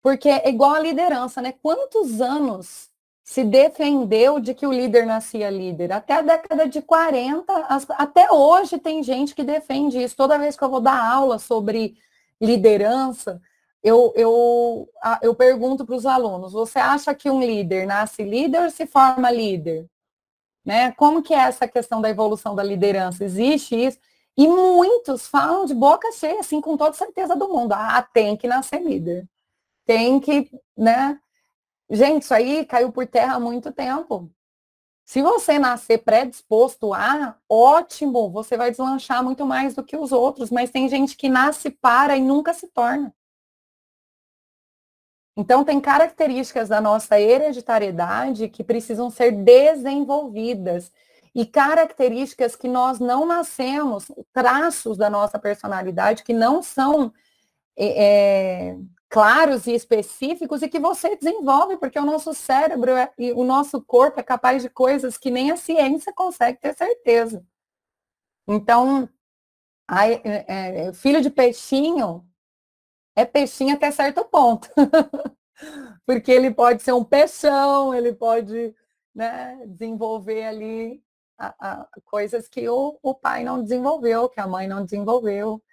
Porque 0.01 0.27
é 0.27 0.49
igual 0.49 0.73
a 0.73 0.79
liderança, 0.79 1.39
né? 1.39 1.51
Quantos 1.51 2.19
anos 2.19 2.94
se 3.25 3.43
defendeu 3.43 4.39
de 4.39 4.53
que 4.53 4.67
o 4.67 4.71
líder 4.71 5.03
nascia 5.03 5.49
líder. 5.49 5.91
Até 5.91 6.13
a 6.13 6.21
década 6.21 6.69
de 6.69 6.79
40, 6.79 7.51
até 7.97 8.31
hoje 8.31 8.77
tem 8.77 9.01
gente 9.01 9.33
que 9.33 9.43
defende 9.43 10.01
isso. 10.01 10.15
Toda 10.15 10.37
vez 10.37 10.55
que 10.55 10.63
eu 10.63 10.69
vou 10.69 10.79
dar 10.79 11.03
aula 11.03 11.39
sobre 11.39 11.97
liderança, 12.39 13.41
eu, 13.81 14.13
eu, 14.15 14.87
eu 15.23 15.33
pergunto 15.33 15.83
para 15.87 15.95
os 15.95 16.05
alunos, 16.05 16.53
você 16.53 16.77
acha 16.77 17.15
que 17.15 17.27
um 17.27 17.39
líder 17.39 17.87
nasce 17.87 18.23
líder 18.23 18.61
ou 18.61 18.69
se 18.69 18.85
forma 18.85 19.31
líder? 19.31 19.87
Né? 20.63 20.91
Como 20.91 21.23
que 21.23 21.33
é 21.33 21.39
essa 21.39 21.67
questão 21.67 21.99
da 21.99 22.09
evolução 22.09 22.53
da 22.53 22.63
liderança? 22.63 23.25
Existe 23.25 23.75
isso? 23.75 23.97
E 24.37 24.47
muitos 24.47 25.25
falam 25.25 25.65
de 25.65 25.73
boca 25.73 26.11
cheia, 26.11 26.41
assim, 26.41 26.61
com 26.61 26.77
toda 26.77 26.93
certeza 26.93 27.35
do 27.35 27.49
mundo. 27.49 27.73
Ah, 27.73 28.07
tem 28.13 28.37
que 28.37 28.47
nascer 28.47 28.83
líder. 28.83 29.27
Tem 29.83 30.19
que, 30.19 30.51
né? 30.77 31.19
Gente, 31.89 32.23
isso 32.23 32.33
aí 32.33 32.65
caiu 32.65 32.91
por 32.91 33.05
terra 33.07 33.35
há 33.35 33.39
muito 33.39 33.71
tempo. 33.71 34.31
Se 35.05 35.21
você 35.21 35.59
nascer 35.59 35.99
predisposto 35.99 36.93
a, 36.93 37.37
ótimo, 37.47 38.29
você 38.31 38.57
vai 38.57 38.71
deslanchar 38.71 39.23
muito 39.23 39.45
mais 39.45 39.75
do 39.75 39.83
que 39.83 39.95
os 39.95 40.11
outros, 40.11 40.49
mas 40.49 40.71
tem 40.71 40.89
gente 40.89 41.15
que 41.15 41.29
nasce 41.29 41.69
para 41.69 42.17
e 42.17 42.21
nunca 42.21 42.53
se 42.53 42.67
torna. 42.69 43.13
Então, 45.37 45.63
tem 45.63 45.79
características 45.79 46.69
da 46.69 46.81
nossa 46.81 47.19
hereditariedade 47.19 48.49
que 48.49 48.63
precisam 48.63 49.11
ser 49.11 49.31
desenvolvidas 49.31 50.91
e 51.35 51.45
características 51.45 52.55
que 52.55 52.67
nós 52.67 52.99
não 52.99 53.25
nascemos, 53.25 54.09
traços 54.31 54.97
da 54.97 55.09
nossa 55.09 55.37
personalidade 55.37 56.23
que 56.23 56.33
não 56.33 56.63
são 56.63 57.13
é, 57.77 58.77
claros 59.15 59.65
e 59.65 59.71
específicos 59.71 60.61
e 60.61 60.67
que 60.67 60.77
você 60.77 61.15
desenvolve, 61.15 61.77
porque 61.77 61.97
o 61.97 62.03
nosso 62.03 62.33
cérebro 62.33 62.91
é, 62.91 63.09
e 63.17 63.31
o 63.31 63.45
nosso 63.45 63.81
corpo 63.81 64.19
é 64.19 64.23
capaz 64.23 64.61
de 64.61 64.69
coisas 64.69 65.17
que 65.17 65.31
nem 65.31 65.51
a 65.51 65.55
ciência 65.55 66.11
consegue 66.11 66.59
ter 66.59 66.75
certeza. 66.75 67.41
Então, 68.45 69.07
a, 69.87 70.05
é, 70.09 70.19
é, 70.49 70.93
filho 70.93 71.21
de 71.21 71.29
peixinho 71.29 72.27
é 73.15 73.23
peixinho 73.23 73.75
até 73.75 73.89
certo 73.89 74.25
ponto. 74.25 74.69
porque 76.05 76.29
ele 76.29 76.53
pode 76.53 76.83
ser 76.83 76.91
um 76.91 77.05
peixão, 77.05 77.95
ele 77.95 78.11
pode 78.11 78.75
né, 79.15 79.63
desenvolver 79.65 80.43
ali 80.43 81.01
a, 81.37 81.55
a, 81.57 81.87
coisas 82.03 82.49
que 82.49 82.67
o, 82.67 82.99
o 83.01 83.15
pai 83.15 83.45
não 83.45 83.63
desenvolveu, 83.63 84.27
que 84.27 84.41
a 84.41 84.47
mãe 84.47 84.67
não 84.67 84.83
desenvolveu. 84.83 85.63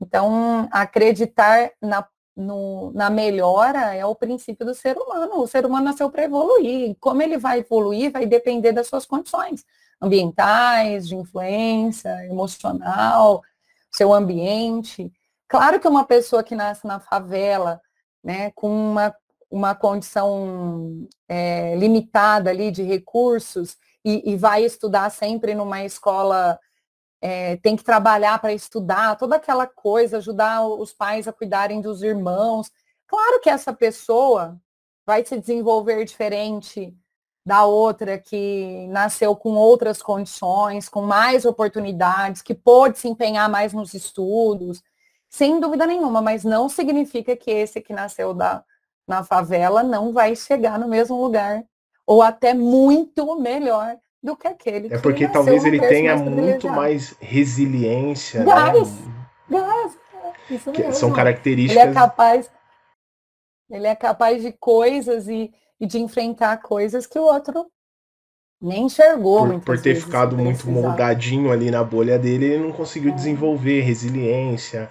Então, 0.00 0.70
acreditar 0.72 1.70
na 1.82 2.02
no, 2.36 2.92
na 2.92 3.08
melhora 3.08 3.94
é 3.94 4.04
o 4.04 4.14
princípio 4.14 4.66
do 4.66 4.74
ser 4.74 4.96
humano. 4.96 5.40
O 5.40 5.46
ser 5.46 5.64
humano 5.64 5.86
nasceu 5.86 6.10
para 6.10 6.24
evoluir. 6.24 6.96
Como 7.00 7.22
ele 7.22 7.38
vai 7.38 7.60
evoluir 7.60 8.12
vai 8.12 8.26
depender 8.26 8.72
das 8.72 8.88
suas 8.88 9.06
condições 9.06 9.64
ambientais, 10.00 11.08
de 11.08 11.16
influência, 11.16 12.26
emocional, 12.26 13.42
seu 13.90 14.12
ambiente. 14.12 15.10
Claro 15.48 15.80
que 15.80 15.88
uma 15.88 16.04
pessoa 16.04 16.42
que 16.42 16.54
nasce 16.54 16.86
na 16.86 17.00
favela, 17.00 17.80
né, 18.22 18.50
com 18.54 18.68
uma, 18.68 19.14
uma 19.50 19.74
condição 19.74 21.08
é, 21.26 21.74
limitada 21.76 22.50
ali 22.50 22.70
de 22.70 22.82
recursos 22.82 23.76
e, 24.04 24.32
e 24.32 24.36
vai 24.36 24.64
estudar 24.64 25.10
sempre 25.10 25.54
numa 25.54 25.84
escola 25.84 26.58
é, 27.20 27.56
tem 27.56 27.76
que 27.76 27.84
trabalhar 27.84 28.38
para 28.38 28.52
estudar, 28.52 29.16
toda 29.16 29.36
aquela 29.36 29.66
coisa, 29.66 30.18
ajudar 30.18 30.66
os 30.66 30.92
pais 30.92 31.26
a 31.26 31.32
cuidarem 31.32 31.80
dos 31.80 32.02
irmãos. 32.02 32.70
Claro 33.06 33.40
que 33.40 33.50
essa 33.50 33.72
pessoa 33.72 34.60
vai 35.04 35.24
se 35.24 35.38
desenvolver 35.38 36.04
diferente 36.04 36.96
da 37.44 37.64
outra 37.64 38.18
que 38.18 38.88
nasceu 38.88 39.36
com 39.36 39.50
outras 39.50 40.02
condições, 40.02 40.88
com 40.88 41.00
mais 41.02 41.44
oportunidades, 41.44 42.42
que 42.42 42.54
pôde 42.54 42.98
se 42.98 43.08
empenhar 43.08 43.48
mais 43.48 43.72
nos 43.72 43.94
estudos, 43.94 44.82
sem 45.28 45.60
dúvida 45.60 45.86
nenhuma, 45.86 46.20
mas 46.20 46.42
não 46.42 46.68
significa 46.68 47.36
que 47.36 47.50
esse 47.50 47.80
que 47.80 47.92
nasceu 47.92 48.34
da, 48.34 48.64
na 49.06 49.22
favela 49.22 49.82
não 49.84 50.12
vai 50.12 50.34
chegar 50.34 50.76
no 50.78 50.88
mesmo 50.88 51.22
lugar, 51.22 51.64
ou 52.04 52.20
até 52.20 52.52
muito 52.52 53.38
melhor 53.38 53.96
do 54.26 54.36
que 54.36 54.48
aquele 54.48 54.92
É 54.92 54.98
porque 54.98 55.28
talvez 55.28 55.64
ele 55.64 55.78
tenha 55.78 56.16
muito 56.16 56.68
mais 56.68 57.14
resiliência. 57.20 58.42
Gás, 58.42 58.90
né? 59.48 59.60
gás, 59.60 59.96
isso 60.50 60.72
mesmo. 60.72 60.92
São 60.92 61.12
características. 61.12 61.80
Ele 61.80 61.92
é 61.92 61.94
capaz, 61.94 62.50
ele 63.70 63.86
é 63.86 63.94
capaz 63.94 64.42
de 64.42 64.50
coisas 64.50 65.28
e, 65.28 65.52
e 65.78 65.86
de 65.86 66.00
enfrentar 66.00 66.56
coisas 66.56 67.06
que 67.06 67.16
o 67.16 67.22
outro 67.22 67.66
nem 68.60 68.86
enxergou. 68.86 69.46
Por, 69.46 69.60
por 69.60 69.80
ter 69.80 69.94
ficado 69.94 70.36
muito 70.36 70.68
moldadinho 70.68 71.52
ali 71.52 71.70
na 71.70 71.84
bolha 71.84 72.18
dele, 72.18 72.46
ele 72.46 72.64
não 72.64 72.72
conseguiu 72.72 73.12
é. 73.12 73.14
desenvolver 73.14 73.82
resiliência, 73.82 74.90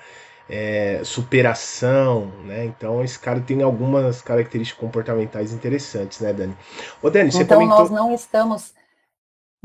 é, 0.49 1.01
superação, 1.03 2.27
né? 2.45 2.63
Então 2.63 3.03
esse 3.03 3.19
cara 3.19 3.41
tem 3.41 3.61
algumas 3.61 4.21
características 4.21 4.79
comportamentais 4.79 5.51
interessantes, 5.51 6.21
né, 6.21 6.31
Dani? 6.31 6.55
Ô, 7.01 7.09
Dani, 7.09 7.33
você 7.33 7.41
então 7.41 7.59
comentou... 7.59 7.79
nós 7.79 7.89
não 7.89 8.13
estamos, 8.13 8.73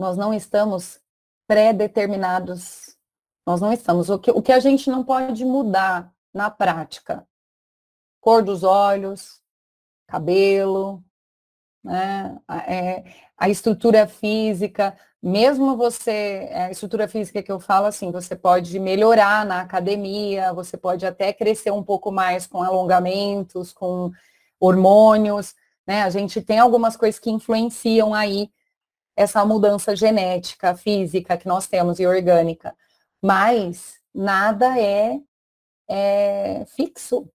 nós 0.01 0.17
não 0.17 0.33
estamos 0.33 0.99
pré-determinados, 1.47 2.97
nós 3.47 3.61
não 3.61 3.71
estamos. 3.71 4.09
O 4.09 4.19
que, 4.19 4.31
o 4.31 4.41
que 4.41 4.51
a 4.51 4.59
gente 4.59 4.89
não 4.89 5.05
pode 5.05 5.45
mudar 5.45 6.11
na 6.33 6.51
prática, 6.51 7.29
cor 8.19 8.43
dos 8.43 8.65
olhos, 8.65 9.43
cabelo, 10.07 11.05
né? 11.85 12.41
É, 12.67 13.05
a 13.37 13.51
estrutura 13.51 14.07
física, 14.07 14.97
mesmo 15.23 15.77
você, 15.77 16.49
é, 16.51 16.65
a 16.65 16.71
estrutura 16.71 17.07
física 17.07 17.43
que 17.43 17.53
eu 17.53 17.61
falo 17.61 17.85
assim, 17.85 18.11
você 18.11 18.35
pode 18.35 18.79
melhorar 18.79 19.45
na 19.45 19.61
academia, 19.61 20.55
você 20.55 20.79
pode 20.79 21.05
até 21.05 21.31
crescer 21.31 21.73
um 21.73 21.83
pouco 21.83 22.11
mais 22.11 22.47
com 22.47 22.63
alongamentos, 22.63 23.71
com 23.71 24.11
hormônios, 24.59 25.55
né? 25.87 26.05
A 26.05 26.09
gente 26.09 26.41
tem 26.41 26.59
algumas 26.59 26.97
coisas 26.97 27.21
que 27.21 27.31
influenciam 27.31 28.15
aí 28.15 28.51
essa 29.17 29.45
mudança 29.45 29.95
genética, 29.95 30.77
física 30.77 31.37
que 31.37 31.49
nós 31.49 31.67
temos 31.67 31.99
e 31.99 32.07
orgânica, 32.07 32.75
mas 33.23 33.99
nada 34.15 34.79
é, 34.79 35.21
é 35.89 36.65
fixo, 36.67 37.29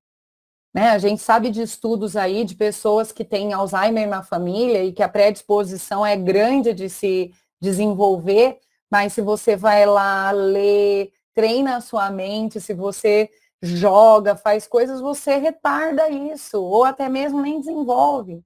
né? 0.74 0.90
A 0.90 0.98
gente 0.98 1.22
sabe 1.22 1.50
de 1.50 1.62
estudos 1.62 2.18
aí 2.18 2.44
de 2.44 2.54
pessoas 2.56 3.12
que 3.12 3.24
têm 3.24 3.54
Alzheimer 3.54 4.10
na 4.10 4.22
família 4.22 4.84
e 4.84 4.92
que 4.92 5.02
a 5.02 5.08
predisposição 5.08 6.06
é 6.06 6.18
grande 6.18 6.74
de 6.74 6.90
se 6.90 7.34
desenvolver, 7.62 8.60
mas 8.92 9.14
se 9.14 9.22
você 9.22 9.56
vai 9.56 9.86
lá 9.86 10.32
ler, 10.32 11.14
treina 11.34 11.78
a 11.78 11.82
sua 11.82 12.10
mente, 12.10 12.60
se 12.60 12.74
você 12.74 13.30
joga, 13.62 14.36
faz 14.36 14.68
coisas, 14.68 15.00
você 15.00 15.38
retarda 15.38 16.10
isso, 16.10 16.62
ou 16.62 16.84
até 16.84 17.08
mesmo 17.10 17.42
nem 17.42 17.60
desenvolve. 17.60 18.44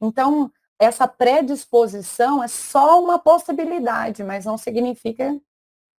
Então, 0.00 0.50
essa 0.78 1.08
predisposição 1.08 2.42
é 2.42 2.48
só 2.48 3.02
uma 3.02 3.18
possibilidade, 3.18 4.22
mas 4.22 4.44
não 4.44 4.56
significa 4.56 5.36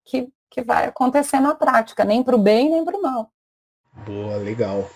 que, 0.06 0.30
que 0.50 0.62
vai 0.62 0.88
acontecer 0.88 1.40
na 1.40 1.54
prática, 1.54 2.06
nem 2.06 2.24
para 2.24 2.36
o 2.36 2.40
bem, 2.40 2.70
nem 2.70 2.86
para 2.86 2.98
o 2.98 3.02
mal. 3.02 3.32
Boa, 4.06 4.38
legal. 4.38 4.90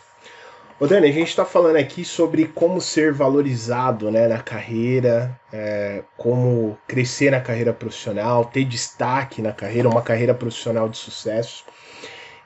Ô 0.80 0.88
Dani, 0.88 1.08
a 1.08 1.12
gente 1.12 1.30
está 1.30 1.46
falando 1.46 1.76
aqui 1.76 2.04
sobre 2.04 2.46
como 2.48 2.82
ser 2.82 3.14
valorizado 3.14 4.10
né, 4.10 4.28
na 4.28 4.42
carreira, 4.42 5.40
é, 5.52 6.04
como 6.18 6.78
crescer 6.88 7.32
na 7.32 7.40
carreira 7.40 7.72
profissional, 7.72 8.46
ter 8.46 8.66
destaque 8.66 9.42
na 9.42 9.54
carreira, 9.54 9.88
uma 9.88 10.02
carreira 10.02 10.34
profissional 10.34 10.90
de 10.90 10.98
sucesso. 10.98 11.64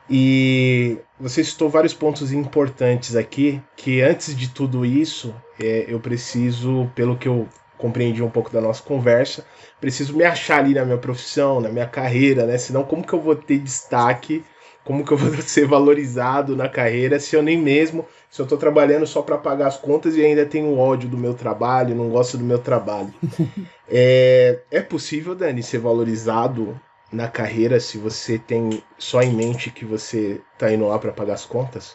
E 0.10 0.98
você 1.20 1.44
citou 1.44 1.70
vários 1.70 1.94
pontos 1.94 2.32
importantes 2.32 3.16
aqui, 3.16 3.62
que 3.76 4.02
antes 4.02 4.36
de 4.36 4.50
tudo 4.50 4.86
isso, 4.86 5.36
é, 5.62 5.86
eu 5.88 6.00
preciso, 6.00 6.90
pelo 6.96 7.18
que 7.18 7.28
eu 7.28 7.48
compreendi 7.78 8.24
um 8.24 8.30
pouco 8.30 8.52
da 8.52 8.62
nossa 8.62 8.82
conversa, 8.82 9.46
preciso 9.80 10.16
me 10.16 10.24
achar 10.24 10.60
ali 10.60 10.74
na 10.74 10.86
minha 10.86 10.98
profissão, 10.98 11.62
na 11.62 11.70
minha 11.70 11.86
carreira, 11.86 12.46
né? 12.46 12.58
Senão 12.58 12.84
como 12.84 13.06
que 13.06 13.14
eu 13.14 13.22
vou 13.22 13.36
ter 13.36 13.60
destaque 13.60 14.44
como 14.88 15.04
que 15.04 15.12
eu 15.12 15.18
vou 15.18 15.34
ser 15.44 15.68
valorizado 15.68 16.56
na 16.56 16.70
carreira 16.70 17.20
se 17.20 17.36
eu 17.36 17.44
nem 17.44 17.62
mesmo, 17.62 18.06
se 18.32 18.42
eu 18.42 18.44
estou 18.46 18.58
trabalhando 18.58 19.06
só 19.06 19.22
para 19.22 19.38
pagar 19.38 19.68
as 19.68 19.76
contas 19.76 20.16
e 20.16 20.24
ainda 20.24 20.46
tenho 20.46 20.78
ódio 20.78 21.10
do 21.10 21.18
meu 21.18 21.34
trabalho, 21.34 21.94
não 21.94 22.10
gosto 22.10 22.38
do 22.38 22.46
meu 22.46 22.58
trabalho. 22.58 23.14
é, 23.90 24.62
é 24.72 24.80
possível, 24.80 25.36
Dani, 25.36 25.62
ser 25.62 25.80
valorizado 25.80 26.80
na 27.12 27.30
carreira 27.30 27.80
se 27.80 27.98
você 27.98 28.38
tem 28.38 28.84
só 28.98 29.22
em 29.22 29.34
mente 29.34 29.72
que 29.72 29.86
você 29.86 30.42
está 30.54 30.72
indo 30.72 30.88
lá 30.88 31.00
para 31.00 31.14
pagar 31.14 31.34
as 31.34 31.46
contas? 31.46 31.94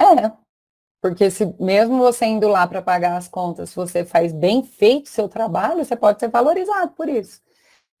É, 0.00 0.30
porque 1.00 1.30
se 1.30 1.46
mesmo 1.60 1.98
você 1.98 2.26
indo 2.26 2.48
lá 2.48 2.66
para 2.66 2.82
pagar 2.82 3.16
as 3.16 3.28
contas, 3.28 3.70
se 3.70 3.76
você 3.76 4.04
faz 4.04 4.32
bem 4.32 4.62
feito 4.62 5.08
seu 5.08 5.28
trabalho, 5.28 5.84
você 5.84 5.96
pode 5.96 6.20
ser 6.20 6.28
valorizado 6.28 6.92
por 6.92 7.08
isso. 7.08 7.40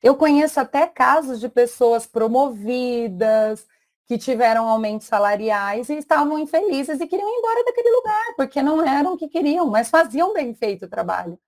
Eu 0.02 0.16
conheço 0.16 0.60
até 0.60 0.86
casos 0.86 1.40
de 1.40 1.48
pessoas 1.48 2.06
promovidas, 2.06 3.66
que 4.06 4.16
tiveram 4.16 4.68
aumentos 4.68 5.06
salariais 5.06 5.90
e 5.90 5.98
estavam 5.98 6.38
infelizes 6.38 7.00
e 7.00 7.06
queriam 7.06 7.28
ir 7.28 7.38
embora 7.38 7.64
daquele 7.64 7.90
lugar, 7.90 8.34
porque 8.36 8.62
não 8.62 8.82
eram 8.82 9.12
o 9.12 9.18
que 9.18 9.28
queriam, 9.28 9.66
mas 9.66 9.90
faziam 9.90 10.32
bem 10.32 10.54
feito 10.54 10.86
o 10.86 10.88
trabalho. 10.88 11.38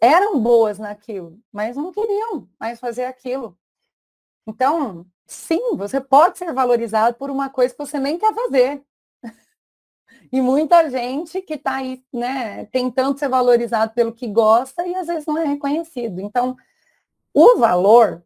Eram 0.00 0.40
boas 0.40 0.78
naquilo, 0.78 1.38
mas 1.52 1.76
não 1.76 1.92
queriam 1.92 2.48
mais 2.58 2.78
fazer 2.78 3.04
aquilo. 3.04 3.58
Então, 4.46 5.06
sim, 5.26 5.76
você 5.76 6.00
pode 6.00 6.38
ser 6.38 6.52
valorizado 6.52 7.16
por 7.16 7.30
uma 7.30 7.50
coisa 7.50 7.74
que 7.74 7.78
você 7.84 7.98
nem 7.98 8.18
quer 8.18 8.34
fazer. 8.34 8.84
E 10.32 10.40
muita 10.40 10.88
gente 10.88 11.42
que 11.42 11.54
está 11.54 11.76
aí, 11.76 12.02
né, 12.12 12.64
tentando 12.66 13.18
ser 13.18 13.28
valorizado 13.28 13.92
pelo 13.92 14.14
que 14.14 14.26
gosta 14.26 14.86
e 14.86 14.94
às 14.94 15.06
vezes 15.06 15.26
não 15.26 15.36
é 15.36 15.44
reconhecido. 15.44 16.20
Então, 16.20 16.56
o 17.34 17.58
valor 17.58 18.24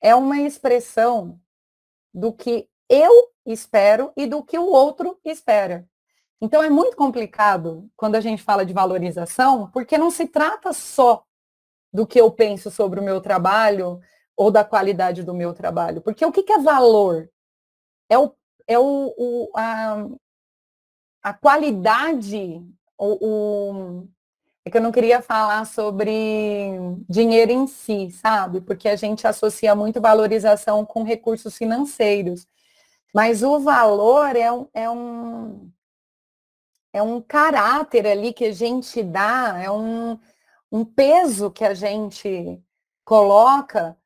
é 0.00 0.14
uma 0.14 0.40
expressão 0.40 1.38
do 2.12 2.32
que 2.32 2.70
eu 2.88 3.30
espero 3.44 4.12
e 4.16 4.26
do 4.26 4.42
que 4.42 4.58
o 4.58 4.66
outro 4.66 5.18
espera. 5.24 5.88
Então 6.40 6.62
é 6.62 6.70
muito 6.70 6.96
complicado 6.96 7.90
quando 7.96 8.14
a 8.16 8.20
gente 8.20 8.42
fala 8.42 8.64
de 8.64 8.72
valorização, 8.72 9.70
porque 9.70 9.98
não 9.98 10.10
se 10.10 10.26
trata 10.26 10.72
só 10.72 11.24
do 11.92 12.06
que 12.06 12.20
eu 12.20 12.30
penso 12.30 12.70
sobre 12.70 12.98
o 12.98 13.02
meu 13.02 13.20
trabalho 13.20 14.00
ou 14.36 14.50
da 14.50 14.64
qualidade 14.64 15.22
do 15.22 15.34
meu 15.34 15.52
trabalho. 15.52 16.00
Porque 16.00 16.24
o 16.24 16.32
que, 16.32 16.50
é 16.50 16.58
valor? 16.58 17.30
É, 18.08 18.18
o, 18.18 18.34
é 18.66 18.78
o, 18.78 19.14
o 19.18 19.50
a, 19.54 20.06
a 21.22 21.34
qualidade, 21.34 22.64
o, 22.96 23.26
o, 23.26 24.08
é 24.64 24.70
que 24.70 24.78
eu 24.78 24.82
não 24.82 24.92
queria 24.92 25.20
falar 25.20 25.66
sobre 25.66 26.72
dinheiro 27.08 27.52
em 27.52 27.66
si, 27.66 28.10
sabe? 28.10 28.60
Porque 28.62 28.88
a 28.88 28.96
gente 28.96 29.26
associa 29.26 29.74
muito 29.74 30.00
valorização 30.00 30.86
com 30.86 31.02
recursos 31.02 31.56
financeiros. 31.56 32.46
Mas 33.14 33.42
o 33.42 33.58
valor 33.58 34.36
é 34.36 34.50
um, 34.52 34.68
é 34.72 34.88
um, 34.88 35.70
é 36.92 37.02
um 37.02 37.20
caráter 37.20 38.06
ali 38.06 38.32
que 38.32 38.46
a 38.46 38.52
gente 38.52 39.02
dá, 39.02 39.60
é 39.62 39.70
um, 39.70 40.18
um 40.70 40.84
peso 40.84 41.50
que 41.50 41.64
a 41.64 41.74
gente 41.74 42.60
coloca 43.04 43.96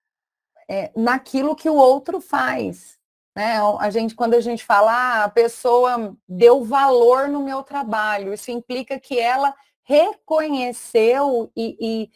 é, 0.68 0.90
naquilo 0.96 1.56
que 1.56 1.68
o 1.68 1.74
outro 1.74 2.20
faz. 2.20 2.98
Né? 3.34 3.58
A 3.80 3.90
gente, 3.90 4.14
quando 4.14 4.34
a 4.34 4.40
gente 4.40 4.64
fala, 4.64 4.92
ah, 4.92 5.24
a 5.24 5.28
pessoa 5.28 6.16
deu 6.28 6.62
valor 6.64 7.28
no 7.28 7.42
meu 7.42 7.62
trabalho, 7.62 8.32
isso 8.32 8.50
implica 8.50 8.98
que 8.98 9.18
ela 9.18 9.54
reconheceu 9.82 11.50
e, 11.56 12.10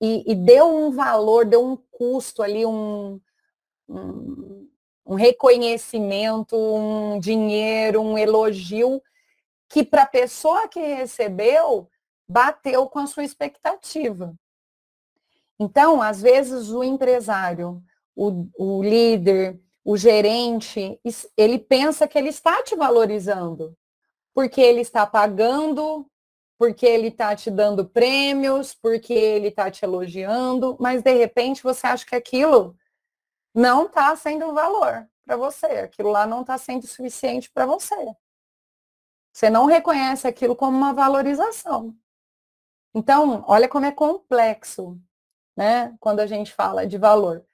e, 0.00 0.32
e, 0.32 0.34
deu 0.34 0.66
um 0.68 0.90
valor, 0.90 1.44
deu 1.44 1.64
um 1.64 1.76
custo 1.76 2.42
ali, 2.42 2.66
um, 2.66 3.20
um, 3.88 4.68
um 5.06 5.14
reconhecimento, 5.14 6.56
um 6.56 7.20
dinheiro, 7.20 8.00
um 8.00 8.18
elogio, 8.18 9.00
que 9.72 9.82
para 9.82 10.02
a 10.02 10.06
pessoa 10.06 10.68
que 10.68 10.78
recebeu, 10.78 11.88
bateu 12.28 12.86
com 12.86 12.98
a 12.98 13.06
sua 13.06 13.24
expectativa. 13.24 14.34
Então, 15.58 16.02
às 16.02 16.20
vezes, 16.20 16.68
o 16.68 16.84
empresário, 16.84 17.82
o, 18.14 18.46
o 18.58 18.82
líder, 18.82 19.58
o 19.82 19.96
gerente, 19.96 21.00
ele 21.38 21.58
pensa 21.58 22.06
que 22.06 22.18
ele 22.18 22.28
está 22.28 22.62
te 22.62 22.76
valorizando, 22.76 23.74
porque 24.34 24.60
ele 24.60 24.82
está 24.82 25.06
pagando 25.06 26.06
porque 26.58 26.86
ele 26.86 27.08
está 27.08 27.34
te 27.34 27.50
dando 27.50 27.84
prêmios, 27.84 28.72
porque 28.72 29.12
ele 29.12 29.48
está 29.48 29.68
te 29.68 29.84
elogiando, 29.84 30.76
mas 30.78 31.02
de 31.02 31.12
repente 31.12 31.60
você 31.60 31.88
acha 31.88 32.06
que 32.06 32.14
aquilo 32.14 32.76
não 33.52 33.86
está 33.86 34.14
sendo 34.14 34.46
um 34.46 34.54
valor 34.54 35.08
para 35.24 35.36
você, 35.36 35.66
aquilo 35.66 36.12
lá 36.12 36.24
não 36.24 36.42
está 36.42 36.56
sendo 36.56 36.86
suficiente 36.86 37.50
para 37.50 37.66
você. 37.66 38.14
Você 39.32 39.48
não 39.50 39.66
reconhece 39.66 40.26
aquilo 40.28 40.54
como 40.56 40.76
uma 40.76 40.92
valorização. 40.92 41.96
Então, 42.94 43.44
olha 43.46 43.68
como 43.68 43.86
é 43.86 43.92
complexo, 43.92 45.00
né, 45.56 45.94
quando 46.00 46.20
a 46.20 46.26
gente 46.26 46.52
fala 46.52 46.86
de 46.86 46.98
valor. 46.98 47.44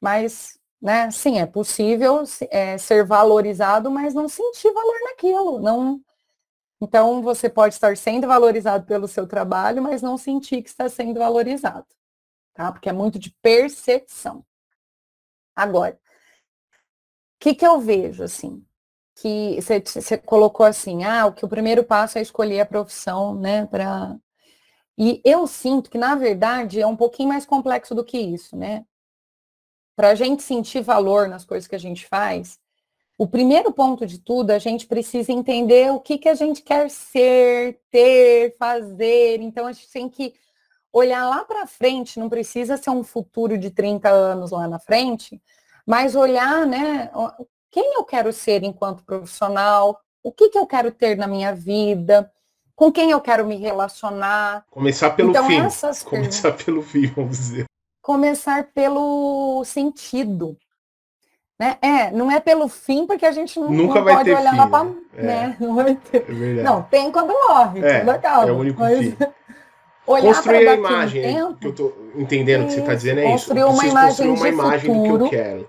Mas, 0.00 0.58
né, 0.80 1.10
sim, 1.10 1.40
é 1.40 1.46
possível 1.46 2.24
é, 2.50 2.78
ser 2.78 3.04
valorizado, 3.06 3.90
mas 3.90 4.14
não 4.14 4.28
sentir 4.28 4.72
valor 4.72 4.96
naquilo, 5.04 5.60
não 5.60 6.02
Então, 6.80 7.22
você 7.22 7.48
pode 7.50 7.74
estar 7.74 7.96
sendo 7.96 8.26
valorizado 8.28 8.86
pelo 8.86 9.08
seu 9.08 9.26
trabalho, 9.26 9.82
mas 9.82 10.02
não 10.02 10.18
sentir 10.18 10.62
que 10.62 10.68
está 10.70 10.88
sendo 10.88 11.18
valorizado, 11.20 11.86
tá? 12.54 12.72
Porque 12.72 12.88
é 12.88 12.92
muito 12.92 13.18
de 13.18 13.30
percepção. 13.42 14.44
Agora, 15.56 15.94
o 15.94 17.38
que, 17.40 17.54
que 17.54 17.66
eu 17.66 17.80
vejo, 17.80 18.22
assim? 18.22 18.64
Que 19.14 19.58
você 19.60 20.18
colocou 20.18 20.64
assim, 20.64 21.04
ah, 21.04 21.26
o 21.26 21.32
que 21.32 21.44
o 21.44 21.48
primeiro 21.48 21.84
passo 21.84 22.18
é 22.18 22.22
escolher 22.22 22.60
a 22.60 22.66
profissão, 22.66 23.34
né, 23.34 23.66
para... 23.66 24.16
E 24.98 25.20
eu 25.24 25.46
sinto 25.46 25.90
que, 25.90 25.98
na 25.98 26.14
verdade, 26.14 26.80
é 26.80 26.86
um 26.86 26.96
pouquinho 26.96 27.28
mais 27.28 27.46
complexo 27.46 27.94
do 27.94 28.04
que 28.04 28.18
isso, 28.18 28.56
né? 28.56 28.84
Para 29.96 30.10
a 30.10 30.14
gente 30.14 30.42
sentir 30.42 30.82
valor 30.82 31.28
nas 31.28 31.44
coisas 31.44 31.66
que 31.66 31.74
a 31.74 31.78
gente 31.78 32.06
faz, 32.06 32.60
o 33.18 33.26
primeiro 33.26 33.72
ponto 33.72 34.06
de 34.06 34.18
tudo, 34.18 34.50
a 34.50 34.58
gente 34.58 34.86
precisa 34.86 35.32
entender 35.32 35.92
o 35.92 36.00
que, 36.00 36.18
que 36.18 36.28
a 36.28 36.34
gente 36.34 36.62
quer 36.62 36.90
ser, 36.90 37.80
ter, 37.90 38.56
fazer. 38.58 39.40
Então, 39.40 39.66
a 39.66 39.72
gente 39.72 39.90
tem 39.90 40.08
que 40.08 40.34
olhar 40.92 41.28
lá 41.28 41.44
para 41.44 41.66
frente, 41.66 42.18
não 42.18 42.28
precisa 42.28 42.76
ser 42.76 42.90
um 42.90 43.02
futuro 43.04 43.56
de 43.56 43.70
30 43.70 44.10
anos 44.10 44.50
lá 44.50 44.68
na 44.68 44.78
frente, 44.78 45.40
mas 45.86 46.14
olhar, 46.14 46.66
né, 46.66 47.10
quem 47.72 47.94
eu 47.94 48.04
quero 48.04 48.32
ser 48.32 48.62
enquanto 48.62 49.02
profissional, 49.02 49.98
o 50.22 50.30
que, 50.30 50.50
que 50.50 50.58
eu 50.58 50.66
quero 50.66 50.92
ter 50.92 51.16
na 51.16 51.26
minha 51.26 51.54
vida, 51.54 52.30
com 52.76 52.92
quem 52.92 53.10
eu 53.10 53.20
quero 53.20 53.46
me 53.46 53.56
relacionar. 53.56 54.64
Começar 54.70 55.10
pelo 55.10 55.30
então, 55.30 55.46
fim. 55.46 55.60
Começar 56.04 56.52
pelo 56.52 56.82
fim, 56.82 57.06
vamos 57.06 57.38
dizer. 57.38 57.64
Começar 58.02 58.64
pelo 58.74 59.64
sentido. 59.64 60.56
Né? 61.58 61.78
É, 61.80 62.10
não 62.10 62.30
é 62.30 62.40
pelo 62.40 62.68
fim, 62.68 63.06
porque 63.06 63.24
a 63.24 63.32
gente 63.32 63.58
não, 63.58 63.70
Nunca 63.70 63.94
não 63.96 64.04
vai 64.04 64.14
pode 64.16 64.30
ter 64.30 64.36
olhar 64.36 64.50
fim, 64.50 64.58
lá 64.58 64.66
para. 64.66 64.88
É. 65.14 65.22
Né? 65.22 65.56
Não, 65.60 65.74
vai 65.74 65.94
ter. 65.94 66.24
É 66.28 66.62
não, 66.62 66.82
tem 66.82 67.12
quando 67.12 67.28
morre, 67.28 67.84
é, 67.84 68.00
é 68.00 68.52
o 68.52 68.56
único 68.56 68.80
mas... 68.80 68.98
fim. 68.98 69.16
Olhar 70.04 70.34
construir 70.34 70.66
a 70.66 70.74
imagem, 70.74 71.22
tempo, 71.22 71.54
que 71.54 71.66
eu 71.68 71.72
tô 71.72 71.92
entendendo 72.16 72.64
o 72.64 72.66
que 72.66 72.72
você 72.72 72.80
está 72.80 72.94
dizendo 72.94 73.20
é 73.20 73.26
isso. 73.26 73.54
Construir 73.54 73.64
uma 73.64 73.86
imagem, 73.86 74.28
construir 74.28 74.30
uma 74.30 74.48
imagem 74.48 74.94
futuro, 74.94 75.18
do 75.18 75.30
que 75.30 75.36
eu 75.36 75.40
quero. 75.40 75.68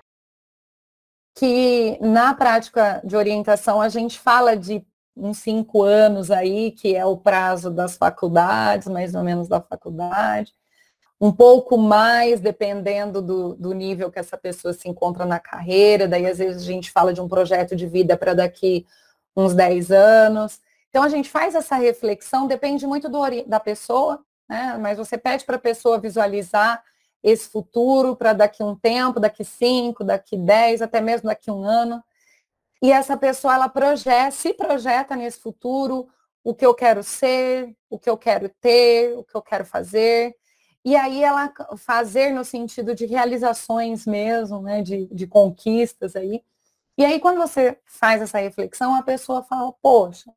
Que 1.35 1.97
na 2.01 2.33
prática 2.33 3.01
de 3.03 3.15
orientação 3.15 3.81
a 3.81 3.89
gente 3.89 4.19
fala 4.19 4.55
de 4.55 4.85
uns 5.15 5.37
cinco 5.39 5.83
anos 5.83 6.31
aí, 6.31 6.71
que 6.71 6.95
é 6.95 7.05
o 7.05 7.17
prazo 7.17 7.69
das 7.69 7.97
faculdades, 7.97 8.87
mais 8.87 9.13
ou 9.15 9.23
menos 9.23 9.47
da 9.47 9.61
faculdade 9.61 10.53
um 11.23 11.31
pouco 11.31 11.77
mais, 11.77 12.41
dependendo 12.41 13.21
do, 13.21 13.55
do, 13.55 13.73
nível 13.73 14.11
que 14.11 14.19
essa 14.19 14.37
pessoa 14.37 14.73
se 14.73 14.89
encontra 14.89 15.25
na 15.25 15.39
carreira. 15.39 16.05
Daí, 16.05 16.25
às 16.25 16.37
vezes, 16.37 16.61
a 16.61 16.65
gente 16.65 16.91
fala 16.91 17.13
de 17.13 17.21
um 17.21 17.29
projeto 17.29 17.77
de 17.77 17.87
vida 17.87 18.17
para 18.17 18.33
daqui 18.33 18.85
uns 19.33 19.53
10 19.53 19.89
anos. 19.89 20.59
Então, 20.89 21.01
a 21.01 21.07
gente 21.07 21.29
faz 21.29 21.55
essa 21.55 21.77
reflexão, 21.77 22.45
depende 22.45 22.85
muito 22.85 23.07
do, 23.07 23.21
da 23.47 23.57
pessoa, 23.57 24.19
né? 24.49 24.77
Mas 24.81 24.97
você 24.97 25.17
pede 25.17 25.45
para 25.45 25.55
a 25.55 25.59
pessoa 25.59 25.97
visualizar 25.97 26.83
esse 27.23 27.49
futuro 27.49 28.15
para 28.15 28.33
daqui 28.33 28.61
um 28.61 28.75
tempo, 28.75 29.19
daqui 29.19 29.45
cinco, 29.45 30.03
daqui 30.03 30.35
dez, 30.37 30.81
até 30.81 30.99
mesmo 30.99 31.29
daqui 31.29 31.49
um 31.49 31.63
ano. 31.63 32.03
E 32.81 32.91
essa 32.91 33.15
pessoa, 33.15 33.53
ela 33.55 33.69
projeta, 33.69 34.31
se 34.31 34.53
projeta 34.53 35.15
nesse 35.15 35.39
futuro, 35.39 36.09
o 36.43 36.53
que 36.53 36.65
eu 36.65 36.75
quero 36.75 37.01
ser, 37.01 37.73
o 37.89 37.97
que 37.97 38.09
eu 38.09 38.17
quero 38.17 38.49
ter, 38.49 39.17
o 39.17 39.23
que 39.23 39.35
eu 39.35 39.41
quero 39.41 39.65
fazer. 39.65 40.35
E 40.83 40.95
aí 40.97 41.23
ela 41.23 41.53
fazer 41.77 42.31
no 42.31 42.43
sentido 42.43 42.93
de 42.93 43.05
realizações 43.05 44.05
mesmo, 44.05 44.61
né, 44.61 44.81
de, 44.81 45.07
de 45.07 45.25
conquistas 45.25 46.13
aí. 46.15 46.43
E 46.97 47.05
aí 47.05 47.21
quando 47.21 47.37
você 47.37 47.79
faz 47.85 48.21
essa 48.21 48.37
reflexão, 48.39 48.93
a 48.93 49.01
pessoa 49.01 49.43
fala, 49.43 49.71
poxa, 49.81 50.29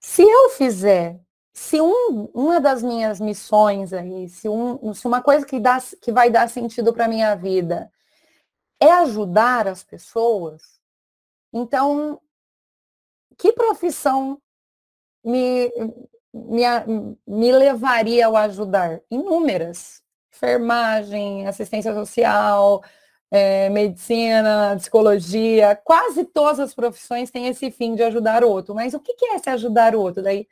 se 0.00 0.22
eu 0.22 0.50
fizer, 0.50 1.18
se 1.54 1.80
um, 1.80 2.28
uma 2.34 2.60
das 2.60 2.82
minhas 2.82 3.20
missões 3.20 3.92
aí, 3.92 4.28
se, 4.28 4.48
um, 4.48 4.92
se 4.92 5.06
uma 5.06 5.22
coisa 5.22 5.46
que, 5.46 5.60
dá, 5.60 5.78
que 6.02 6.10
vai 6.10 6.28
dar 6.28 6.50
sentido 6.50 6.92
para 6.92 7.04
a 7.04 7.08
minha 7.08 7.34
vida 7.36 7.90
é 8.80 8.90
ajudar 8.90 9.68
as 9.68 9.84
pessoas, 9.84 10.80
então 11.52 12.20
que 13.38 13.52
profissão 13.52 14.40
me, 15.24 15.70
me, 16.32 17.16
me 17.26 17.52
levaria 17.52 18.26
ao 18.26 18.36
ajudar? 18.36 19.00
Inúmeras. 19.10 20.02
Enfermagem, 20.32 21.46
assistência 21.46 21.94
social, 21.94 22.82
é, 23.30 23.70
medicina, 23.70 24.74
psicologia, 24.76 25.76
quase 25.76 26.24
todas 26.24 26.58
as 26.58 26.74
profissões 26.74 27.30
têm 27.30 27.46
esse 27.46 27.70
fim 27.70 27.94
de 27.94 28.02
ajudar 28.02 28.42
o 28.42 28.50
outro. 28.50 28.74
Mas 28.74 28.94
o 28.94 29.00
que, 29.00 29.14
é 29.26 29.38
se 29.38 29.50
ajudar 29.50 29.94
o 29.94 30.00
outro? 30.00 30.22
Daí, 30.22 30.48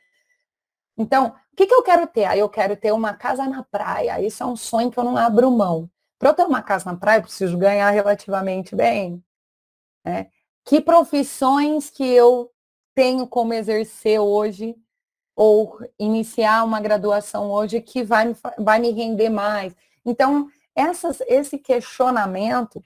então, 0.97 1.35
o 1.51 1.55
que, 1.55 1.65
que 1.65 1.73
eu 1.73 1.83
quero 1.83 2.07
ter? 2.07 2.25
Ah, 2.25 2.37
eu 2.37 2.49
quero 2.49 2.75
ter 2.77 2.91
uma 2.91 3.13
casa 3.13 3.45
na 3.47 3.63
praia. 3.63 4.21
Isso 4.21 4.43
é 4.43 4.45
um 4.45 4.55
sonho 4.55 4.91
que 4.91 4.97
eu 4.97 5.03
não 5.03 5.17
abro 5.17 5.49
mão. 5.51 5.89
Para 6.19 6.29
eu 6.29 6.33
ter 6.33 6.45
uma 6.45 6.61
casa 6.61 6.91
na 6.91 6.97
praia, 6.97 7.17
eu 7.17 7.23
preciso 7.23 7.57
ganhar 7.57 7.89
relativamente 7.89 8.75
bem. 8.75 9.23
Né? 10.05 10.29
Que 10.63 10.79
profissões 10.79 11.89
que 11.89 12.03
eu 12.03 12.51
tenho 12.95 13.27
como 13.27 13.53
exercer 13.53 14.19
hoje 14.19 14.75
ou 15.35 15.79
iniciar 15.99 16.63
uma 16.63 16.79
graduação 16.79 17.49
hoje 17.49 17.81
que 17.81 18.03
vai, 18.03 18.35
vai 18.57 18.79
me 18.79 18.91
render 18.91 19.29
mais. 19.29 19.75
Então, 20.05 20.49
essas, 20.75 21.21
esse 21.21 21.57
questionamento 21.57 22.83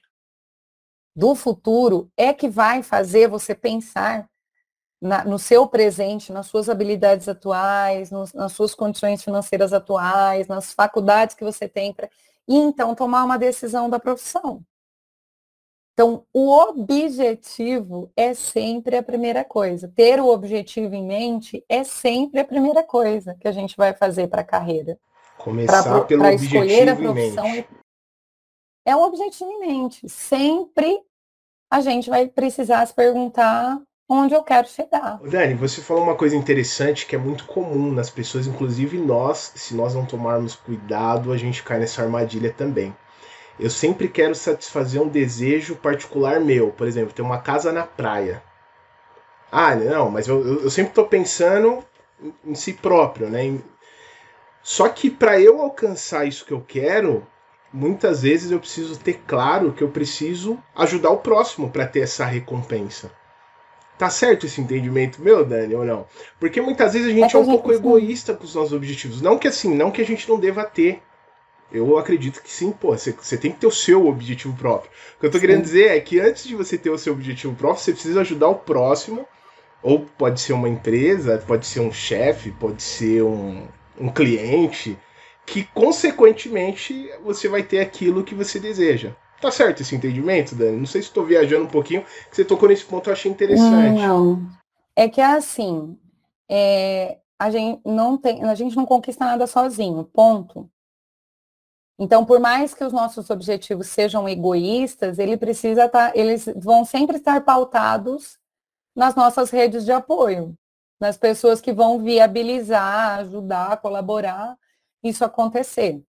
do 1.15 1.35
futuro 1.35 2.09
é 2.15 2.33
que 2.33 2.47
vai 2.47 2.83
fazer 2.83 3.27
você 3.27 3.53
pensar 3.53 4.29
na, 5.01 5.23
no 5.23 5.37
seu 5.37 5.67
presente, 5.67 6.31
nas 6.31 6.47
suas 6.47 6.69
habilidades 6.69 7.27
atuais, 7.27 8.11
nos, 8.11 8.33
nas 8.33 8.51
suas 8.51 8.73
condições 8.73 9.23
financeiras 9.23 9.73
atuais, 9.73 10.47
nas 10.47 10.73
faculdades 10.73 11.35
que 11.35 11.43
você 11.43 11.67
tem 11.67 11.93
para 11.93 12.09
e 12.47 12.55
então 12.55 12.95
tomar 12.95 13.23
uma 13.23 13.37
decisão 13.37 13.89
da 13.89 13.99
profissão. 13.99 14.63
Então, 15.93 16.23
o 16.31 16.51
objetivo 16.51 18.11
é 18.15 18.33
sempre 18.33 18.95
a 18.95 19.03
primeira 19.03 19.43
coisa. 19.43 19.91
Ter 19.95 20.19
o 20.21 20.27
objetivo 20.27 20.93
em 20.93 21.03
mente 21.03 21.65
é 21.67 21.83
sempre 21.83 22.39
a 22.39 22.45
primeira 22.45 22.83
coisa 22.83 23.33
que 23.33 23.47
a 23.47 23.51
gente 23.51 23.75
vai 23.75 23.95
fazer 23.95 24.27
para 24.27 24.41
a 24.41 24.45
carreira. 24.45 24.99
Começar 25.39 25.81
pra, 25.81 26.01
pelo 26.01 26.21
pra 26.21 26.33
objetivo 26.33 26.63
escolher 26.63 26.89
a 26.89 26.95
profissão. 26.95 27.45
Em 27.47 27.53
mente. 27.55 27.69
É 28.85 28.95
o 28.95 29.01
objetivo 29.01 29.51
em 29.51 29.59
mente. 29.59 30.07
Sempre 30.07 31.01
a 31.69 31.81
gente 31.81 32.09
vai 32.09 32.27
precisar 32.27 32.85
se 32.85 32.93
perguntar 32.93 33.81
onde 34.09 34.33
eu 34.33 34.43
quero 34.43 34.67
chegar. 34.67 35.19
Dani, 35.23 35.53
você 35.53 35.81
falou 35.81 36.03
uma 36.03 36.15
coisa 36.15 36.35
interessante 36.35 37.05
que 37.05 37.15
é 37.15 37.19
muito 37.19 37.45
comum 37.45 37.91
nas 37.91 38.09
pessoas, 38.09 38.47
inclusive 38.47 38.97
nós, 38.97 39.51
se 39.55 39.75
nós 39.75 39.93
não 39.93 40.05
tomarmos 40.05 40.55
cuidado, 40.55 41.31
a 41.31 41.37
gente 41.37 41.63
cai 41.63 41.79
nessa 41.79 42.01
armadilha 42.01 42.51
também. 42.51 42.95
Eu 43.59 43.69
sempre 43.69 44.07
quero 44.07 44.35
satisfazer 44.35 45.01
um 45.01 45.07
desejo 45.07 45.75
particular 45.75 46.39
meu. 46.39 46.69
Por 46.71 46.87
exemplo, 46.87 47.13
ter 47.13 47.23
uma 47.23 47.39
casa 47.39 47.71
na 47.71 47.83
praia. 47.83 48.43
Ah, 49.51 49.75
não, 49.75 50.11
mas 50.11 50.27
eu, 50.27 50.61
eu, 50.63 50.69
sempre 50.69 50.91
estou 50.91 51.07
pensando 51.07 51.83
em, 52.45 52.53
si 52.53 52.73
próprio, 52.73 53.29
né? 53.29 53.59
Só 54.61 54.89
que 54.89 55.09
para 55.09 55.39
eu 55.39 55.59
alcançar 55.61 56.27
isso 56.27 56.45
que 56.45 56.51
eu 56.51 56.61
quero, 56.61 57.25
muitas 57.71 58.21
vezes 58.21 58.51
eu 58.51 58.59
preciso 58.59 58.99
ter 58.99 59.21
claro 59.25 59.71
que 59.71 59.83
eu 59.83 59.89
preciso 59.89 60.61
ajudar 60.75 61.09
o 61.11 61.19
próximo 61.19 61.71
para 61.71 61.87
ter 61.87 62.01
essa 62.01 62.25
recompensa. 62.25 63.11
Tá 63.97 64.09
certo 64.09 64.45
esse 64.45 64.61
entendimento 64.61 65.21
meu, 65.21 65.43
Dani, 65.43 65.73
ou 65.73 65.83
não? 65.83 66.05
Porque 66.39 66.61
muitas 66.61 66.93
vezes 66.93 67.09
a 67.09 67.13
gente 67.13 67.35
é, 67.35 67.39
é 67.39 67.41
um 67.41 67.45
pouco 67.45 67.71
egoísta 67.73 68.33
com 68.33 68.43
os 68.43 68.53
nossos 68.53 68.73
objetivos. 68.73 69.21
Não 69.21 69.39
que 69.39 69.47
assim, 69.47 69.73
não 69.73 69.89
que 69.89 70.01
a 70.01 70.05
gente 70.05 70.29
não 70.29 70.39
deva 70.39 70.63
ter, 70.63 71.01
eu 71.71 71.97
acredito 71.97 72.41
que 72.41 72.51
sim, 72.51 72.71
pô, 72.71 72.95
você, 72.95 73.11
você 73.11 73.37
tem 73.37 73.51
que 73.51 73.59
ter 73.59 73.67
o 73.67 73.71
seu 73.71 74.07
objetivo 74.07 74.55
próprio. 74.55 74.91
O 75.15 75.19
que 75.19 75.25
eu 75.25 75.31
tô 75.31 75.37
sim. 75.37 75.47
querendo 75.47 75.63
dizer 75.63 75.87
é 75.87 75.99
que 75.99 76.19
antes 76.19 76.45
de 76.45 76.55
você 76.55 76.77
ter 76.77 76.89
o 76.89 76.97
seu 76.97 77.13
objetivo 77.13 77.55
próprio, 77.55 77.83
você 77.83 77.91
precisa 77.91 78.21
ajudar 78.21 78.49
o 78.49 78.55
próximo, 78.55 79.27
ou 79.81 80.05
pode 80.17 80.39
ser 80.39 80.53
uma 80.53 80.69
empresa, 80.69 81.43
pode 81.45 81.65
ser 81.65 81.79
um 81.79 81.91
chefe, 81.91 82.51
pode 82.51 82.81
ser 82.81 83.23
um, 83.23 83.67
um 83.99 84.09
cliente, 84.09 84.97
que 85.45 85.63
consequentemente 85.63 87.09
você 87.23 87.47
vai 87.47 87.63
ter 87.63 87.79
aquilo 87.79 88.23
que 88.23 88.35
você 88.35 88.59
deseja. 88.59 89.15
Tá 89.41 89.51
certo 89.51 89.81
esse 89.81 89.95
entendimento, 89.95 90.55
Dani? 90.55 90.77
Não 90.77 90.85
sei 90.85 91.01
se 91.01 91.09
estou 91.09 91.25
viajando 91.25 91.65
um 91.65 91.69
pouquinho, 91.69 92.03
que 92.29 92.35
você 92.35 92.43
tocou 92.43 92.69
nesse 92.69 92.85
ponto, 92.85 93.09
eu 93.09 93.13
achei 93.13 93.31
interessante. 93.31 93.99
Não, 93.99 94.41
é 94.95 95.07
que 95.07 95.21
é 95.21 95.25
assim, 95.25 95.97
é, 96.49 97.19
a 97.37 97.51
gente 97.51 97.81
não 97.85 98.17
tem, 98.17 98.43
a 98.43 98.55
gente 98.55 98.75
não 98.75 98.85
conquista 98.85 99.25
nada 99.25 99.45
sozinho, 99.45 100.03
ponto. 100.03 100.69
Então, 101.99 102.25
por 102.25 102.39
mais 102.39 102.73
que 102.73 102.83
os 102.83 102.93
nossos 102.93 103.29
objetivos 103.29 103.87
sejam 103.87 104.27
egoístas, 104.27 105.19
ele 105.19 105.37
precisa 105.37 105.89
tá, 105.89 106.11
eles 106.15 106.45
vão 106.55 106.85
sempre 106.85 107.17
estar 107.17 107.41
pautados 107.41 108.37
nas 108.95 109.15
nossas 109.15 109.49
redes 109.51 109.85
de 109.85 109.91
apoio, 109.91 110.55
nas 110.99 111.17
pessoas 111.17 111.61
que 111.61 111.71
vão 111.71 111.99
viabilizar, 111.99 113.19
ajudar, 113.19 113.77
colaborar 113.77 114.57
isso 115.03 115.23
acontecer. 115.23 116.03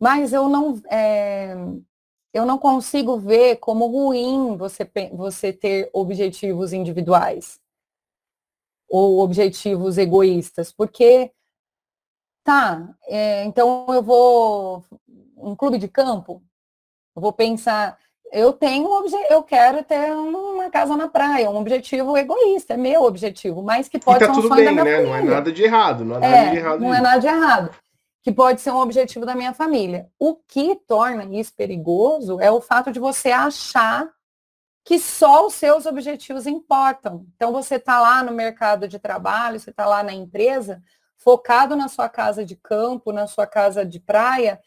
Mas 0.00 0.32
eu 0.32 0.48
não, 0.48 0.80
é, 0.90 1.54
eu 2.32 2.44
não 2.46 2.58
consigo 2.58 3.16
ver 3.18 3.56
como 3.56 3.86
ruim 3.86 4.56
você, 4.56 4.88
você 5.12 5.52
ter 5.52 5.90
objetivos 5.92 6.72
individuais. 6.72 7.60
ou 8.88 9.20
objetivos 9.20 9.96
egoístas, 9.96 10.70
porque 10.72 11.32
tá, 12.44 12.94
é, 13.06 13.42
então 13.44 13.86
eu 13.88 14.02
vou 14.02 14.84
um 15.36 15.56
clube 15.56 15.78
de 15.78 15.88
campo, 15.88 16.42
eu 17.16 17.22
vou 17.22 17.32
pensar, 17.32 17.98
eu 18.30 18.52
tenho 18.52 18.86
um 18.88 19.04
eu 19.30 19.42
quero 19.42 19.82
ter 19.84 20.12
uma 20.12 20.70
casa 20.70 20.94
na 20.96 21.08
praia, 21.08 21.50
um 21.50 21.56
objetivo 21.56 22.16
egoísta, 22.18 22.74
é 22.74 22.76
meu 22.76 23.02
objetivo, 23.04 23.62
mas 23.62 23.88
que 23.88 23.98
pode 23.98 24.26
tá 24.26 24.26
ser 24.26 24.30
um 24.32 24.42
tudo 24.42 24.54
bem, 24.54 24.64
da 24.66 24.72
minha 24.72 24.84
né? 24.84 24.90
família. 24.92 25.08
Não 25.10 25.16
é 25.16 25.22
nada 25.36 25.52
de 25.52 25.62
errado, 25.62 26.04
não 26.04 26.16
é 26.16 26.20
nada 26.20 26.36
É, 26.36 26.50
de 26.50 26.56
errado. 26.58 26.80
não 26.80 26.88
é 26.88 26.90
nisso. 26.90 27.02
nada 27.02 27.18
de 27.20 27.26
errado. 27.28 27.74
Que 28.22 28.32
pode 28.32 28.60
ser 28.60 28.70
um 28.70 28.80
objetivo 28.80 29.26
da 29.26 29.34
minha 29.34 29.52
família. 29.52 30.08
O 30.18 30.36
que 30.36 30.76
torna 30.76 31.24
isso 31.36 31.52
perigoso 31.54 32.40
é 32.40 32.50
o 32.50 32.60
fato 32.60 32.92
de 32.92 33.00
você 33.00 33.30
achar 33.30 34.08
que 34.84 34.98
só 34.98 35.46
os 35.46 35.54
seus 35.54 35.86
objetivos 35.86 36.46
importam. 36.46 37.26
Então 37.36 37.52
você 37.52 37.76
está 37.76 38.00
lá 38.00 38.22
no 38.22 38.32
mercado 38.32 38.88
de 38.88 38.98
trabalho, 38.98 39.58
você 39.58 39.70
está 39.70 39.86
lá 39.86 40.02
na 40.02 40.12
empresa, 40.12 40.82
focado 41.16 41.76
na 41.76 41.88
sua 41.88 42.08
casa 42.08 42.44
de 42.44 42.56
campo, 42.56 43.12
na 43.12 43.26
sua 43.26 43.46
casa 43.46 43.84
de 43.86 44.00
praia, 44.00 44.60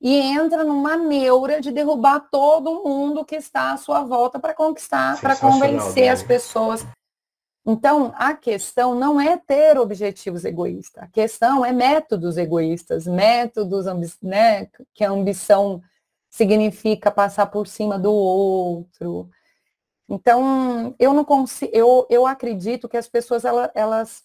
e 0.00 0.14
entra 0.14 0.62
numa 0.62 0.96
neura 0.96 1.60
de 1.60 1.72
derrubar 1.72 2.28
todo 2.30 2.84
mundo 2.84 3.24
que 3.24 3.34
está 3.34 3.72
à 3.72 3.76
sua 3.76 4.04
volta 4.04 4.38
para 4.38 4.54
conquistar, 4.54 5.20
para 5.20 5.34
convencer 5.34 6.08
as 6.08 6.20
Dani. 6.20 6.28
pessoas. 6.28 6.86
Então, 7.68 8.12
a 8.16 8.32
questão 8.32 8.94
não 8.94 9.20
é 9.20 9.36
ter 9.36 9.76
objetivos 9.76 10.44
egoístas, 10.44 11.02
a 11.02 11.08
questão 11.08 11.64
é 11.64 11.72
métodos 11.72 12.36
egoístas, 12.36 13.06
métodos 13.08 13.86
né, 14.22 14.68
que 14.94 15.04
a 15.04 15.10
ambição 15.10 15.82
significa 16.30 17.10
passar 17.10 17.46
por 17.46 17.66
cima 17.66 17.98
do 17.98 18.12
outro. 18.12 19.28
Então, 20.08 20.94
eu 20.98 21.12
não 21.12 21.24
consigo, 21.24 21.72
eu, 21.74 22.06
eu 22.08 22.26
acredito 22.26 22.88
que 22.88 22.96
as 22.96 23.08
pessoas 23.08 23.44
ela- 23.44 23.70
elas 23.74 24.22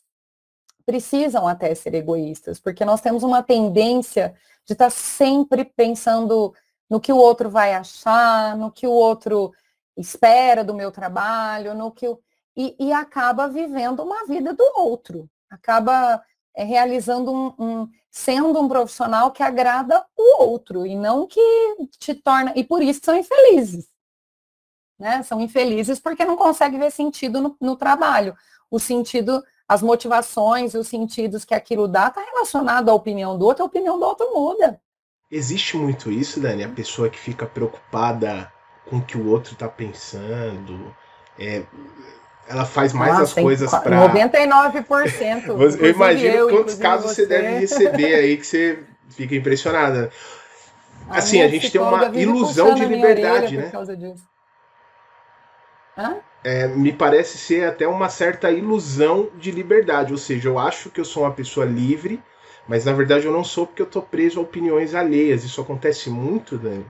precisam 0.85 1.47
até 1.47 1.73
ser 1.75 1.93
egoístas, 1.95 2.59
porque 2.59 2.85
nós 2.85 3.01
temos 3.01 3.23
uma 3.23 3.43
tendência 3.43 4.35
de 4.65 4.73
estar 4.73 4.89
sempre 4.89 5.65
pensando 5.65 6.53
no 6.89 6.99
que 6.99 7.11
o 7.11 7.17
outro 7.17 7.49
vai 7.49 7.73
achar, 7.73 8.55
no 8.57 8.71
que 8.71 8.85
o 8.87 8.91
outro 8.91 9.51
espera 9.97 10.63
do 10.63 10.73
meu 10.73 10.91
trabalho, 10.91 11.73
no 11.73 11.91
que 11.91 12.07
o... 12.07 12.19
e, 12.55 12.75
e 12.79 12.91
acaba 12.93 13.47
vivendo 13.47 14.01
uma 14.03 14.25
vida 14.25 14.53
do 14.53 14.63
outro, 14.77 15.29
acaba 15.49 16.23
é, 16.55 16.63
realizando 16.63 17.31
um, 17.31 17.53
um- 17.59 17.89
sendo 18.09 18.59
um 18.59 18.67
profissional 18.67 19.31
que 19.31 19.41
agrada 19.43 20.05
o 20.17 20.43
outro 20.43 20.85
e 20.85 20.95
não 20.95 21.25
que 21.27 21.39
te 21.99 22.13
torna 22.13 22.51
e 22.55 22.63
por 22.63 22.81
isso 22.81 22.99
são 23.03 23.15
infelizes, 23.17 23.87
né? 24.99 25.23
São 25.23 25.41
infelizes 25.41 25.99
porque 25.99 26.25
não 26.25 26.37
conseguem 26.37 26.79
ver 26.79 26.91
sentido 26.91 27.41
no, 27.41 27.57
no 27.59 27.75
trabalho, 27.75 28.35
o 28.69 28.79
sentido 28.79 29.43
as 29.67 29.81
motivações 29.81 30.73
e 30.73 30.77
os 30.77 30.87
sentidos 30.87 31.45
que 31.45 31.53
aquilo 31.53 31.87
dá 31.87 32.07
está 32.09 32.21
relacionado 32.21 32.89
à 32.89 32.93
opinião 32.93 33.37
do 33.37 33.45
outro, 33.45 33.63
a 33.63 33.67
opinião 33.67 33.97
do 33.97 34.05
outro 34.05 34.33
muda. 34.33 34.81
Existe 35.31 35.77
muito 35.77 36.11
isso, 36.11 36.39
Dani? 36.39 36.63
A 36.63 36.69
pessoa 36.69 37.09
que 37.09 37.17
fica 37.17 37.45
preocupada 37.47 38.51
com 38.87 38.97
o 38.97 39.05
que 39.05 39.17
o 39.17 39.29
outro 39.29 39.55
tá 39.55 39.67
pensando. 39.67 40.95
é, 41.39 41.65
ela 42.51 42.65
faz 42.65 42.93
mais 42.93 43.11
Nossa, 43.11 43.23
as 43.23 43.33
coisas 43.33 43.71
para. 43.71 44.13
99%. 44.13 45.77
Eu 45.79 45.89
imagino 45.89 46.35
eu, 46.35 46.49
quantos 46.49 46.75
casos 46.75 47.11
você 47.11 47.25
deve 47.25 47.59
receber 47.59 48.13
aí 48.13 48.37
que 48.37 48.45
você 48.45 48.83
fica 49.09 49.35
impressionada. 49.35 50.11
Assim, 51.09 51.37
minha 51.37 51.45
a 51.45 51.49
gente 51.49 51.71
tem 51.71 51.81
uma 51.81 52.05
ilusão 52.17 52.75
de 52.75 52.83
a 52.83 52.87
liberdade, 52.87 53.57
né? 53.57 53.63
Por 53.63 53.71
causa 53.71 53.97
disso. 53.97 54.23
Hã? 55.97 56.17
É, 56.43 56.67
me 56.67 56.91
parece 56.91 57.37
ser 57.37 57.65
até 57.65 57.87
uma 57.87 58.09
certa 58.09 58.51
ilusão 58.51 59.29
de 59.35 59.51
liberdade. 59.51 60.11
Ou 60.11 60.17
seja, 60.17 60.49
eu 60.49 60.57
acho 60.57 60.89
que 60.89 60.99
eu 60.99 61.05
sou 61.05 61.23
uma 61.23 61.33
pessoa 61.33 61.65
livre, 61.65 62.21
mas 62.67 62.85
na 62.85 62.93
verdade 62.93 63.25
eu 63.25 63.31
não 63.31 63.43
sou 63.43 63.67
porque 63.67 63.81
eu 63.81 63.89
tô 63.89 64.01
preso 64.01 64.39
a 64.39 64.43
opiniões 64.43 64.95
alheias. 64.95 65.43
Isso 65.43 65.61
acontece 65.61 66.09
muito, 66.09 66.57
Dani. 66.57 66.85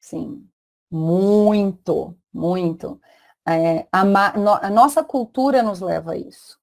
Sim, 0.00 0.46
muito, 0.90 2.16
muito. 2.32 3.00
É, 3.48 3.86
a, 3.92 4.04
no- 4.36 4.54
a 4.60 4.70
nossa 4.70 5.04
cultura 5.04 5.62
nos 5.62 5.80
leva 5.80 6.12
a 6.12 6.16
isso. 6.16 6.58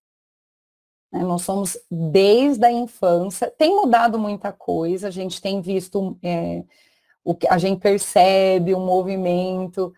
né? 1.12 1.22
Nós 1.24 1.44
somos 1.44 1.78
desde 1.90 2.66
a 2.66 2.72
infância, 2.72 3.52
tem 3.58 3.76
mudado 3.76 4.18
muita 4.20 4.52
coisa, 4.52 5.08
a 5.08 5.12
gente 5.12 5.42
tem 5.42 5.62
visto 5.62 6.18
é, 6.24 6.64
o 7.24 7.36
que 7.36 7.48
a 7.48 7.58
gente 7.58 7.82
percebe 7.82 8.74
o 8.76 8.80
movimento 8.80 9.94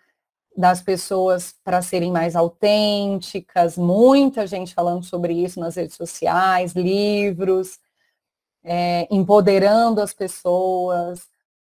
das 0.57 0.81
pessoas 0.81 1.55
para 1.63 1.81
serem 1.81 2.11
mais 2.11 2.36
autênticas, 2.36 3.77
muita 3.77 4.47
gente 4.47 4.73
falando 4.73 5.03
sobre 5.05 5.33
isso 5.33 5.59
nas 5.59 5.75
redes 5.75 5.95
sociais, 5.97 6.73
livros, 6.73 7.79
é, 8.63 9.07
empoderando 9.11 10.01
as 10.01 10.13
pessoas, 10.13 11.27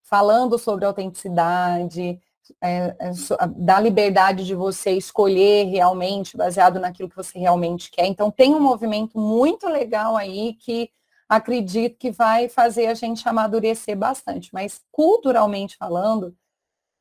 falando 0.04 0.58
sobre 0.58 0.86
autenticidade, 0.86 2.20
é, 2.62 2.96
é, 3.00 3.12
da 3.58 3.80
liberdade 3.80 4.46
de 4.46 4.56
você 4.56 4.92
escolher 4.92 5.66
realmente, 5.66 6.38
baseado 6.38 6.80
naquilo 6.80 7.10
que 7.10 7.16
você 7.16 7.38
realmente 7.38 7.92
quer. 7.92 8.06
Então, 8.06 8.32
tem 8.32 8.56
um 8.56 8.60
movimento 8.60 9.18
muito 9.18 9.68
legal 9.68 10.16
aí 10.18 10.54
que 10.54 10.90
acredito 11.28 11.98
que 11.98 12.12
vai 12.12 12.50
fazer 12.50 12.88
a 12.88 12.94
gente 12.94 13.28
amadurecer 13.28 13.98
bastante. 13.98 14.50
Mas, 14.54 14.82
culturalmente 14.92 15.78
falando, 15.78 16.36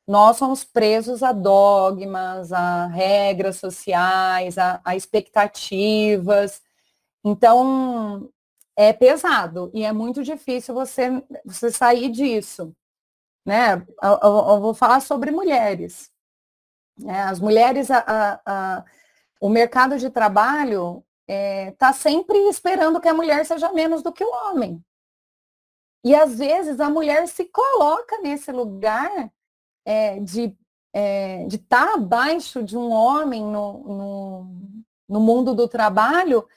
nós 0.07 0.37
somos 0.37 0.63
presos 0.63 1.21
a 1.23 1.31
dogmas, 1.31 2.51
a 2.51 2.87
regras 2.87 3.57
sociais, 3.57 4.57
a, 4.57 4.81
a 4.83 4.95
expectativas. 4.95 6.61
Então, 7.23 8.29
é 8.75 8.93
pesado 8.93 9.69
e 9.73 9.83
é 9.83 9.91
muito 9.91 10.23
difícil 10.23 10.73
você, 10.73 11.21
você 11.45 11.69
sair 11.69 12.09
disso. 12.09 12.73
Né? 13.45 13.73
Eu, 14.01 14.19
eu- 14.23 14.47
eu 14.49 14.61
vou 14.61 14.73
falar 14.73 14.99
sobre 15.01 15.31
mulheres. 15.31 16.11
né? 16.97 17.23
As 17.23 17.39
mulheres, 17.39 17.89
a- 17.89 18.03
a- 18.05 18.41
a- 18.45 18.85
o 19.41 19.47
mercado 19.49 19.97
de 19.97 20.09
trabalho 20.09 21.03
está 21.27 21.93
sempre 21.93 22.37
esperando 22.49 22.99
que 22.99 23.07
a 23.07 23.13
mulher 23.13 23.45
seja 23.45 23.71
menos 23.71 24.01
do 24.03 24.11
que 24.11 24.23
o 24.23 24.31
homem. 24.31 24.83
E 26.03 26.15
às 26.15 26.37
vezes 26.39 26.79
a 26.79 26.89
mulher 26.89 27.27
se 27.27 27.45
coloca 27.45 28.17
nesse 28.21 28.51
lugar 28.51 29.31
é, 29.85 30.19
de 30.19 30.55
é, 30.93 31.45
estar 31.47 31.93
abaixo 31.93 32.63
de 32.63 32.75
um 32.77 32.91
homem 32.91 33.43
no, 33.43 33.79
no, 33.83 34.51
no 35.07 35.19
mundo 35.19 35.53
do 35.55 35.67
trabalho, 35.67 36.47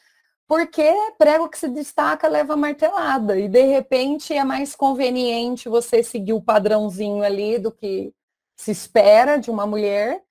porque 0.52 0.92
prego 1.16 1.48
que 1.48 1.58
se 1.58 1.66
destaca 1.66 2.28
leva 2.28 2.54
martelada. 2.54 3.38
E 3.38 3.48
de 3.48 3.62
repente 3.62 4.34
é 4.34 4.44
mais 4.44 4.76
conveniente 4.76 5.66
você 5.66 6.02
seguir 6.02 6.34
o 6.34 6.42
padrãozinho 6.42 7.22
ali 7.22 7.58
do 7.58 7.72
que 7.72 8.12
se 8.54 8.70
espera 8.70 9.38
de 9.38 9.50
uma 9.50 9.66
mulher, 9.66 10.22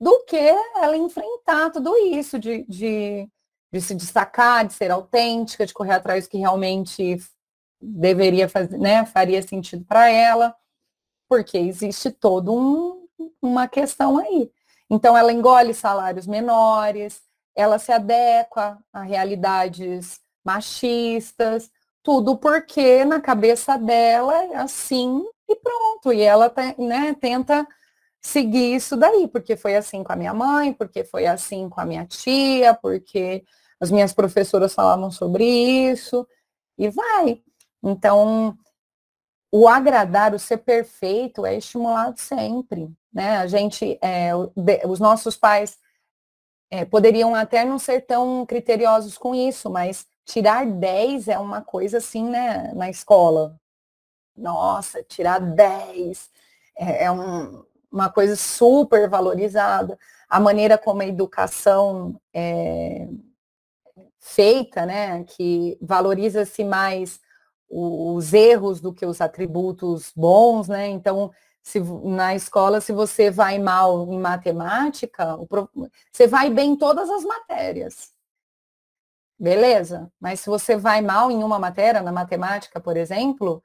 do 0.00 0.24
que 0.26 0.36
ela 0.36 0.96
enfrentar 0.96 1.70
tudo 1.70 1.96
isso, 1.96 2.38
de, 2.38 2.64
de, 2.68 3.28
de 3.72 3.80
se 3.80 3.96
destacar, 3.96 4.64
de 4.64 4.74
ser 4.74 4.92
autêntica, 4.92 5.66
de 5.66 5.74
correr 5.74 5.94
atrás 5.94 6.28
do 6.28 6.30
que 6.30 6.38
realmente 6.38 7.18
deveria 7.82 8.48
fazer, 8.48 8.78
né, 8.78 9.04
faria 9.04 9.42
sentido 9.42 9.84
para 9.84 10.08
ela, 10.08 10.54
porque 11.28 11.58
existe 11.58 12.12
todo 12.12 12.54
um, 12.54 13.08
uma 13.42 13.66
questão 13.66 14.18
aí. 14.18 14.52
Então 14.88 15.18
ela 15.18 15.32
engole 15.32 15.74
salários 15.74 16.28
menores, 16.28 17.20
ela 17.54 17.78
se 17.78 17.92
adequa 17.92 18.78
a 18.92 19.02
realidades 19.02 20.20
machistas, 20.44 21.70
tudo 22.02 22.36
porque 22.36 23.04
na 23.04 23.20
cabeça 23.20 23.78
dela 23.78 24.34
é 24.44 24.56
assim 24.56 25.24
e 25.48 25.56
pronto. 25.56 26.12
E 26.12 26.20
ela 26.20 26.52
né, 26.78 27.14
tenta 27.14 27.66
seguir 28.20 28.74
isso 28.74 28.96
daí, 28.96 29.28
porque 29.28 29.56
foi 29.56 29.76
assim 29.76 30.02
com 30.02 30.12
a 30.12 30.16
minha 30.16 30.34
mãe, 30.34 30.72
porque 30.72 31.04
foi 31.04 31.26
assim 31.26 31.68
com 31.68 31.80
a 31.80 31.84
minha 31.84 32.06
tia, 32.06 32.74
porque 32.74 33.44
as 33.80 33.90
minhas 33.90 34.12
professoras 34.12 34.74
falavam 34.74 35.10
sobre 35.10 35.44
isso, 35.44 36.26
e 36.78 36.88
vai. 36.88 37.42
Então, 37.82 38.56
o 39.52 39.68
agradar, 39.68 40.34
o 40.34 40.38
ser 40.38 40.58
perfeito 40.58 41.46
é 41.46 41.56
estimulado 41.56 42.18
sempre, 42.18 42.90
né? 43.12 43.36
A 43.38 43.46
gente, 43.46 43.98
é, 44.02 44.32
os 44.86 44.98
nossos 44.98 45.36
pais 45.36 45.78
é, 46.74 46.84
poderiam 46.84 47.36
até 47.36 47.64
não 47.64 47.78
ser 47.78 48.00
tão 48.00 48.44
criteriosos 48.44 49.16
com 49.16 49.32
isso, 49.32 49.70
mas 49.70 50.08
tirar 50.24 50.66
10 50.66 51.28
é 51.28 51.38
uma 51.38 51.62
coisa 51.62 51.98
assim, 51.98 52.28
né, 52.28 52.72
na 52.74 52.90
escola. 52.90 53.56
Nossa, 54.36 55.00
tirar 55.04 55.38
10 55.38 56.30
é, 56.76 57.04
é 57.04 57.12
um, 57.12 57.64
uma 57.92 58.10
coisa 58.10 58.34
super 58.34 59.08
valorizada. 59.08 59.96
A 60.28 60.40
maneira 60.40 60.76
como 60.76 61.02
a 61.02 61.06
educação 61.06 62.20
é 62.34 63.06
feita, 64.18 64.84
né, 64.84 65.22
que 65.22 65.78
valoriza-se 65.80 66.64
mais 66.64 67.20
os 67.70 68.32
erros 68.34 68.80
do 68.80 68.92
que 68.92 69.06
os 69.06 69.20
atributos 69.20 70.12
bons, 70.14 70.66
né? 70.68 70.88
Então, 70.88 71.30
se 71.64 71.80
na 71.80 72.34
escola, 72.34 72.80
se 72.80 72.92
você 72.92 73.30
vai 73.30 73.58
mal 73.58 74.06
em 74.12 74.20
matemática, 74.20 75.38
você 76.12 76.26
vai 76.26 76.50
bem 76.50 76.72
em 76.72 76.76
todas 76.76 77.10
as 77.10 77.24
matérias. 77.24 78.12
beleza. 79.38 80.12
Mas 80.20 80.40
se 80.40 80.48
você 80.48 80.76
vai 80.76 81.00
mal 81.00 81.30
em 81.30 81.42
uma 81.42 81.58
matéria, 81.58 82.02
na 82.02 82.12
matemática, 82.12 82.80
por 82.80 82.96
exemplo, 82.96 83.62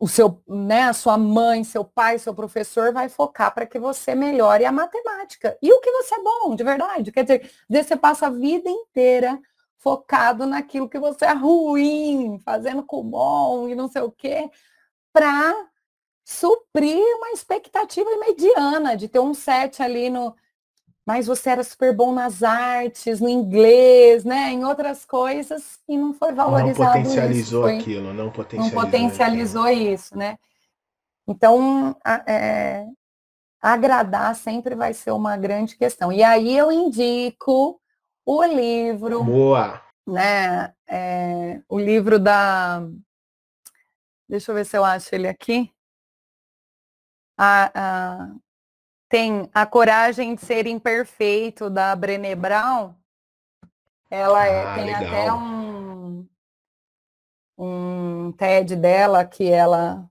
o 0.00 0.08
seu, 0.08 0.42
né, 0.48 0.84
a 0.84 0.92
sua 0.92 1.16
mãe, 1.18 1.64
seu 1.64 1.84
pai, 1.84 2.18
seu 2.18 2.34
professor 2.34 2.92
vai 2.92 3.08
focar 3.08 3.54
para 3.54 3.66
que 3.66 3.78
você 3.78 4.14
melhore 4.14 4.64
a 4.64 4.72
matemática. 4.72 5.56
E 5.62 5.72
o 5.72 5.80
que 5.80 5.90
você 5.92 6.16
é 6.16 6.22
bom, 6.22 6.56
de 6.56 6.64
verdade. 6.64 7.12
Quer 7.12 7.22
dizer, 7.22 7.50
você 7.68 7.96
passa 7.96 8.26
a 8.26 8.30
vida 8.30 8.68
inteira 8.68 9.40
focado 9.78 10.46
naquilo 10.46 10.88
que 10.88 10.98
você 10.98 11.26
é 11.26 11.32
ruim, 11.32 12.40
fazendo 12.44 12.82
com 12.84 13.02
bom 13.04 13.68
e 13.68 13.74
não 13.76 13.88
sei 13.88 14.02
o 14.02 14.10
quê, 14.10 14.50
para 15.12 15.54
suprir 16.26 16.98
uma 17.18 17.30
expectativa 17.30 18.10
mediana 18.18 18.96
de 18.96 19.06
ter 19.06 19.20
um 19.20 19.32
set 19.32 19.80
ali 19.80 20.10
no. 20.10 20.34
Mas 21.06 21.28
você 21.28 21.50
era 21.50 21.62
super 21.62 21.94
bom 21.94 22.12
nas 22.12 22.42
artes, 22.42 23.20
no 23.20 23.28
inglês, 23.28 24.24
né? 24.24 24.50
Em 24.50 24.64
outras 24.64 25.04
coisas, 25.04 25.78
e 25.88 25.96
não 25.96 26.12
foi 26.12 26.32
valorizado. 26.32 26.98
Não 26.98 27.04
potencializou 27.04 27.70
isso, 27.70 27.80
aquilo, 27.80 28.12
não 28.12 28.28
potencializou. 28.32 28.74
Não 28.74 28.90
potencializou 28.90 29.62
aquilo. 29.62 29.94
isso, 29.94 30.18
né? 30.18 30.36
Então, 31.28 31.96
é, 32.26 32.86
agradar 33.62 34.34
sempre 34.34 34.74
vai 34.74 34.92
ser 34.92 35.12
uma 35.12 35.36
grande 35.36 35.76
questão. 35.76 36.12
E 36.12 36.24
aí 36.24 36.58
eu 36.58 36.72
indico 36.72 37.80
o 38.24 38.42
livro. 38.42 39.22
Boa! 39.22 39.80
Né? 40.04 40.74
É, 40.88 41.60
o 41.68 41.78
livro 41.78 42.18
da. 42.18 42.82
Deixa 44.28 44.50
eu 44.50 44.56
ver 44.56 44.66
se 44.66 44.76
eu 44.76 44.84
acho 44.84 45.14
ele 45.14 45.28
aqui 45.28 45.72
a, 47.36 47.70
a, 47.74 48.34
tem 49.08 49.48
a 49.52 49.66
coragem 49.66 50.34
de 50.34 50.40
ser 50.40 50.66
imperfeito 50.66 51.68
da 51.68 51.94
Brené 51.94 52.34
Brown. 52.34 52.94
Ela 54.10 54.46
é, 54.46 54.64
ah, 54.64 54.74
tem 54.74 54.84
legal. 54.86 55.04
até 55.04 55.32
um, 55.32 56.28
um 57.58 58.32
TED 58.32 58.76
dela 58.76 59.24
que 59.24 59.50
ela 59.50 60.08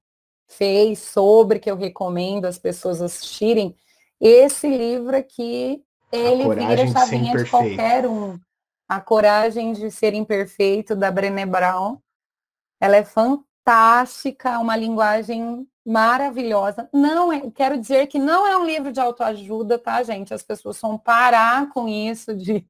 fez 0.48 1.00
sobre 1.00 1.60
que 1.60 1.70
eu 1.70 1.76
recomendo 1.76 2.46
as 2.46 2.58
pessoas 2.58 3.02
assistirem. 3.02 3.76
Esse 4.20 4.68
livro 4.68 5.16
aqui, 5.16 5.84
ele 6.12 6.44
vira 6.56 6.84
a 6.84 6.88
chavinha 6.88 7.36
de, 7.36 7.44
de 7.44 7.50
qualquer 7.50 8.06
um. 8.06 8.40
A 8.88 9.02
Coragem 9.02 9.74
de 9.74 9.90
Ser 9.90 10.14
Imperfeito, 10.14 10.96
da 10.96 11.12
Brené 11.12 11.46
Brown. 11.46 11.98
Ela 12.80 12.98
é 12.98 13.04
fantástica, 13.04 14.60
uma 14.60 14.76
linguagem 14.76 15.68
maravilhosa. 15.86 16.90
Não 16.92 17.32
é, 17.32 17.50
quero 17.52 17.78
dizer 17.78 18.08
que 18.08 18.18
não 18.18 18.48
é 18.48 18.58
um 18.58 18.66
livro 18.66 18.92
de 18.92 19.00
autoajuda, 19.00 19.78
tá, 19.78 20.02
gente? 20.04 20.34
As 20.34 20.42
pessoas 20.42 20.80
vão 20.82 20.98
parar 20.98 21.70
com 21.70 21.88
isso 21.88 22.34
de, 22.36 22.66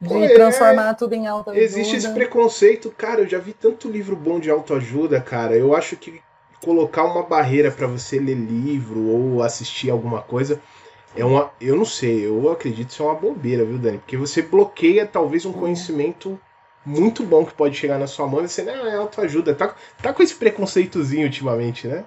de 0.00 0.14
é, 0.24 0.34
transformar 0.34 0.94
tudo 0.94 1.14
em 1.14 1.26
autoajuda. 1.26 1.64
Existe 1.64 1.96
esse 1.96 2.12
preconceito, 2.12 2.90
cara. 2.90 3.20
Eu 3.20 3.28
já 3.28 3.38
vi 3.38 3.52
tanto 3.52 3.88
livro 3.88 4.16
bom 4.16 4.40
de 4.40 4.50
autoajuda, 4.50 5.20
cara. 5.20 5.54
Eu 5.54 5.76
acho 5.76 5.96
que 5.96 6.20
colocar 6.64 7.04
uma 7.04 7.22
barreira 7.22 7.70
para 7.70 7.86
você 7.86 8.18
ler 8.18 8.34
livro 8.34 9.06
ou 9.06 9.42
assistir 9.42 9.90
alguma 9.90 10.22
coisa 10.22 10.60
é 11.16 11.24
uma, 11.24 11.52
eu 11.60 11.76
não 11.76 11.84
sei, 11.84 12.26
eu 12.26 12.50
acredito 12.50 12.88
que 12.88 12.94
isso 12.94 13.02
é 13.02 13.06
uma 13.06 13.14
bobeira, 13.14 13.64
viu, 13.64 13.78
Dani? 13.78 13.98
Porque 13.98 14.16
você 14.16 14.42
bloqueia 14.42 15.06
talvez 15.06 15.46
um 15.46 15.50
é. 15.50 15.54
conhecimento 15.54 16.40
muito 16.84 17.24
bom 17.24 17.44
que 17.44 17.54
pode 17.54 17.76
chegar 17.76 17.98
na 17.98 18.06
sua 18.06 18.26
mão 18.26 18.44
e 18.44 18.48
você, 18.48 18.62
não, 18.62 18.86
é 18.86 18.96
autoajuda. 18.96 19.54
Tá, 19.54 19.74
tá 20.02 20.12
com 20.12 20.22
esse 20.22 20.34
preconceitozinho 20.34 21.26
ultimamente, 21.26 21.88
né? 21.88 22.06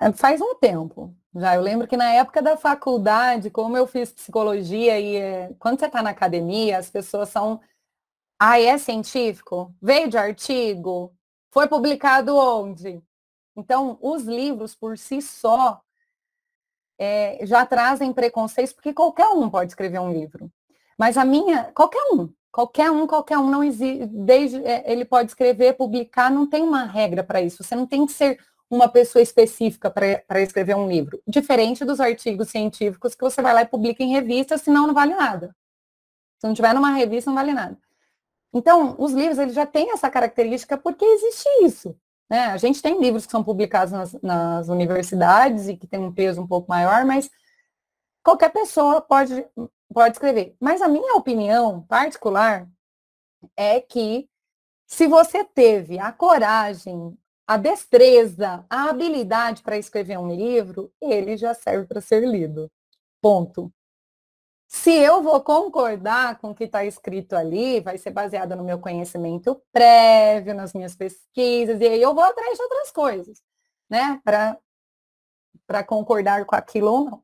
É, 0.00 0.12
faz 0.12 0.40
um 0.40 0.54
tempo 0.54 1.14
já. 1.34 1.54
Eu 1.56 1.60
lembro 1.60 1.86
que 1.86 1.96
na 1.96 2.10
época 2.12 2.40
da 2.40 2.56
faculdade, 2.56 3.50
como 3.50 3.76
eu 3.76 3.86
fiz 3.86 4.12
psicologia 4.12 4.98
e 4.98 5.16
é, 5.16 5.54
quando 5.58 5.78
você 5.78 5.86
está 5.86 6.02
na 6.02 6.10
academia, 6.10 6.78
as 6.78 6.90
pessoas 6.90 7.28
são. 7.28 7.60
Ah, 8.38 8.60
é 8.60 8.76
científico? 8.78 9.74
Veio 9.80 10.08
de 10.08 10.18
artigo? 10.18 11.14
Foi 11.50 11.68
publicado 11.68 12.36
onde? 12.36 13.02
Então, 13.56 13.98
os 14.02 14.24
livros 14.24 14.74
por 14.74 14.98
si 14.98 15.22
só 15.22 15.80
é, 16.98 17.44
já 17.46 17.64
trazem 17.64 18.12
preconceitos, 18.12 18.72
porque 18.72 18.92
qualquer 18.92 19.28
um 19.28 19.48
pode 19.48 19.70
escrever 19.70 20.00
um 20.00 20.12
livro. 20.12 20.50
Mas 20.98 21.16
a 21.16 21.24
minha, 21.24 21.72
qualquer 21.72 22.02
um, 22.12 22.32
Qualquer 22.54 22.88
um, 22.88 23.04
qualquer 23.04 23.36
um, 23.36 23.50
não 23.50 23.64
existe, 23.64 24.06
desde 24.06 24.64
é, 24.64 24.84
ele 24.86 25.04
pode 25.04 25.28
escrever, 25.28 25.72
publicar, 25.72 26.30
não 26.30 26.46
tem 26.48 26.62
uma 26.62 26.84
regra 26.84 27.24
para 27.24 27.42
isso. 27.42 27.64
Você 27.64 27.74
não 27.74 27.84
tem 27.84 28.06
que 28.06 28.12
ser 28.12 28.38
uma 28.70 28.88
pessoa 28.88 29.20
específica 29.20 29.90
para 29.90 30.40
escrever 30.40 30.76
um 30.76 30.88
livro. 30.88 31.20
Diferente 31.26 31.84
dos 31.84 31.98
artigos 31.98 32.50
científicos 32.50 33.12
que 33.16 33.22
você 33.22 33.42
vai 33.42 33.52
lá 33.52 33.62
e 33.62 33.66
publica 33.66 34.04
em 34.04 34.12
revista, 34.12 34.56
senão 34.56 34.86
não 34.86 34.94
vale 34.94 35.16
nada. 35.16 35.48
Se 36.38 36.46
não 36.46 36.54
tiver 36.54 36.72
numa 36.72 36.92
revista, 36.92 37.28
não 37.28 37.34
vale 37.34 37.52
nada. 37.52 37.76
Então, 38.52 38.94
os 39.00 39.12
livros 39.12 39.40
eles 39.40 39.54
já 39.56 39.66
têm 39.66 39.90
essa 39.90 40.08
característica 40.08 40.78
porque 40.78 41.04
existe 41.04 41.48
isso. 41.64 41.96
Né? 42.30 42.38
A 42.46 42.56
gente 42.56 42.80
tem 42.80 43.00
livros 43.00 43.26
que 43.26 43.32
são 43.32 43.42
publicados 43.42 43.92
nas, 43.92 44.12
nas 44.22 44.68
universidades 44.68 45.66
e 45.66 45.76
que 45.76 45.88
tem 45.88 45.98
um 45.98 46.12
peso 46.12 46.40
um 46.40 46.46
pouco 46.46 46.68
maior, 46.68 47.04
mas 47.04 47.28
qualquer 48.22 48.52
pessoa 48.52 49.00
pode 49.00 49.44
pode 49.94 50.16
escrever. 50.16 50.54
Mas 50.60 50.82
a 50.82 50.88
minha 50.88 51.14
opinião 51.14 51.80
particular 51.86 52.68
é 53.56 53.80
que 53.80 54.28
se 54.86 55.06
você 55.06 55.44
teve 55.44 55.98
a 55.98 56.12
coragem, 56.12 57.16
a 57.46 57.56
destreza, 57.56 58.64
a 58.68 58.90
habilidade 58.90 59.62
para 59.62 59.78
escrever 59.78 60.18
um 60.18 60.28
livro, 60.34 60.92
ele 61.00 61.36
já 61.36 61.54
serve 61.54 61.86
para 61.86 62.00
ser 62.00 62.26
lido. 62.26 62.70
Ponto. 63.22 63.72
Se 64.66 64.90
eu 64.90 65.22
vou 65.22 65.40
concordar 65.40 66.38
com 66.38 66.50
o 66.50 66.54
que 66.54 66.64
está 66.64 66.84
escrito 66.84 67.36
ali, 67.36 67.80
vai 67.80 67.96
ser 67.96 68.10
baseado 68.10 68.56
no 68.56 68.64
meu 68.64 68.78
conhecimento 68.78 69.62
prévio, 69.72 70.54
nas 70.54 70.72
minhas 70.72 70.96
pesquisas, 70.96 71.80
e 71.80 71.86
aí 71.86 72.02
eu 72.02 72.14
vou 72.14 72.24
atrás 72.24 72.56
de 72.56 72.62
outras 72.62 72.90
coisas, 72.90 73.42
né? 73.88 74.20
Para 74.24 75.84
concordar 75.84 76.44
com 76.44 76.56
aquilo 76.56 76.92
ou 76.92 77.04
não. 77.04 77.22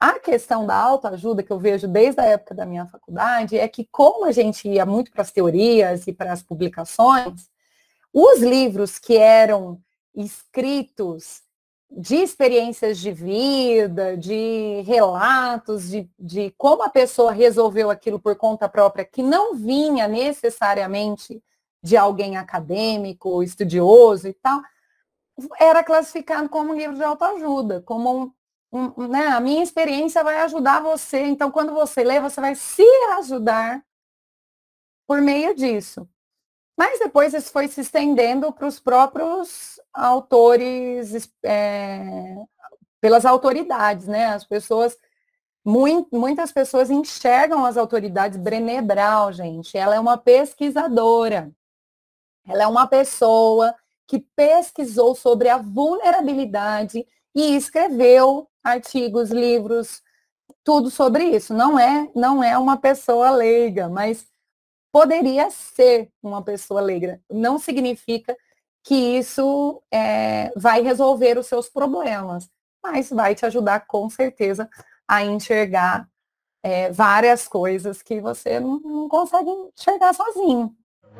A 0.00 0.18
questão 0.18 0.66
da 0.66 0.74
autoajuda 0.74 1.42
que 1.42 1.50
eu 1.50 1.58
vejo 1.58 1.86
desde 1.86 2.22
a 2.22 2.24
época 2.24 2.54
da 2.54 2.64
minha 2.64 2.86
faculdade 2.86 3.58
é 3.58 3.68
que, 3.68 3.86
como 3.92 4.24
a 4.24 4.32
gente 4.32 4.66
ia 4.66 4.86
muito 4.86 5.12
para 5.12 5.20
as 5.20 5.30
teorias 5.30 6.06
e 6.06 6.12
para 6.12 6.32
as 6.32 6.42
publicações, 6.42 7.50
os 8.10 8.40
livros 8.40 8.98
que 8.98 9.18
eram 9.18 9.78
escritos 10.14 11.42
de 11.90 12.16
experiências 12.16 12.98
de 12.98 13.12
vida, 13.12 14.16
de 14.16 14.80
relatos, 14.86 15.90
de, 15.90 16.08
de 16.18 16.54
como 16.56 16.82
a 16.82 16.88
pessoa 16.88 17.32
resolveu 17.32 17.90
aquilo 17.90 18.18
por 18.18 18.36
conta 18.36 18.68
própria, 18.68 19.04
que 19.04 19.22
não 19.22 19.54
vinha 19.54 20.08
necessariamente 20.08 21.42
de 21.82 21.96
alguém 21.96 22.36
acadêmico, 22.36 23.42
estudioso 23.42 24.28
e 24.28 24.32
tal, 24.32 24.62
era 25.58 25.82
classificado 25.82 26.48
como 26.48 26.72
um 26.72 26.76
livro 26.76 26.96
de 26.96 27.02
autoajuda, 27.02 27.82
como 27.82 28.24
um, 28.24 28.32
né, 29.08 29.26
a 29.28 29.40
minha 29.40 29.62
experiência 29.62 30.22
vai 30.22 30.38
ajudar 30.40 30.80
você. 30.80 31.20
Então, 31.20 31.50
quando 31.50 31.72
você 31.72 32.04
lê, 32.04 32.20
você 32.20 32.40
vai 32.40 32.54
se 32.54 32.84
ajudar 33.18 33.82
por 35.06 35.20
meio 35.20 35.54
disso. 35.54 36.08
Mas 36.76 36.98
depois 36.98 37.34
isso 37.34 37.52
foi 37.52 37.68
se 37.68 37.80
estendendo 37.80 38.52
para 38.52 38.66
os 38.66 38.80
próprios 38.80 39.80
autores, 39.92 41.30
é, 41.44 42.36
pelas 43.00 43.26
autoridades, 43.26 44.06
né? 44.06 44.26
As 44.26 44.44
pessoas, 44.44 44.96
muito, 45.64 46.16
muitas 46.16 46.52
pessoas 46.52 46.90
enxergam 46.90 47.66
as 47.66 47.76
autoridades. 47.76 48.38
Brené 48.38 48.80
Brown, 48.80 49.32
gente, 49.32 49.76
ela 49.76 49.96
é 49.96 50.00
uma 50.00 50.16
pesquisadora. 50.16 51.52
Ela 52.46 52.62
é 52.62 52.66
uma 52.66 52.86
pessoa 52.86 53.74
que 54.06 54.18
pesquisou 54.34 55.14
sobre 55.14 55.48
a 55.48 55.58
vulnerabilidade 55.58 57.06
e 57.34 57.54
escreveu 57.54 58.49
artigos, 58.62 59.30
livros, 59.30 60.02
tudo 60.64 60.90
sobre 60.90 61.24
isso. 61.24 61.54
Não 61.54 61.78
é, 61.78 62.10
não 62.14 62.42
é 62.42 62.56
uma 62.58 62.76
pessoa 62.76 63.30
leiga, 63.30 63.88
mas 63.88 64.26
poderia 64.92 65.50
ser 65.50 66.10
uma 66.22 66.42
pessoa 66.42 66.80
leiga. 66.80 67.20
Não 67.30 67.58
significa 67.58 68.36
que 68.82 68.94
isso 68.94 69.82
é, 69.92 70.52
vai 70.56 70.82
resolver 70.82 71.38
os 71.38 71.46
seus 71.46 71.68
problemas, 71.68 72.48
mas 72.82 73.10
vai 73.10 73.34
te 73.34 73.44
ajudar 73.46 73.86
com 73.86 74.08
certeza 74.08 74.68
a 75.06 75.24
enxergar 75.24 76.08
é, 76.62 76.90
várias 76.90 77.48
coisas 77.48 78.02
que 78.02 78.20
você 78.20 78.60
não, 78.60 78.80
não 78.80 79.08
consegue 79.08 79.50
enxergar 79.50 80.14
sozinho. 80.14 80.74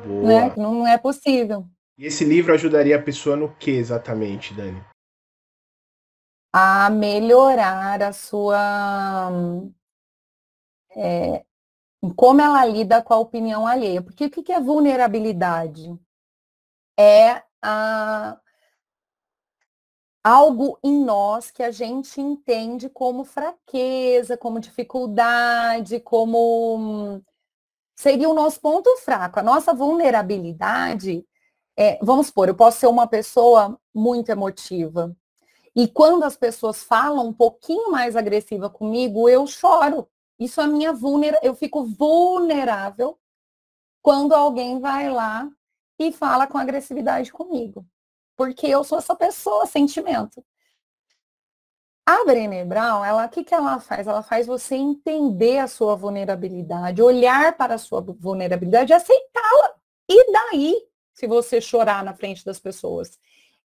Né? 0.05 0.53
Não, 0.57 0.73
não 0.73 0.87
é 0.87 0.97
possível. 0.97 1.65
E 1.97 2.05
esse 2.05 2.23
livro 2.23 2.53
ajudaria 2.53 2.95
a 2.95 3.01
pessoa 3.01 3.35
no 3.35 3.53
que 3.55 3.71
exatamente, 3.71 4.53
Dani? 4.53 4.83
A 6.53 6.89
melhorar 6.89 8.01
a 8.03 8.13
sua. 8.13 9.31
É, 10.95 11.45
como 12.15 12.41
ela 12.41 12.65
lida 12.65 13.01
com 13.01 13.13
a 13.13 13.19
opinião 13.19 13.65
alheia. 13.67 14.01
Porque 14.01 14.25
o 14.25 14.29
que 14.29 14.51
é 14.51 14.59
vulnerabilidade? 14.59 15.97
É 16.99 17.43
a, 17.61 18.39
algo 20.23 20.77
em 20.83 21.03
nós 21.03 21.51
que 21.51 21.63
a 21.63 21.71
gente 21.71 22.19
entende 22.21 22.89
como 22.89 23.23
fraqueza, 23.23 24.37
como 24.37 24.59
dificuldade, 24.59 25.99
como 25.99 27.21
seria 27.95 28.29
o 28.29 28.33
nosso 28.33 28.59
ponto 28.61 28.95
fraco. 28.97 29.39
A 29.39 29.43
nossa 29.43 29.73
vulnerabilidade 29.73 31.25
é, 31.77 31.97
vamos 32.01 32.27
supor, 32.27 32.47
eu 32.47 32.55
posso 32.55 32.79
ser 32.79 32.87
uma 32.87 33.07
pessoa 33.07 33.79
muito 33.93 34.29
emotiva. 34.29 35.15
E 35.75 35.87
quando 35.87 36.23
as 36.23 36.35
pessoas 36.35 36.83
falam 36.83 37.27
um 37.27 37.33
pouquinho 37.33 37.91
mais 37.91 38.15
agressiva 38.15 38.69
comigo, 38.69 39.29
eu 39.29 39.47
choro. 39.47 40.07
Isso 40.37 40.59
é 40.59 40.67
minha 40.67 40.91
vulnerabilidade. 40.91 41.47
Eu 41.47 41.55
fico 41.55 41.85
vulnerável 41.85 43.17
quando 44.01 44.33
alguém 44.33 44.79
vai 44.79 45.09
lá 45.09 45.49
e 45.97 46.11
fala 46.11 46.47
com 46.47 46.57
agressividade 46.57 47.31
comigo. 47.31 47.85
Porque 48.35 48.67
eu 48.67 48.83
sou 48.83 48.97
essa 48.97 49.15
pessoa, 49.15 49.65
sentimento. 49.65 50.43
A 52.05 52.25
Brené 52.25 52.65
Brown, 52.65 53.05
ela, 53.05 53.25
o 53.25 53.29
que, 53.29 53.43
que 53.43 53.53
ela 53.53 53.79
faz? 53.79 54.07
Ela 54.07 54.23
faz 54.23 54.47
você 54.47 54.75
entender 54.75 55.59
a 55.59 55.67
sua 55.67 55.95
vulnerabilidade, 55.95 57.01
olhar 57.01 57.55
para 57.55 57.75
a 57.75 57.77
sua 57.77 58.01
vulnerabilidade 58.01 58.91
e 58.91 58.95
aceitá-la. 58.95 59.75
E 60.09 60.31
daí, 60.31 60.87
se 61.13 61.27
você 61.27 61.61
chorar 61.61 62.03
na 62.03 62.13
frente 62.13 62.43
das 62.43 62.59
pessoas? 62.59 63.19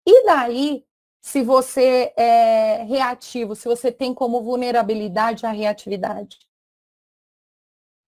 E 0.05 0.25
daí, 0.25 0.83
se 1.23 1.41
você 1.41 2.13
é 2.17 2.83
reativo, 2.83 3.55
se 3.55 3.65
você 3.65 3.93
tem 3.93 4.13
como 4.13 4.43
vulnerabilidade 4.43 5.45
a 5.45 5.51
reatividade? 5.51 6.37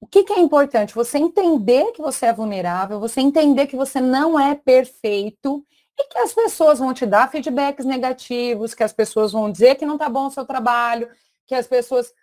O 0.01 0.05
que, 0.05 0.25
que, 0.25 0.33
é 0.33 0.39
importante? 0.39 0.93
Você 0.93 1.17
entender 1.17 1.93
que 1.93 2.01
você 2.01 2.25
é 2.25 2.33
vulnerável, 2.33 2.99
você 2.99 3.21
entender 3.21 3.67
que 3.67 3.77
você 3.77 4.01
não 4.01 4.37
é 4.37 4.53
perfeito 4.53 5.65
e 5.97 6.03
que 6.09 6.17
as 6.17 6.33
pessoas 6.33 6.79
vão 6.79 6.93
te 6.93 7.05
dar 7.05 7.31
feedbacks 7.31 7.85
negativos, 7.85 8.73
que 8.73 8.83
as 8.83 8.91
pessoas 8.91 9.31
vão 9.31 9.49
dizer 9.49 9.75
que 9.75 9.85
não 9.85 9.95
está 9.95 10.09
bom 10.09 10.27
o 10.27 10.31
seu 10.31 10.45
trabalho, 10.45 11.09
que 11.47 11.55
as 11.55 11.65
pessoas 11.65 12.13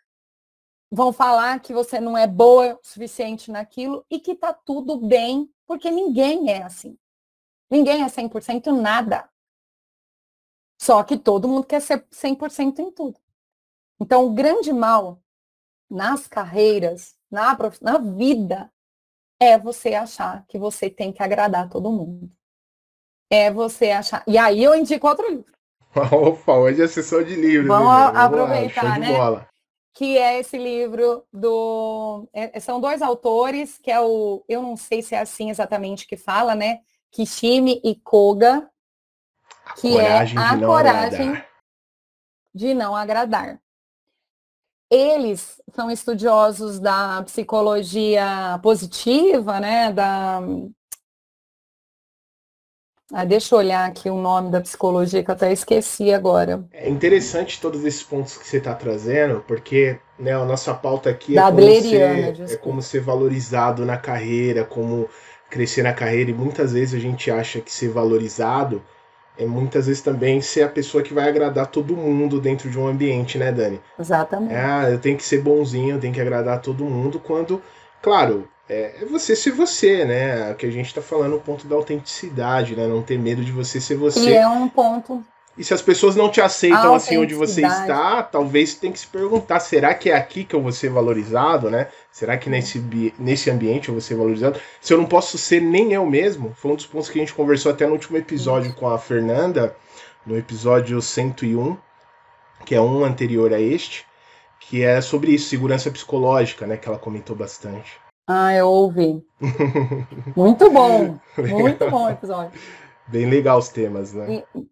vão 0.90 1.10
falar 1.10 1.58
que 1.60 1.72
você 1.72 1.98
não 1.98 2.18
é 2.18 2.26
boa 2.26 2.74
o 2.74 2.86
suficiente 2.86 3.50
naquilo 3.50 4.04
e 4.10 4.20
que 4.20 4.32
está 4.32 4.52
tudo 4.52 4.98
bem, 4.98 5.50
porque 5.66 5.90
ninguém 5.90 6.50
é 6.50 6.62
assim. 6.62 6.98
Ninguém 7.70 8.02
é 8.02 8.06
100% 8.06 8.70
nada. 8.78 9.31
Só 10.82 11.00
que 11.04 11.16
todo 11.16 11.46
mundo 11.46 11.64
quer 11.64 11.80
ser 11.80 12.04
100% 12.10 12.80
em 12.80 12.90
tudo. 12.90 13.16
Então, 14.00 14.26
o 14.26 14.34
grande 14.34 14.72
mal 14.72 15.22
nas 15.88 16.26
carreiras 16.26 17.14
na, 17.30 17.56
na 17.80 17.98
vida 17.98 18.68
é 19.40 19.56
você 19.56 19.94
achar 19.94 20.44
que 20.48 20.58
você 20.58 20.90
tem 20.90 21.12
que 21.12 21.22
agradar 21.22 21.68
todo 21.68 21.92
mundo. 21.92 22.28
É 23.30 23.48
você 23.48 23.92
achar. 23.92 24.24
E 24.26 24.36
aí 24.36 24.64
eu 24.64 24.74
indico 24.74 25.06
outro 25.06 25.30
livro. 25.30 25.52
Opa, 25.94 26.54
hoje 26.54 26.82
é 26.82 26.88
sessão 26.88 27.22
de 27.22 27.36
livros. 27.36 27.68
Vamos 27.68 28.16
aproveitar, 28.18 28.98
né? 28.98 29.16
Bola. 29.16 29.48
Que 29.94 30.18
é 30.18 30.40
esse 30.40 30.58
livro 30.58 31.24
do. 31.32 32.28
É, 32.32 32.58
são 32.58 32.80
dois 32.80 33.00
autores, 33.00 33.78
que 33.78 33.90
é 33.90 34.00
o. 34.00 34.44
Eu 34.48 34.60
não 34.60 34.76
sei 34.76 35.00
se 35.00 35.14
é 35.14 35.20
assim 35.20 35.48
exatamente 35.48 36.08
que 36.08 36.16
fala, 36.16 36.56
né? 36.56 36.80
Kishimi 37.12 37.80
e 37.84 37.94
Koga, 37.94 38.68
que 39.76 39.98
é 39.98 40.18
a 40.18 40.58
coragem 40.58 41.28
agradar. 41.28 41.46
de 42.54 42.74
não 42.74 42.94
agradar. 42.94 43.60
Eles 44.90 45.60
são 45.74 45.90
estudiosos 45.90 46.78
da 46.78 47.22
psicologia 47.22 48.60
positiva, 48.62 49.58
né? 49.58 49.90
Da... 49.90 50.40
Ah, 53.10 53.24
deixa 53.24 53.54
eu 53.54 53.58
olhar 53.58 53.88
aqui 53.88 54.10
o 54.10 54.18
nome 54.18 54.50
da 54.50 54.60
psicologia 54.60 55.24
que 55.24 55.30
eu 55.30 55.34
até 55.34 55.50
esqueci 55.50 56.12
agora. 56.12 56.66
É 56.72 56.88
interessante 56.90 57.60
todos 57.60 57.84
esses 57.84 58.02
pontos 58.02 58.36
que 58.36 58.46
você 58.46 58.58
está 58.58 58.74
trazendo, 58.74 59.42
porque 59.46 59.98
né, 60.18 60.32
a 60.32 60.44
nossa 60.44 60.74
pauta 60.74 61.10
aqui 61.10 61.38
é 61.38 61.40
da 61.40 61.48
é, 61.48 61.50
como 61.50 61.82
ser, 61.82 62.52
é 62.52 62.56
como 62.56 62.82
ser 62.82 63.00
valorizado 63.00 63.84
na 63.84 63.96
carreira, 63.96 64.64
como 64.64 65.08
crescer 65.50 65.82
na 65.82 65.92
carreira, 65.92 66.30
e 66.30 66.34
muitas 66.34 66.72
vezes 66.72 66.94
a 66.94 66.98
gente 66.98 67.30
acha 67.30 67.60
que 67.60 67.70
ser 67.70 67.88
valorizado 67.88 68.82
é 69.38 69.46
muitas 69.46 69.86
vezes 69.86 70.02
também 70.02 70.40
ser 70.40 70.62
a 70.62 70.68
pessoa 70.68 71.02
que 71.02 71.14
vai 71.14 71.28
agradar 71.28 71.66
todo 71.66 71.96
mundo 71.96 72.40
dentro 72.40 72.68
de 72.70 72.78
um 72.78 72.86
ambiente, 72.86 73.38
né, 73.38 73.50
Dani? 73.50 73.80
Exatamente. 73.98 74.54
Ah, 74.54 74.90
eu 74.90 74.98
tenho 74.98 75.16
que 75.16 75.24
ser 75.24 75.40
bonzinho, 75.40 75.96
eu 75.96 76.00
tenho 76.00 76.12
que 76.12 76.20
agradar 76.20 76.60
todo 76.60 76.84
mundo, 76.84 77.18
quando, 77.18 77.62
claro, 78.00 78.48
é, 78.68 79.02
é 79.02 79.04
você 79.04 79.34
ser 79.34 79.52
você, 79.52 80.04
né? 80.04 80.54
Que 80.54 80.66
a 80.66 80.70
gente 80.70 80.94
tá 80.94 81.02
falando 81.02 81.36
o 81.36 81.40
ponto 81.40 81.66
da 81.66 81.74
autenticidade, 81.74 82.76
né? 82.76 82.86
Não 82.86 83.02
ter 83.02 83.18
medo 83.18 83.44
de 83.44 83.52
você 83.52 83.80
ser 83.80 83.96
você. 83.96 84.30
E 84.30 84.34
é 84.34 84.46
um 84.46 84.68
ponto 84.68 85.24
e 85.56 85.62
se 85.62 85.74
as 85.74 85.82
pessoas 85.82 86.16
não 86.16 86.30
te 86.30 86.40
aceitam 86.40 86.94
assim 86.94 87.18
onde 87.18 87.34
você 87.34 87.60
está, 87.60 88.22
talvez 88.22 88.74
tem 88.74 88.90
que 88.90 88.98
se 88.98 89.06
perguntar, 89.06 89.60
será 89.60 89.92
que 89.92 90.10
é 90.10 90.16
aqui 90.16 90.44
que 90.44 90.54
eu 90.54 90.62
vou 90.62 90.72
ser 90.72 90.88
valorizado, 90.88 91.70
né? 91.70 91.88
Será 92.12 92.36
que 92.36 92.50
nesse, 92.50 92.78
nesse 93.18 93.50
ambiente 93.50 93.88
eu 93.88 93.94
vou 93.94 94.00
ser 94.02 94.16
valorizado? 94.16 94.60
Se 94.82 94.92
eu 94.92 94.98
não 94.98 95.06
posso 95.06 95.38
ser 95.38 95.62
nem 95.62 95.94
eu 95.94 96.04
mesmo, 96.04 96.52
foi 96.54 96.70
um 96.70 96.76
dos 96.76 96.86
pontos 96.86 97.08
que 97.08 97.18
a 97.18 97.22
gente 97.22 97.34
conversou 97.34 97.72
até 97.72 97.86
no 97.86 97.94
último 97.94 98.18
episódio 98.18 98.74
com 98.74 98.86
a 98.86 98.98
Fernanda, 98.98 99.74
no 100.26 100.36
episódio 100.36 101.00
101, 101.00 101.76
que 102.66 102.74
é 102.74 102.80
um 102.80 103.02
anterior 103.02 103.52
a 103.54 103.58
este, 103.58 104.04
que 104.60 104.82
é 104.82 105.00
sobre 105.00 105.32
isso, 105.32 105.48
segurança 105.48 105.90
psicológica, 105.90 106.66
né? 106.66 106.76
Que 106.76 106.86
ela 106.86 106.98
comentou 106.98 107.34
bastante. 107.34 107.98
Ah, 108.28 108.54
eu 108.54 108.68
ouvi. 108.68 109.26
muito 110.36 110.70
bom, 110.70 111.18
muito 111.38 111.90
bom 111.90 112.04
o 112.04 112.10
episódio. 112.10 112.60
Bem 113.08 113.28
legal 113.28 113.58
os 113.58 113.70
temas, 113.70 114.12
né? 114.12 114.44
E, 114.54 114.68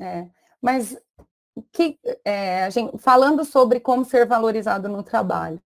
é, 0.00 0.26
mas 0.62 0.96
que, 1.72 1.98
é, 2.24 2.70
gente, 2.70 2.96
falando 2.98 3.44
sobre 3.44 3.80
como 3.80 4.04
ser 4.04 4.24
valorizado 4.24 4.88
no 4.88 5.02
trabalho, 5.02 5.60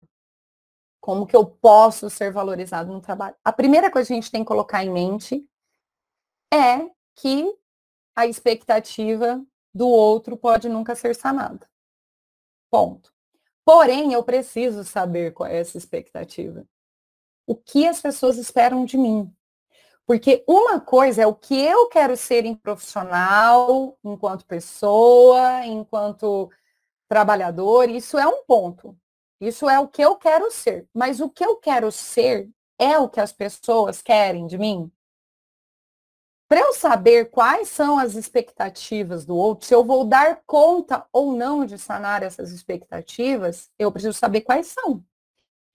como 1.02 1.26
que 1.26 1.36
eu 1.36 1.44
posso 1.44 2.10
ser 2.10 2.32
valorizado 2.32 2.94
no 2.94 3.02
trabalho, 3.02 3.36
a 3.44 3.52
primeira 3.52 3.90
coisa 3.90 4.08
que 4.08 4.14
a 4.14 4.16
gente 4.16 4.32
tem 4.32 4.44
que 4.44 4.48
colocar 4.48 4.86
em 4.86 4.92
mente 4.92 5.44
é 6.54 6.90
que 7.16 7.52
a 8.16 8.28
expectativa 8.28 9.44
do 9.74 9.88
outro 9.88 10.38
pode 10.38 10.70
nunca 10.70 10.96
ser 10.96 11.16
sanada. 11.16 11.68
Ponto. 12.70 13.12
Porém, 13.66 14.14
eu 14.14 14.24
preciso 14.24 14.84
saber 14.84 15.34
qual 15.34 15.50
é 15.50 15.58
essa 15.58 15.78
expectativa. 15.78 16.66
O 17.48 17.56
que 17.56 17.88
as 17.88 18.02
pessoas 18.02 18.38
esperam 18.38 18.86
de 18.86 18.98
mim? 18.98 19.34
Porque 20.06 20.44
uma 20.48 20.80
coisa 20.80 21.24
é 21.24 21.28
o 21.28 21.34
que 21.34 21.60
eu 21.60 21.88
quero 21.88 22.16
ser 22.16 22.46
em 22.46 22.56
profissional, 22.56 23.98
enquanto 24.04 24.46
pessoa, 24.46 25.66
enquanto 25.66 26.52
trabalhador, 27.08 27.90
isso 27.90 28.18
é 28.18 28.28
um 28.28 28.44
ponto. 28.44 28.98
Isso 29.42 29.68
é 29.68 29.80
o 29.80 29.88
que 29.88 30.04
eu 30.04 30.16
quero 30.16 30.52
ser. 30.52 30.88
Mas 30.94 31.20
o 31.20 31.28
que 31.28 31.44
eu 31.44 31.58
quero 31.58 31.92
ser 31.92 32.48
é 32.78 33.00
o 33.00 33.10
que 33.10 33.20
as 33.20 33.34
pessoas 33.34 34.00
querem 34.00 34.46
de 34.46 34.56
mim? 34.56 34.92
Para 36.48 36.60
eu 36.60 36.74
saber 36.74 37.32
quais 37.32 37.70
são 37.70 37.98
as 37.98 38.14
expectativas 38.14 39.26
do 39.26 39.36
outro, 39.36 39.66
se 39.66 39.74
eu 39.74 39.84
vou 39.84 40.06
dar 40.06 40.42
conta 40.46 41.08
ou 41.12 41.34
não 41.34 41.66
de 41.66 41.78
sanar 41.78 42.22
essas 42.22 42.52
expectativas, 42.52 43.72
eu 43.80 43.92
preciso 43.92 44.18
saber 44.18 44.42
quais 44.42 44.68
são. 44.68 45.04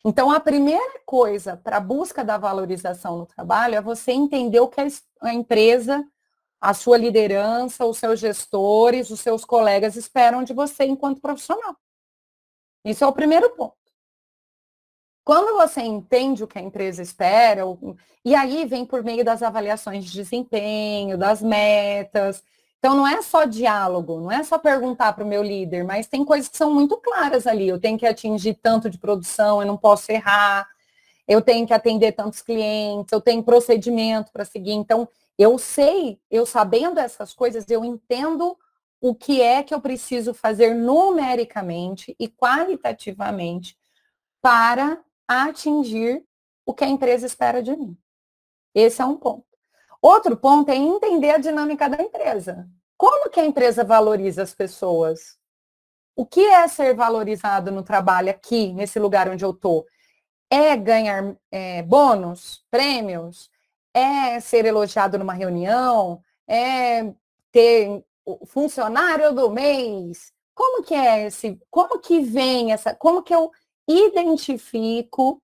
Então, 0.05 0.31
a 0.31 0.39
primeira 0.39 1.01
coisa 1.05 1.57
para 1.57 1.79
a 1.79 1.81
busca 1.81 2.23
da 2.23 2.39
valorização 2.39 3.19
no 3.19 3.27
trabalho 3.27 3.75
é 3.75 3.81
você 3.81 4.13
entender 4.13 4.61
o 4.61 4.69
que 4.69 4.81
a 5.23 5.35
empresa, 5.35 6.07
a 6.61 6.73
sua 6.73 6.99
liderança, 6.99 7.85
os 7.85 7.99
seus 7.99 8.21
gestores, 8.21 9.11
os 9.11 9.19
seus 9.19 9.45
colegas 9.45 9.97
esperam 9.97 10.45
de 10.45 10.53
você 10.53 10.85
enquanto 10.85 11.21
profissional. 11.21 11.75
Isso 12.87 13.03
é 13.03 13.07
o 13.07 13.13
primeiro 13.13 13.51
ponto. 13.51 13.75
Quando 15.25 15.57
você 15.57 15.81
entende 15.81 16.45
o 16.45 16.47
que 16.47 16.57
a 16.57 16.63
empresa 16.63 17.03
espera, 17.03 17.63
e 18.25 18.33
aí 18.33 18.65
vem 18.65 18.87
por 18.87 19.03
meio 19.03 19.25
das 19.25 19.43
avaliações 19.43 20.05
de 20.05 20.13
desempenho, 20.13 21.19
das 21.19 21.43
metas, 21.43 22.45
então 22.79 22.95
não 22.95 23.05
é 23.05 23.21
só 23.23 23.45
diálogo, 23.45 24.21
não 24.21 24.31
é 24.31 24.45
só 24.45 24.57
perguntar 24.57 25.13
para 25.15 25.25
o 25.25 25.27
meu 25.27 25.43
líder, 25.43 25.83
mas 25.83 26.07
tem 26.07 26.25
coisas 26.25 26.49
que 26.49 26.57
são 26.57 26.73
muito 26.73 26.97
claras 26.99 27.45
ali. 27.45 27.67
Eu 27.67 27.81
tenho 27.81 27.99
que 27.99 28.07
atingir 28.07 28.55
tanto 28.63 28.89
de 28.89 28.99
produção, 28.99 29.61
eu 29.61 29.67
não 29.67 29.77
posso 29.77 30.13
errar, 30.13 30.69
eu 31.27 31.43
tenho 31.43 31.67
que 31.67 31.75
atender 31.75 32.13
tantos 32.13 32.41
clientes, 32.41 33.11
eu 33.11 33.21
tenho 33.21 33.43
procedimento 33.43 34.31
para 34.31 34.45
seguir. 34.45 34.75
Então, 34.75 35.09
eu 35.37 35.59
sei, 35.59 36.21
eu 36.31 36.47
sabendo 36.47 37.01
essas 37.01 37.35
coisas, 37.35 37.69
eu 37.69 37.85
entendo 37.85 38.57
o 39.01 39.15
que 39.15 39.41
é 39.41 39.63
que 39.63 39.75
eu 39.75 39.81
preciso 39.81 40.33
fazer 40.33 40.75
numericamente 40.75 42.15
e 42.19 42.29
qualitativamente 42.29 43.77
para 44.41 45.03
atingir 45.29 46.25
o 46.65 46.75
que 46.75 46.85
a 46.85 46.89
empresa 46.89 47.27
espera 47.27 47.63
de 47.63 47.77
mim. 47.77 47.97
Esse 48.75 49.03
é 49.03 49.05
um 49.05 49.17
ponto. 49.17 49.47
Outro 50.01 50.37
ponto 50.37 50.71
é 50.71 50.77
entender 50.77 51.31
a 51.31 51.39
dinâmica 51.39 51.89
da 51.89 52.03
empresa. 52.03 52.69
Como 52.97 53.31
que 53.31 53.41
a 53.41 53.45
empresa 53.45 53.85
valoriza 53.85 54.43
as 54.43 54.55
pessoas? 54.55 55.37
O 56.15 56.25
que 56.25 56.41
é 56.41 56.67
ser 56.69 56.95
valorizado 56.95 57.71
no 57.71 57.83
trabalho 57.83 58.31
aqui, 58.31 58.73
nesse 58.73 58.99
lugar 58.99 59.29
onde 59.29 59.45
eu 59.45 59.51
estou? 59.51 59.85
É 60.51 60.77
ganhar 60.77 61.37
é, 61.51 61.83
bônus, 61.83 62.65
prêmios? 62.71 63.51
É 63.93 64.41
ser 64.41 64.65
elogiado 64.65 65.19
numa 65.19 65.35
reunião? 65.35 66.23
É 66.49 67.13
ter 67.51 68.05
o 68.27 68.45
funcionário 68.45 69.33
do 69.33 69.49
mês? 69.49 70.33
Como 70.55 70.83
que 70.83 70.95
é 70.95 71.27
esse? 71.27 71.59
Como 71.71 72.01
que 72.01 72.21
vem 72.21 72.73
essa? 72.73 72.95
Como 72.95 73.23
que 73.23 73.35
eu 73.35 73.51
identifico 73.89 75.41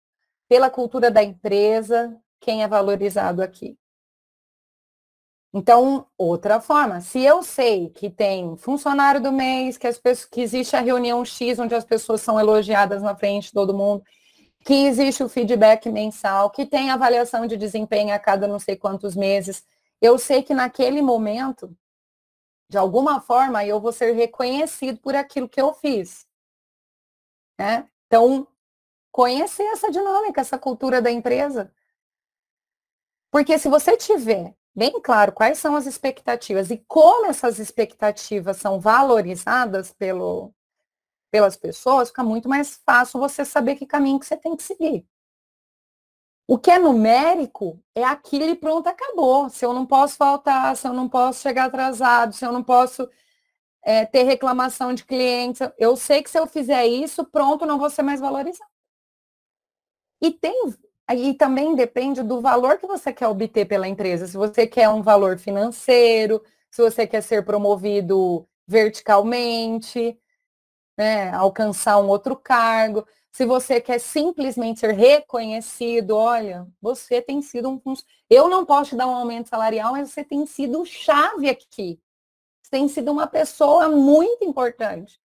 pela 0.48 0.68
cultura 0.68 1.10
da 1.10 1.22
empresa, 1.22 2.14
quem 2.40 2.62
é 2.62 2.68
valorizado 2.68 3.42
aqui. 3.42 3.78
Então, 5.54 6.06
outra 6.16 6.60
forma, 6.60 7.00
se 7.00 7.20
eu 7.20 7.42
sei 7.42 7.90
que 7.90 8.10
tem 8.10 8.56
funcionário 8.56 9.20
do 9.20 9.30
mês, 9.30 9.76
que, 9.76 9.86
as 9.86 9.98
pessoas, 9.98 10.28
que 10.28 10.40
existe 10.40 10.74
a 10.74 10.80
reunião 10.80 11.24
X, 11.24 11.58
onde 11.58 11.74
as 11.74 11.84
pessoas 11.84 12.22
são 12.22 12.40
elogiadas 12.40 13.02
na 13.02 13.14
frente 13.14 13.44
de 13.46 13.52
todo 13.52 13.74
mundo, 13.74 14.02
que 14.64 14.86
existe 14.86 15.22
o 15.22 15.28
feedback 15.28 15.90
mensal, 15.90 16.50
que 16.50 16.64
tem 16.64 16.90
avaliação 16.90 17.46
de 17.46 17.56
desempenho 17.56 18.14
a 18.14 18.18
cada 18.18 18.46
não 18.46 18.58
sei 18.58 18.76
quantos 18.76 19.14
meses, 19.14 19.64
eu 20.00 20.18
sei 20.18 20.42
que 20.42 20.54
naquele 20.54 21.02
momento, 21.02 21.76
de 22.72 22.78
alguma 22.78 23.20
forma, 23.20 23.66
eu 23.66 23.78
vou 23.78 23.92
ser 23.92 24.12
reconhecido 24.12 24.98
por 24.98 25.14
aquilo 25.14 25.46
que 25.46 25.60
eu 25.60 25.74
fiz. 25.74 26.26
Né? 27.60 27.86
Então, 28.06 28.48
conhecer 29.12 29.64
essa 29.64 29.90
dinâmica, 29.90 30.40
essa 30.40 30.58
cultura 30.58 31.02
da 31.02 31.10
empresa. 31.10 31.70
Porque 33.30 33.58
se 33.58 33.68
você 33.68 33.94
tiver 33.94 34.56
bem 34.74 35.02
claro 35.02 35.32
quais 35.32 35.58
são 35.58 35.76
as 35.76 35.84
expectativas 35.84 36.70
e 36.70 36.78
como 36.88 37.26
essas 37.26 37.58
expectativas 37.58 38.56
são 38.56 38.80
valorizadas 38.80 39.92
pelo, 39.92 40.50
pelas 41.30 41.58
pessoas, 41.58 42.08
fica 42.08 42.24
muito 42.24 42.48
mais 42.48 42.80
fácil 42.86 43.20
você 43.20 43.44
saber 43.44 43.76
que 43.76 43.84
caminho 43.84 44.18
que 44.18 44.24
você 44.24 44.36
tem 44.38 44.56
que 44.56 44.62
seguir. 44.62 45.06
O 46.46 46.58
que 46.58 46.70
é 46.70 46.78
numérico 46.78 47.82
é 47.94 48.04
aquilo 48.04 48.44
e 48.44 48.54
pronto, 48.54 48.88
acabou. 48.88 49.48
Se 49.48 49.64
eu 49.64 49.72
não 49.72 49.86
posso 49.86 50.16
faltar, 50.16 50.76
se 50.76 50.86
eu 50.86 50.92
não 50.92 51.08
posso 51.08 51.40
chegar 51.40 51.66
atrasado, 51.66 52.34
se 52.34 52.44
eu 52.44 52.52
não 52.52 52.62
posso 52.62 53.08
é, 53.82 54.04
ter 54.06 54.24
reclamação 54.24 54.94
de 54.94 55.04
clientes, 55.04 55.60
eu 55.78 55.96
sei 55.96 56.22
que 56.22 56.30
se 56.30 56.38
eu 56.38 56.46
fizer 56.46 56.86
isso, 56.86 57.24
pronto, 57.26 57.66
não 57.66 57.78
vou 57.78 57.90
ser 57.90 58.02
mais 58.02 58.20
valorizado. 58.20 58.70
E 60.20 60.30
tem 60.30 60.74
e 61.14 61.34
também 61.34 61.74
depende 61.74 62.22
do 62.22 62.40
valor 62.40 62.78
que 62.78 62.86
você 62.86 63.12
quer 63.12 63.28
obter 63.28 63.66
pela 63.66 63.88
empresa. 63.88 64.26
Se 64.26 64.36
você 64.36 64.66
quer 64.66 64.88
um 64.88 65.02
valor 65.02 65.38
financeiro, 65.38 66.42
se 66.70 66.80
você 66.82 67.06
quer 67.06 67.22
ser 67.22 67.44
promovido 67.44 68.46
verticalmente, 68.66 70.18
né, 70.98 71.30
alcançar 71.32 71.98
um 71.98 72.08
outro 72.08 72.36
cargo, 72.36 73.06
se 73.32 73.46
você 73.46 73.80
quer 73.80 73.98
simplesmente 73.98 74.80
ser 74.80 74.92
reconhecido, 74.92 76.14
olha, 76.14 76.68
você 76.80 77.22
tem 77.22 77.40
sido 77.40 77.70
um 77.70 77.80
eu 78.28 78.46
não 78.46 78.66
posso 78.66 78.90
te 78.90 78.96
dar 78.96 79.06
um 79.06 79.14
aumento 79.16 79.48
salarial, 79.48 79.92
mas 79.92 80.10
você 80.10 80.22
tem 80.22 80.44
sido 80.44 80.84
chave 80.84 81.48
aqui. 81.48 81.98
Você 82.62 82.70
tem 82.70 82.86
sido 82.88 83.10
uma 83.10 83.26
pessoa 83.26 83.88
muito 83.88 84.44
importante. 84.44 85.18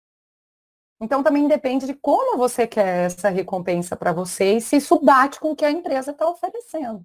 Então 1.00 1.22
também 1.22 1.48
depende 1.48 1.84
de 1.84 1.94
como 1.94 2.38
você 2.38 2.66
quer 2.66 3.06
essa 3.06 3.28
recompensa 3.28 3.96
para 3.96 4.12
você 4.12 4.56
e 4.56 4.60
se 4.60 4.76
isso 4.76 4.98
bate 5.00 5.40
com 5.40 5.50
o 5.50 5.56
que 5.56 5.64
a 5.64 5.70
empresa 5.70 6.12
está 6.12 6.28
oferecendo. 6.28 7.04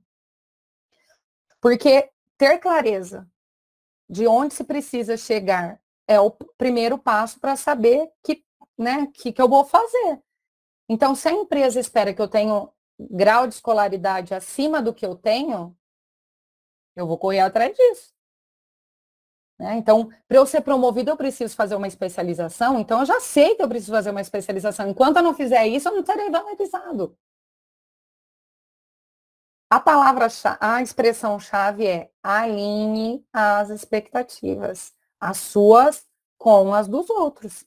Porque 1.59 2.11
ter 2.37 2.59
clareza 2.59 3.27
de 4.07 4.27
onde 4.27 4.53
se 4.53 4.63
precisa 4.63 5.17
chegar 5.17 5.81
é 6.07 6.19
o 6.19 6.29
primeiro 6.29 6.97
passo 6.97 7.39
para 7.39 7.55
saber 7.55 8.11
que, 8.23 8.45
né, 8.77 9.07
que, 9.13 9.33
que 9.33 9.41
eu 9.41 9.49
vou 9.49 9.65
fazer. 9.65 10.21
Então, 10.93 11.15
se 11.15 11.29
a 11.29 11.31
empresa 11.31 11.79
espera 11.79 12.13
que 12.13 12.21
eu 12.21 12.27
tenha 12.27 12.67
grau 12.99 13.47
de 13.47 13.53
escolaridade 13.53 14.33
acima 14.33 14.81
do 14.81 14.93
que 14.93 15.05
eu 15.05 15.15
tenho, 15.15 15.73
eu 16.97 17.07
vou 17.07 17.17
correr 17.17 17.39
atrás 17.39 17.73
disso. 17.73 18.13
Né? 19.57 19.77
Então, 19.77 20.09
para 20.27 20.35
eu 20.35 20.45
ser 20.45 20.59
promovido, 20.59 21.09
eu 21.09 21.15
preciso 21.15 21.55
fazer 21.55 21.75
uma 21.75 21.87
especialização. 21.87 22.77
Então, 22.77 22.99
eu 22.99 23.05
já 23.05 23.21
sei 23.21 23.55
que 23.55 23.63
eu 23.63 23.69
preciso 23.69 23.93
fazer 23.93 24.09
uma 24.11 24.19
especialização. 24.19 24.89
Enquanto 24.89 25.15
eu 25.15 25.23
não 25.23 25.33
fizer 25.33 25.65
isso, 25.65 25.87
eu 25.87 25.95
não 25.95 26.05
serei 26.05 26.29
valorizado. 26.29 27.17
A 29.69 29.79
palavra, 29.79 30.27
a 30.59 30.81
expressão-chave 30.81 31.87
é 31.87 32.11
alinhe 32.21 33.25
as 33.31 33.69
expectativas, 33.69 34.93
as 35.17 35.37
suas 35.37 36.05
com 36.37 36.73
as 36.73 36.89
dos 36.89 37.09
outros. 37.09 37.65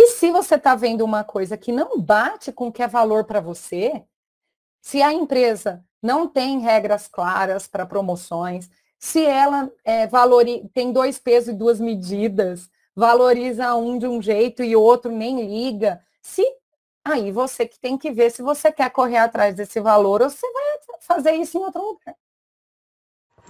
E 0.00 0.06
se 0.06 0.30
você 0.30 0.54
está 0.54 0.76
vendo 0.76 1.04
uma 1.04 1.24
coisa 1.24 1.56
que 1.56 1.72
não 1.72 2.00
bate 2.00 2.52
com 2.52 2.68
o 2.68 2.72
que 2.72 2.84
é 2.84 2.86
valor 2.86 3.24
para 3.24 3.40
você, 3.40 4.04
se 4.80 5.02
a 5.02 5.12
empresa 5.12 5.84
não 6.00 6.28
tem 6.28 6.60
regras 6.60 7.08
claras 7.08 7.66
para 7.66 7.84
promoções, 7.84 8.70
se 8.96 9.26
ela 9.26 9.68
é, 9.84 10.06
valoriza, 10.06 10.70
tem 10.72 10.92
dois 10.92 11.18
pesos 11.18 11.48
e 11.48 11.58
duas 11.58 11.80
medidas, 11.80 12.70
valoriza 12.94 13.74
um 13.74 13.98
de 13.98 14.06
um 14.06 14.22
jeito 14.22 14.62
e 14.62 14.76
o 14.76 14.80
outro 14.80 15.10
nem 15.10 15.44
liga, 15.44 16.00
se 16.22 16.46
aí 17.04 17.32
você 17.32 17.66
que 17.66 17.80
tem 17.80 17.98
que 17.98 18.12
ver 18.12 18.30
se 18.30 18.40
você 18.40 18.70
quer 18.70 18.90
correr 18.90 19.18
atrás 19.18 19.56
desse 19.56 19.80
valor 19.80 20.22
ou 20.22 20.30
você 20.30 20.46
vai 20.52 20.78
fazer 21.00 21.32
isso 21.32 21.58
em 21.58 21.62
outro 21.62 21.82
lugar. 21.82 22.14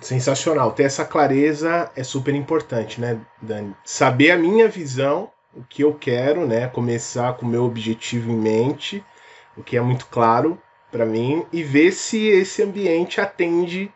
Sensacional. 0.00 0.72
Ter 0.72 0.84
essa 0.84 1.04
clareza 1.04 1.92
é 1.94 2.02
super 2.02 2.34
importante, 2.34 2.98
né, 3.02 3.20
Dani? 3.42 3.76
Saber 3.84 4.30
a 4.30 4.38
minha 4.38 4.66
visão, 4.66 5.30
o 5.54 5.62
que 5.62 5.82
eu 5.82 5.94
quero, 5.94 6.46
né? 6.46 6.68
Começar 6.68 7.34
com 7.34 7.46
o 7.46 7.48
meu 7.48 7.64
objetivo 7.64 8.30
em 8.30 8.36
mente, 8.36 9.04
o 9.56 9.62
que 9.62 9.76
é 9.76 9.80
muito 9.80 10.06
claro 10.06 10.60
para 10.90 11.04
mim, 11.04 11.44
e 11.52 11.62
ver 11.62 11.92
se 11.92 12.28
esse 12.28 12.62
ambiente 12.62 13.20
atende 13.20 13.92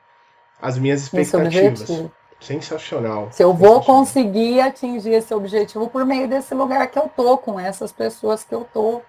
as 0.60 0.78
minhas 0.78 1.02
expectativas. 1.02 2.10
Sensacional. 2.40 3.28
Se 3.30 3.42
eu 3.42 3.54
vou 3.54 3.80
conseguir 3.82 4.60
atingir 4.60 5.12
esse 5.12 5.32
objetivo 5.32 5.88
por 5.88 6.04
meio 6.04 6.26
desse 6.26 6.52
lugar 6.54 6.88
que 6.88 6.98
eu 6.98 7.08
tô, 7.08 7.38
com 7.38 7.58
essas 7.58 7.92
pessoas 7.92 8.42
que 8.42 8.52
eu 8.52 8.66
tô. 8.72 9.00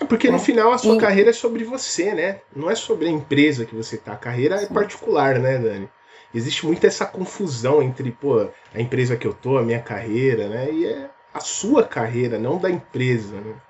É 0.00 0.04
porque 0.04 0.28
no 0.28 0.38
final 0.38 0.72
a 0.72 0.78
sua 0.78 0.96
e... 0.96 0.98
carreira 0.98 1.30
é 1.30 1.32
sobre 1.32 1.62
você, 1.62 2.12
né? 2.12 2.40
Não 2.54 2.68
é 2.68 2.74
sobre 2.74 3.06
a 3.06 3.10
empresa 3.10 3.64
que 3.64 3.74
você 3.74 3.96
tá. 3.96 4.14
A 4.14 4.16
carreira 4.16 4.56
é 4.56 4.58
Sim. 4.58 4.66
é 4.66 4.68
particular, 4.68 5.38
né, 5.38 5.58
Dani? 5.58 5.88
Existe 6.34 6.66
muita 6.66 6.88
essa 6.88 7.06
confusão 7.06 7.80
entre, 7.80 8.10
pô, 8.10 8.48
a 8.74 8.80
empresa 8.80 9.16
que 9.16 9.26
eu 9.26 9.32
tô, 9.32 9.56
a 9.56 9.62
minha 9.62 9.80
carreira, 9.80 10.48
né? 10.48 10.72
E 10.72 10.86
é 10.86 11.10
a 11.38 11.40
sua 11.40 11.84
carreira, 11.84 12.38
não 12.38 12.58
da 12.58 12.70
empresa, 12.70 13.40
né? 13.40 13.60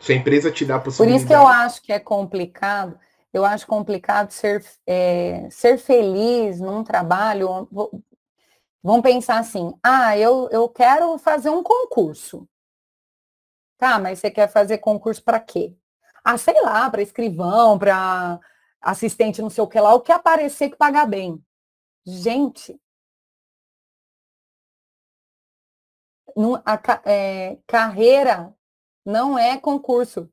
Se 0.00 0.12
a 0.12 0.16
empresa 0.16 0.50
te 0.50 0.64
dá 0.64 0.76
a 0.76 0.80
possibilidade. 0.80 1.24
Por 1.24 1.24
isso 1.24 1.26
que 1.26 1.34
eu 1.34 1.46
acho 1.46 1.82
que 1.82 1.92
é 1.92 1.98
complicado 1.98 2.98
eu 3.32 3.44
acho 3.44 3.66
complicado 3.66 4.30
ser, 4.30 4.62
é, 4.86 5.48
ser 5.50 5.78
feliz 5.78 6.60
num 6.60 6.84
trabalho. 6.84 7.68
Vamos 8.82 9.02
pensar 9.02 9.38
assim, 9.38 9.72
ah, 9.82 10.16
eu, 10.18 10.48
eu 10.50 10.68
quero 10.68 11.16
fazer 11.18 11.48
um 11.48 11.62
concurso. 11.62 12.46
Tá, 13.78 13.98
mas 13.98 14.18
você 14.18 14.30
quer 14.30 14.48
fazer 14.48 14.78
concurso 14.78 15.22
para 15.22 15.40
quê? 15.40 15.74
Ah, 16.22 16.36
sei 16.36 16.60
lá, 16.62 16.88
para 16.90 17.02
escrivão, 17.02 17.78
para 17.78 18.38
assistente 18.80 19.40
não 19.40 19.50
sei 19.50 19.64
o 19.64 19.66
que 19.66 19.80
lá, 19.80 19.94
o 19.94 20.00
que 20.00 20.12
aparecer 20.12 20.70
que 20.70 20.76
paga 20.76 21.06
bem. 21.06 21.42
Gente, 22.04 22.78
a, 26.64 27.02
é, 27.04 27.58
carreira 27.66 28.54
não 29.04 29.38
é 29.38 29.58
concurso. 29.58 30.28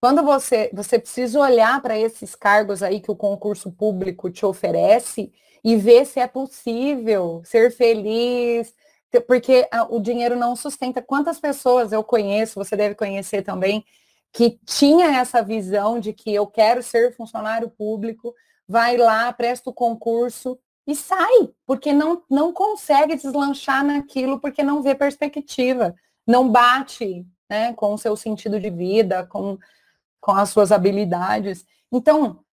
Quando 0.00 0.22
você, 0.22 0.70
você 0.72 0.98
precisa 0.98 1.40
olhar 1.40 1.80
para 1.80 1.98
esses 1.98 2.34
cargos 2.34 2.82
aí 2.82 3.00
que 3.00 3.10
o 3.10 3.16
concurso 3.16 3.72
público 3.72 4.30
te 4.30 4.44
oferece 4.44 5.32
e 5.64 5.76
ver 5.76 6.06
se 6.06 6.20
é 6.20 6.26
possível 6.26 7.42
ser 7.44 7.72
feliz, 7.72 8.72
porque 9.26 9.68
o 9.88 9.98
dinheiro 9.98 10.36
não 10.36 10.54
sustenta. 10.54 11.02
Quantas 11.02 11.40
pessoas 11.40 11.92
eu 11.92 12.04
conheço, 12.04 12.62
você 12.62 12.76
deve 12.76 12.94
conhecer 12.94 13.42
também, 13.42 13.84
que 14.32 14.60
tinha 14.66 15.18
essa 15.18 15.42
visão 15.42 15.98
de 15.98 16.12
que 16.12 16.32
eu 16.32 16.46
quero 16.46 16.82
ser 16.82 17.14
funcionário 17.16 17.70
público, 17.70 18.34
vai 18.68 18.96
lá, 18.96 19.32
presta 19.32 19.70
o 19.70 19.72
concurso 19.72 20.58
e 20.86 20.94
sai, 20.94 21.50
porque 21.66 21.92
não, 21.92 22.22
não 22.30 22.52
consegue 22.52 23.16
deslanchar 23.16 23.84
naquilo, 23.84 24.40
porque 24.40 24.62
não 24.62 24.82
vê 24.82 24.94
perspectiva, 24.94 25.94
não 26.26 26.48
bate 26.48 27.26
né, 27.50 27.72
com 27.74 27.94
o 27.94 27.98
seu 27.98 28.16
sentido 28.16 28.60
de 28.60 28.70
vida, 28.70 29.26
com 29.26 29.58
com 30.26 30.32
as 30.32 30.50
suas 30.50 30.72
habilidades. 30.72 31.64
Então, 31.92 32.44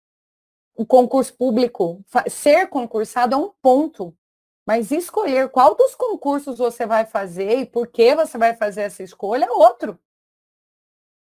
o 0.76 0.86
concurso 0.86 1.34
público, 1.36 2.06
ser 2.30 2.68
concursado 2.68 3.34
é 3.34 3.38
um 3.38 3.52
ponto, 3.60 4.16
mas 4.64 4.92
escolher 4.92 5.50
qual 5.50 5.74
dos 5.74 5.96
concursos 5.96 6.60
você 6.60 6.86
vai 6.86 7.04
fazer 7.04 7.62
e 7.62 7.66
por 7.66 7.88
que 7.88 8.16
você 8.16 8.38
vai 8.38 8.56
fazer 8.56 8.82
essa 8.82 9.02
escolha 9.02 9.46
é 9.46 9.52
outro. 9.52 9.98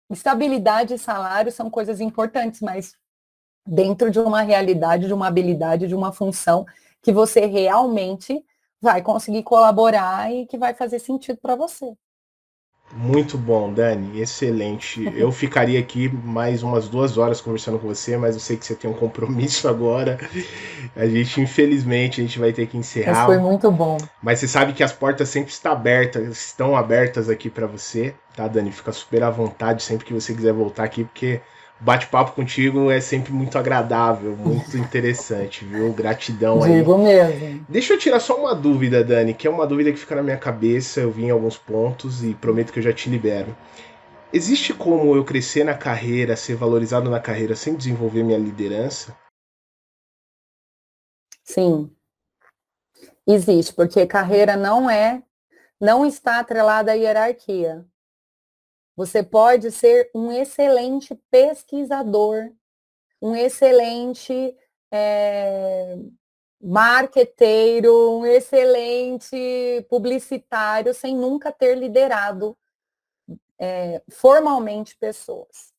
Estabilidade 0.10 0.94
e 0.94 1.00
salário 1.00 1.54
são 1.54 1.70
coisas 1.70 2.02
importantes, 2.02 2.60
mas 2.60 2.98
dentro 3.66 4.12
de 4.12 4.20
uma 4.20 4.42
realidade, 4.42 5.08
de 5.08 5.14
uma 5.14 5.28
habilidade, 5.28 5.88
de 5.88 5.96
uma 5.96 6.12
função 6.12 6.66
que 7.02 7.12
você 7.12 7.46
realmente 7.46 8.44
vai 8.82 9.02
conseguir 9.02 9.44
colaborar 9.44 10.32
e 10.32 10.46
que 10.46 10.58
vai 10.58 10.74
fazer 10.74 11.00
sentido 11.00 11.40
para 11.42 11.56
você. 11.56 11.94
Muito 12.94 13.38
bom, 13.38 13.74
Dani, 13.74 14.20
excelente. 14.20 15.06
Eu 15.16 15.32
ficaria 15.32 15.80
aqui 15.80 16.10
mais 16.10 16.62
umas 16.62 16.90
duas 16.90 17.18
horas 17.18 17.40
conversando 17.40 17.80
com 17.80 17.88
você, 17.88 18.18
mas 18.18 18.36
eu 18.36 18.42
sei 18.42 18.58
que 18.58 18.66
você 18.66 18.76
tem 18.76 18.90
um 18.90 18.94
compromisso 18.94 19.68
agora. 19.70 20.20
A 20.96 21.06
gente, 21.06 21.40
infelizmente, 21.40 22.20
a 22.20 22.24
gente 22.24 22.38
vai 22.38 22.52
ter 22.52 22.68
que 22.68 22.78
encerrar. 22.78 23.14
Mas 23.14 23.26
foi 23.26 23.38
muito 23.38 23.72
bom. 23.72 23.98
Mas 24.22 24.40
você 24.40 24.48
sabe 24.48 24.74
que 24.74 24.84
as 24.84 24.92
portas 24.92 25.30
sempre 25.30 25.52
estão 25.52 25.72
abertas, 25.72 26.38
estão 26.38 26.76
abertas 26.76 27.30
aqui 27.30 27.50
para 27.50 27.66
você, 27.66 28.14
tá, 28.36 28.48
Dani? 28.48 28.72
Fica 28.72 28.92
super 28.92 29.24
à 29.24 29.30
vontade 29.30 29.82
sempre 29.84 30.06
que 30.06 30.14
você 30.14 30.34
quiser 30.34 30.54
voltar 30.54 30.84
aqui, 30.84 31.06
porque 31.06 31.40
bate-papo 31.82 32.34
contigo 32.34 32.92
é 32.92 33.02
sempre 33.02 33.34
muito 33.34 33.58
agradável, 33.58 34.36
muito 34.38 34.78
interessante, 34.78 35.66
viu? 35.66 35.92
Gratidão 35.92 36.64
aí. 36.64 36.78
Digo 36.78 36.98
mesmo. 36.98 37.66
Deixa 37.68 37.94
eu 37.94 38.00
tirar 38.00 38.20
só 38.20 38.36
uma 38.38 38.54
dúvida, 38.56 39.04
Dani, 39.04 39.34
que 39.34 39.48
é 39.48 39.50
uma 39.50 39.66
dúvida 39.66 39.92
que 39.92 39.98
fica 39.98 40.16
na 40.16 40.24
minha 40.24 40.38
cabeça, 40.38 41.02
eu 41.02 41.12
vi 41.12 41.26
em 41.26 41.32
alguns 41.32 41.58
pontos 41.58 42.24
e 42.24 42.34
prometo 42.36 42.72
que 42.72 42.80
eu 42.80 42.84
já 42.84 42.94
te 42.94 43.10
libero. 43.10 43.56
Existe 44.32 44.74
como 44.74 45.16
eu 45.16 45.26
crescer 45.26 45.64
na 45.64 45.74
carreira, 45.74 46.38
ser 46.38 46.56
valorizado 46.56 47.10
na 47.10 47.20
carreira 47.20 47.56
sem 47.56 47.76
desenvolver 47.76 48.24
minha 48.24 48.38
liderança? 48.38 49.18
Sim. 51.44 51.92
Existe, 53.28 53.74
porque 53.74 54.06
carreira 54.06 54.56
não 54.56 54.90
é, 54.90 55.22
não 55.80 56.06
está 56.06 56.40
atrelada 56.40 56.92
à 56.92 56.96
hierarquia. 56.96 57.86
Você 58.96 59.24
pode 59.24 59.72
ser 59.72 60.12
um 60.14 60.32
excelente 60.32 61.16
pesquisador, 61.30 62.52
um 63.22 63.36
excelente 63.36 64.56
é, 64.92 65.98
marqueteiro, 66.62 68.20
um 68.20 68.26
excelente 68.26 69.86
publicitário, 69.90 70.94
sem 70.94 71.16
nunca 71.16 71.52
ter 71.52 71.76
liderado 71.76 72.58
é, 73.58 74.02
formalmente 74.10 74.98
pessoas. 74.98 75.72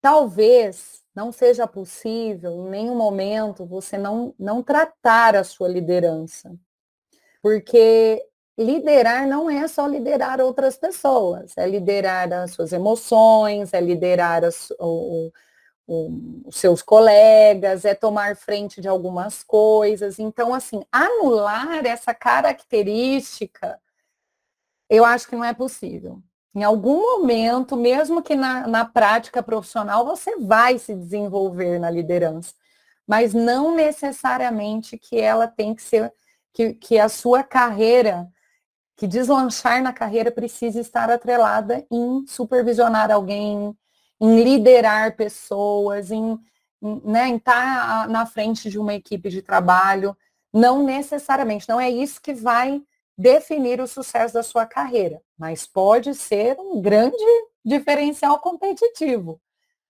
Talvez 0.00 1.02
não 1.14 1.32
seja 1.32 1.66
possível, 1.66 2.66
em 2.66 2.70
nenhum 2.70 2.94
momento, 2.94 3.64
você 3.64 3.96
não, 3.96 4.34
não 4.38 4.62
tratar 4.62 5.34
a 5.34 5.44
sua 5.44 5.68
liderança. 5.68 6.54
Porque 7.40 8.26
liderar 8.56 9.26
não 9.26 9.50
é 9.50 9.66
só 9.66 9.86
liderar 9.86 10.40
outras 10.40 10.76
pessoas, 10.76 11.52
é 11.56 11.66
liderar 11.66 12.32
as 12.32 12.52
suas 12.52 12.72
emoções, 12.72 13.72
é 13.72 13.80
liderar 13.80 14.44
as, 14.44 14.70
o, 14.78 15.32
o, 15.86 16.42
os 16.46 16.56
seus 16.56 16.82
colegas, 16.82 17.84
é 17.84 17.94
tomar 17.94 18.36
frente 18.36 18.80
de 18.80 18.88
algumas 18.88 19.42
coisas. 19.42 20.18
Então, 20.18 20.54
assim, 20.54 20.84
anular 20.92 21.84
essa 21.84 22.14
característica, 22.14 23.80
eu 24.88 25.04
acho 25.04 25.28
que 25.28 25.36
não 25.36 25.44
é 25.44 25.52
possível. 25.52 26.22
Em 26.54 26.62
algum 26.62 27.00
momento, 27.00 27.76
mesmo 27.76 28.22
que 28.22 28.36
na, 28.36 28.68
na 28.68 28.84
prática 28.84 29.42
profissional, 29.42 30.04
você 30.04 30.36
vai 30.36 30.78
se 30.78 30.94
desenvolver 30.94 31.80
na 31.80 31.90
liderança, 31.90 32.54
mas 33.06 33.34
não 33.34 33.74
necessariamente 33.74 34.96
que 34.96 35.18
ela 35.20 35.48
tem 35.48 35.74
que 35.74 35.82
ser, 35.82 36.12
que, 36.52 36.74
que 36.74 36.98
a 36.98 37.08
sua 37.08 37.42
carreira 37.42 38.32
que 38.96 39.06
deslanchar 39.06 39.82
na 39.82 39.92
carreira 39.92 40.30
precisa 40.30 40.80
estar 40.80 41.10
atrelada 41.10 41.84
em 41.90 42.24
supervisionar 42.26 43.10
alguém, 43.10 43.76
em 44.20 44.42
liderar 44.42 45.16
pessoas, 45.16 46.10
em, 46.10 46.38
em, 46.80 47.02
né, 47.04 47.28
em 47.28 47.36
estar 47.36 48.08
na 48.08 48.24
frente 48.24 48.70
de 48.70 48.78
uma 48.78 48.94
equipe 48.94 49.28
de 49.28 49.42
trabalho. 49.42 50.16
Não 50.52 50.84
necessariamente, 50.84 51.68
não 51.68 51.80
é 51.80 51.90
isso 51.90 52.20
que 52.22 52.32
vai 52.32 52.82
definir 53.16 53.80
o 53.80 53.86
sucesso 53.86 54.34
da 54.34 54.42
sua 54.42 54.66
carreira, 54.66 55.20
mas 55.36 55.66
pode 55.66 56.14
ser 56.14 56.58
um 56.58 56.80
grande 56.80 57.16
diferencial 57.64 58.38
competitivo. 58.38 59.40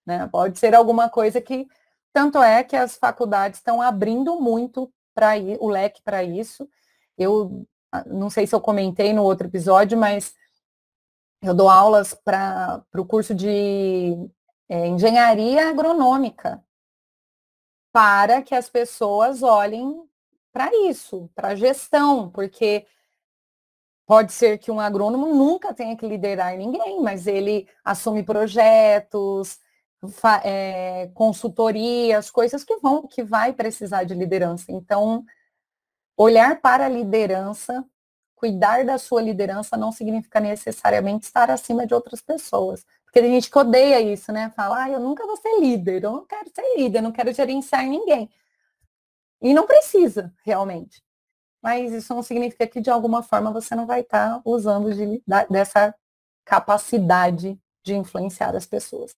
Né? 0.05 0.27
Pode 0.31 0.57
ser 0.57 0.73
alguma 0.73 1.09
coisa 1.09 1.41
que, 1.41 1.67
tanto 2.13 2.41
é 2.41 2.63
que 2.63 2.75
as 2.75 2.95
faculdades 2.95 3.59
estão 3.59 3.81
abrindo 3.81 4.39
muito 4.39 4.91
para 5.13 5.33
o 5.59 5.69
leque 5.69 6.01
para 6.03 6.23
isso. 6.23 6.67
Eu 7.17 7.65
não 8.05 8.29
sei 8.29 8.47
se 8.47 8.55
eu 8.55 8.61
comentei 8.61 9.13
no 9.13 9.23
outro 9.23 9.47
episódio, 9.47 9.97
mas 9.97 10.35
eu 11.41 11.53
dou 11.53 11.69
aulas 11.69 12.13
para 12.13 12.83
o 12.95 13.05
curso 13.05 13.35
de 13.35 14.15
é, 14.67 14.87
engenharia 14.87 15.69
agronômica, 15.69 16.63
para 17.91 18.41
que 18.41 18.55
as 18.55 18.69
pessoas 18.69 19.43
olhem 19.43 20.03
para 20.51 20.69
isso, 20.87 21.29
para 21.35 21.55
gestão, 21.55 22.29
porque 22.29 22.85
pode 24.05 24.31
ser 24.33 24.57
que 24.57 24.71
um 24.71 24.79
agrônomo 24.79 25.33
nunca 25.33 25.73
tenha 25.73 25.95
que 25.95 26.07
liderar 26.07 26.57
ninguém, 26.57 27.01
mas 27.01 27.27
ele 27.27 27.67
assume 27.83 28.23
projetos, 28.23 29.59
é, 30.43 31.09
consultorias, 31.13 32.29
coisas 32.29 32.63
que 32.63 32.77
vão, 32.77 33.07
que 33.07 33.23
vai 33.23 33.53
precisar 33.53 34.03
de 34.03 34.13
liderança. 34.13 34.71
Então, 34.71 35.25
olhar 36.17 36.61
para 36.61 36.85
a 36.85 36.89
liderança, 36.89 37.85
cuidar 38.35 38.85
da 38.85 38.97
sua 38.97 39.21
liderança 39.21 39.77
não 39.77 39.91
significa 39.91 40.39
necessariamente 40.39 41.25
estar 41.25 41.49
acima 41.49 41.85
de 41.87 41.93
outras 41.93 42.21
pessoas. 42.21 42.85
Porque 43.05 43.21
tem 43.21 43.33
gente 43.33 43.49
que 43.49 43.57
odeia 43.57 44.01
isso, 44.01 44.31
né? 44.31 44.51
Fala, 44.55 44.83
ah, 44.83 44.89
eu 44.89 44.99
nunca 44.99 45.25
vou 45.25 45.37
ser 45.37 45.59
líder, 45.59 46.03
eu 46.03 46.11
não 46.11 46.25
quero 46.25 46.49
ser 46.53 46.77
líder, 46.77 46.99
eu 46.99 47.03
não 47.03 47.11
quero 47.11 47.33
gerenciar 47.33 47.85
ninguém. 47.85 48.29
E 49.41 49.53
não 49.53 49.65
precisa, 49.65 50.33
realmente. 50.45 51.03
Mas 51.61 51.93
isso 51.93 52.13
não 52.13 52.23
significa 52.23 52.67
que 52.67 52.81
de 52.81 52.89
alguma 52.89 53.23
forma 53.23 53.51
você 53.51 53.75
não 53.75 53.85
vai 53.85 54.01
estar 54.01 54.41
usando 54.45 54.93
de, 54.93 55.23
dessa 55.49 55.95
capacidade 56.45 57.59
de 57.83 57.95
influenciar 57.95 58.55
as 58.55 58.65
pessoas. 58.65 59.15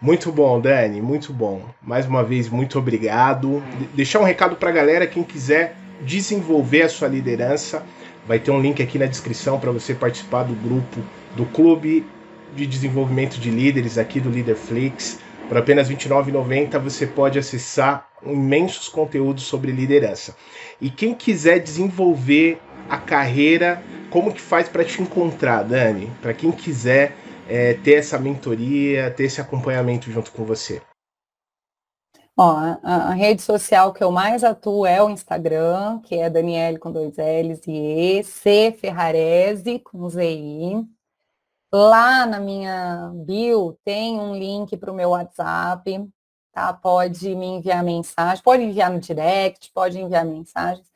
Muito 0.00 0.30
bom, 0.30 0.60
Dani, 0.60 1.02
muito 1.02 1.32
bom. 1.32 1.62
Mais 1.82 2.06
uma 2.06 2.22
vez, 2.22 2.48
muito 2.48 2.78
obrigado. 2.78 3.60
deixar 3.94 4.20
um 4.20 4.24
recado 4.24 4.54
para 4.54 4.68
a 4.68 4.72
galera, 4.72 5.08
quem 5.08 5.24
quiser 5.24 5.74
desenvolver 6.02 6.82
a 6.82 6.88
sua 6.88 7.08
liderança, 7.08 7.84
vai 8.24 8.38
ter 8.38 8.52
um 8.52 8.60
link 8.60 8.80
aqui 8.80 8.96
na 8.96 9.06
descrição 9.06 9.58
para 9.58 9.72
você 9.72 9.94
participar 9.94 10.44
do 10.44 10.54
grupo 10.54 11.00
do 11.34 11.44
Clube 11.46 12.06
de 12.54 12.64
Desenvolvimento 12.64 13.40
de 13.40 13.50
Líderes 13.50 13.98
aqui 13.98 14.20
do 14.20 14.30
Leaderflix. 14.30 15.18
Por 15.48 15.56
apenas 15.56 15.88
R$ 15.88 15.96
29,90 15.96 16.78
você 16.78 17.04
pode 17.04 17.36
acessar 17.36 18.08
imensos 18.24 18.88
conteúdos 18.88 19.44
sobre 19.44 19.72
liderança. 19.72 20.36
E 20.80 20.90
quem 20.90 21.12
quiser 21.12 21.58
desenvolver 21.58 22.60
a 22.88 22.98
carreira, 22.98 23.82
como 24.10 24.32
que 24.32 24.40
faz 24.40 24.68
para 24.68 24.84
te 24.84 25.02
encontrar, 25.02 25.64
Dani? 25.64 26.08
Para 26.22 26.34
quem 26.34 26.52
quiser 26.52 27.16
é, 27.48 27.74
ter 27.74 27.94
essa 27.94 28.18
mentoria, 28.18 29.10
ter 29.10 29.24
esse 29.24 29.40
acompanhamento 29.40 30.10
junto 30.10 30.30
com 30.32 30.44
você? 30.44 30.82
Ó, 32.36 32.52
a, 32.56 32.78
a, 32.84 33.14
rede 33.14 33.42
social 33.42 33.92
que 33.92 34.04
eu 34.04 34.12
mais 34.12 34.44
atuo 34.44 34.86
é 34.86 35.02
o 35.02 35.10
Instagram, 35.10 36.00
que 36.02 36.14
é 36.14 36.30
Daniele 36.30 36.78
com 36.78 36.92
dois 36.92 37.16
L's 37.16 37.66
e 37.66 37.72
E, 38.20 38.22
C 38.22 38.76
Ferrarese 38.78 39.80
com 39.80 40.08
ZI. 40.08 40.86
Lá 41.72 42.24
na 42.26 42.38
minha 42.38 43.10
bio 43.26 43.76
tem 43.84 44.20
um 44.20 44.34
link 44.36 44.76
para 44.76 44.92
o 44.92 44.94
meu 44.94 45.10
WhatsApp, 45.10 46.08
tá? 46.52 46.72
Pode 46.72 47.34
me 47.34 47.46
enviar 47.46 47.82
mensagem, 47.82 48.42
pode 48.42 48.62
enviar 48.62 48.90
no 48.90 49.00
direct, 49.00 49.72
pode 49.72 49.98
enviar 49.98 50.24
mensagens. 50.24 50.86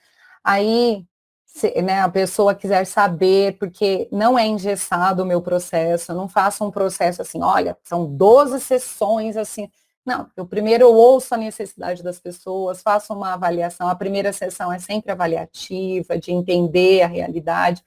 Aí 0.44 1.04
se 1.52 1.82
né, 1.82 2.00
a 2.00 2.08
pessoa 2.08 2.54
quiser 2.54 2.86
saber, 2.86 3.58
porque 3.58 4.08
não 4.10 4.38
é 4.38 4.46
engessado 4.46 5.22
o 5.22 5.26
meu 5.26 5.42
processo, 5.42 6.10
eu 6.10 6.16
não 6.16 6.26
faço 6.26 6.64
um 6.64 6.70
processo 6.70 7.20
assim, 7.20 7.42
olha, 7.42 7.76
são 7.84 8.06
12 8.06 8.58
sessões 8.58 9.36
assim. 9.36 9.70
Não, 10.04 10.30
eu 10.34 10.46
primeiro 10.46 10.90
ouço 10.90 11.34
a 11.34 11.36
necessidade 11.36 12.02
das 12.02 12.18
pessoas, 12.18 12.80
faço 12.82 13.12
uma 13.12 13.34
avaliação. 13.34 13.86
A 13.86 13.94
primeira 13.94 14.32
sessão 14.32 14.72
é 14.72 14.78
sempre 14.78 15.12
avaliativa, 15.12 16.18
de 16.18 16.32
entender 16.32 17.02
a 17.02 17.06
realidade. 17.06 17.84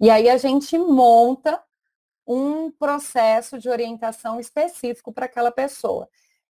E 0.00 0.10
aí 0.10 0.28
a 0.28 0.36
gente 0.36 0.76
monta 0.76 1.62
um 2.26 2.72
processo 2.72 3.56
de 3.56 3.68
orientação 3.68 4.40
específico 4.40 5.12
para 5.12 5.26
aquela 5.26 5.52
pessoa. 5.52 6.08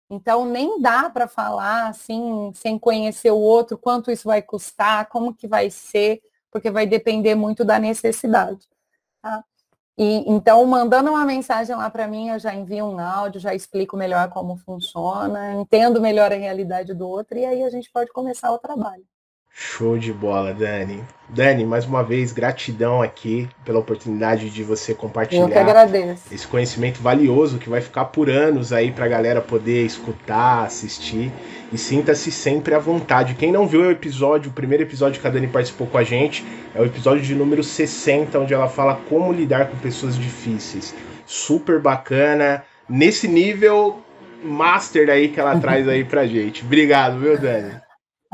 Então, 0.08 0.44
nem 0.46 0.80
dá 0.80 1.10
para 1.10 1.26
falar 1.26 1.88
assim, 1.88 2.52
sem 2.54 2.78
conhecer 2.78 3.32
o 3.32 3.38
outro, 3.38 3.76
quanto 3.76 4.12
isso 4.12 4.28
vai 4.28 4.40
custar, 4.40 5.08
como 5.08 5.34
que 5.34 5.48
vai 5.48 5.68
ser 5.68 6.22
porque 6.54 6.70
vai 6.70 6.86
depender 6.86 7.34
muito 7.34 7.64
da 7.64 7.80
necessidade. 7.80 8.68
Tá? 9.20 9.42
E, 9.98 10.30
então, 10.30 10.64
mandando 10.64 11.10
uma 11.10 11.24
mensagem 11.24 11.74
lá 11.74 11.90
para 11.90 12.06
mim, 12.06 12.28
eu 12.28 12.38
já 12.38 12.54
envio 12.54 12.84
um 12.86 13.00
áudio, 13.00 13.40
já 13.40 13.52
explico 13.52 13.96
melhor 13.96 14.28
como 14.30 14.56
funciona, 14.58 15.54
entendo 15.54 16.00
melhor 16.00 16.32
a 16.32 16.36
realidade 16.36 16.94
do 16.94 17.08
outro 17.08 17.36
e 17.36 17.44
aí 17.44 17.64
a 17.64 17.70
gente 17.70 17.90
pode 17.90 18.12
começar 18.12 18.52
o 18.52 18.58
trabalho. 18.58 19.04
Show 19.56 19.96
de 19.96 20.12
bola, 20.12 20.52
Dani. 20.52 21.04
Dani, 21.28 21.64
mais 21.64 21.86
uma 21.86 22.02
vez, 22.02 22.32
gratidão 22.32 23.00
aqui 23.00 23.48
pela 23.64 23.78
oportunidade 23.78 24.50
de 24.50 24.64
você 24.64 24.92
compartilhar 24.92 25.48
esse 26.30 26.44
conhecimento 26.48 27.00
valioso 27.00 27.58
que 27.58 27.68
vai 27.68 27.80
ficar 27.80 28.06
por 28.06 28.28
anos 28.28 28.72
aí 28.72 28.90
para 28.90 29.04
a 29.04 29.08
galera 29.08 29.40
poder 29.40 29.86
escutar, 29.86 30.64
assistir 30.64 31.30
e 31.72 31.78
sinta-se 31.78 32.32
sempre 32.32 32.74
à 32.74 32.80
vontade. 32.80 33.34
Quem 33.34 33.52
não 33.52 33.64
viu 33.64 33.82
o 33.82 33.90
episódio, 33.92 34.50
o 34.50 34.54
primeiro 34.54 34.82
episódio 34.82 35.20
que 35.20 35.26
a 35.26 35.30
Dani 35.30 35.46
participou 35.46 35.86
com 35.86 35.98
a 35.98 36.04
gente, 36.04 36.44
é 36.74 36.80
o 36.80 36.84
episódio 36.84 37.22
de 37.22 37.32
número 37.32 37.62
60, 37.62 38.36
onde 38.40 38.52
ela 38.52 38.68
fala 38.68 39.00
como 39.08 39.32
lidar 39.32 39.68
com 39.68 39.76
pessoas 39.76 40.18
difíceis. 40.18 40.92
Super 41.24 41.78
bacana, 41.78 42.64
nesse 42.88 43.28
nível 43.28 44.02
master 44.42 45.08
aí 45.08 45.28
que 45.28 45.38
ela 45.38 45.60
traz 45.60 45.88
aí 45.88 46.04
pra 46.04 46.26
gente. 46.26 46.64
Obrigado, 46.64 47.20
viu, 47.20 47.38
Dani? 47.38 47.83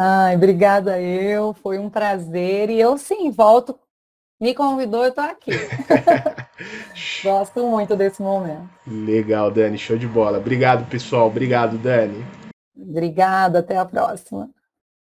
Ai, 0.03 0.35
obrigada 0.35 0.99
eu, 0.99 1.53
foi 1.53 1.79
um 1.79 1.91
prazer. 1.91 2.71
E 2.71 2.81
eu 2.81 2.97
sim, 2.97 3.31
volto. 3.31 3.79
Me 4.41 4.55
convidou, 4.55 5.05
eu 5.05 5.13
tô 5.13 5.21
aqui. 5.21 5.53
Gosto 7.23 7.67
muito 7.67 7.95
desse 7.95 8.23
momento. 8.23 8.67
Legal, 8.87 9.51
Dani, 9.51 9.77
show 9.77 9.99
de 9.99 10.07
bola. 10.07 10.39
Obrigado, 10.39 10.89
pessoal. 10.89 11.27
Obrigado, 11.27 11.77
Dani. 11.77 12.25
Obrigada, 12.75 13.59
até 13.59 13.77
a 13.77 13.85
próxima. 13.85 14.49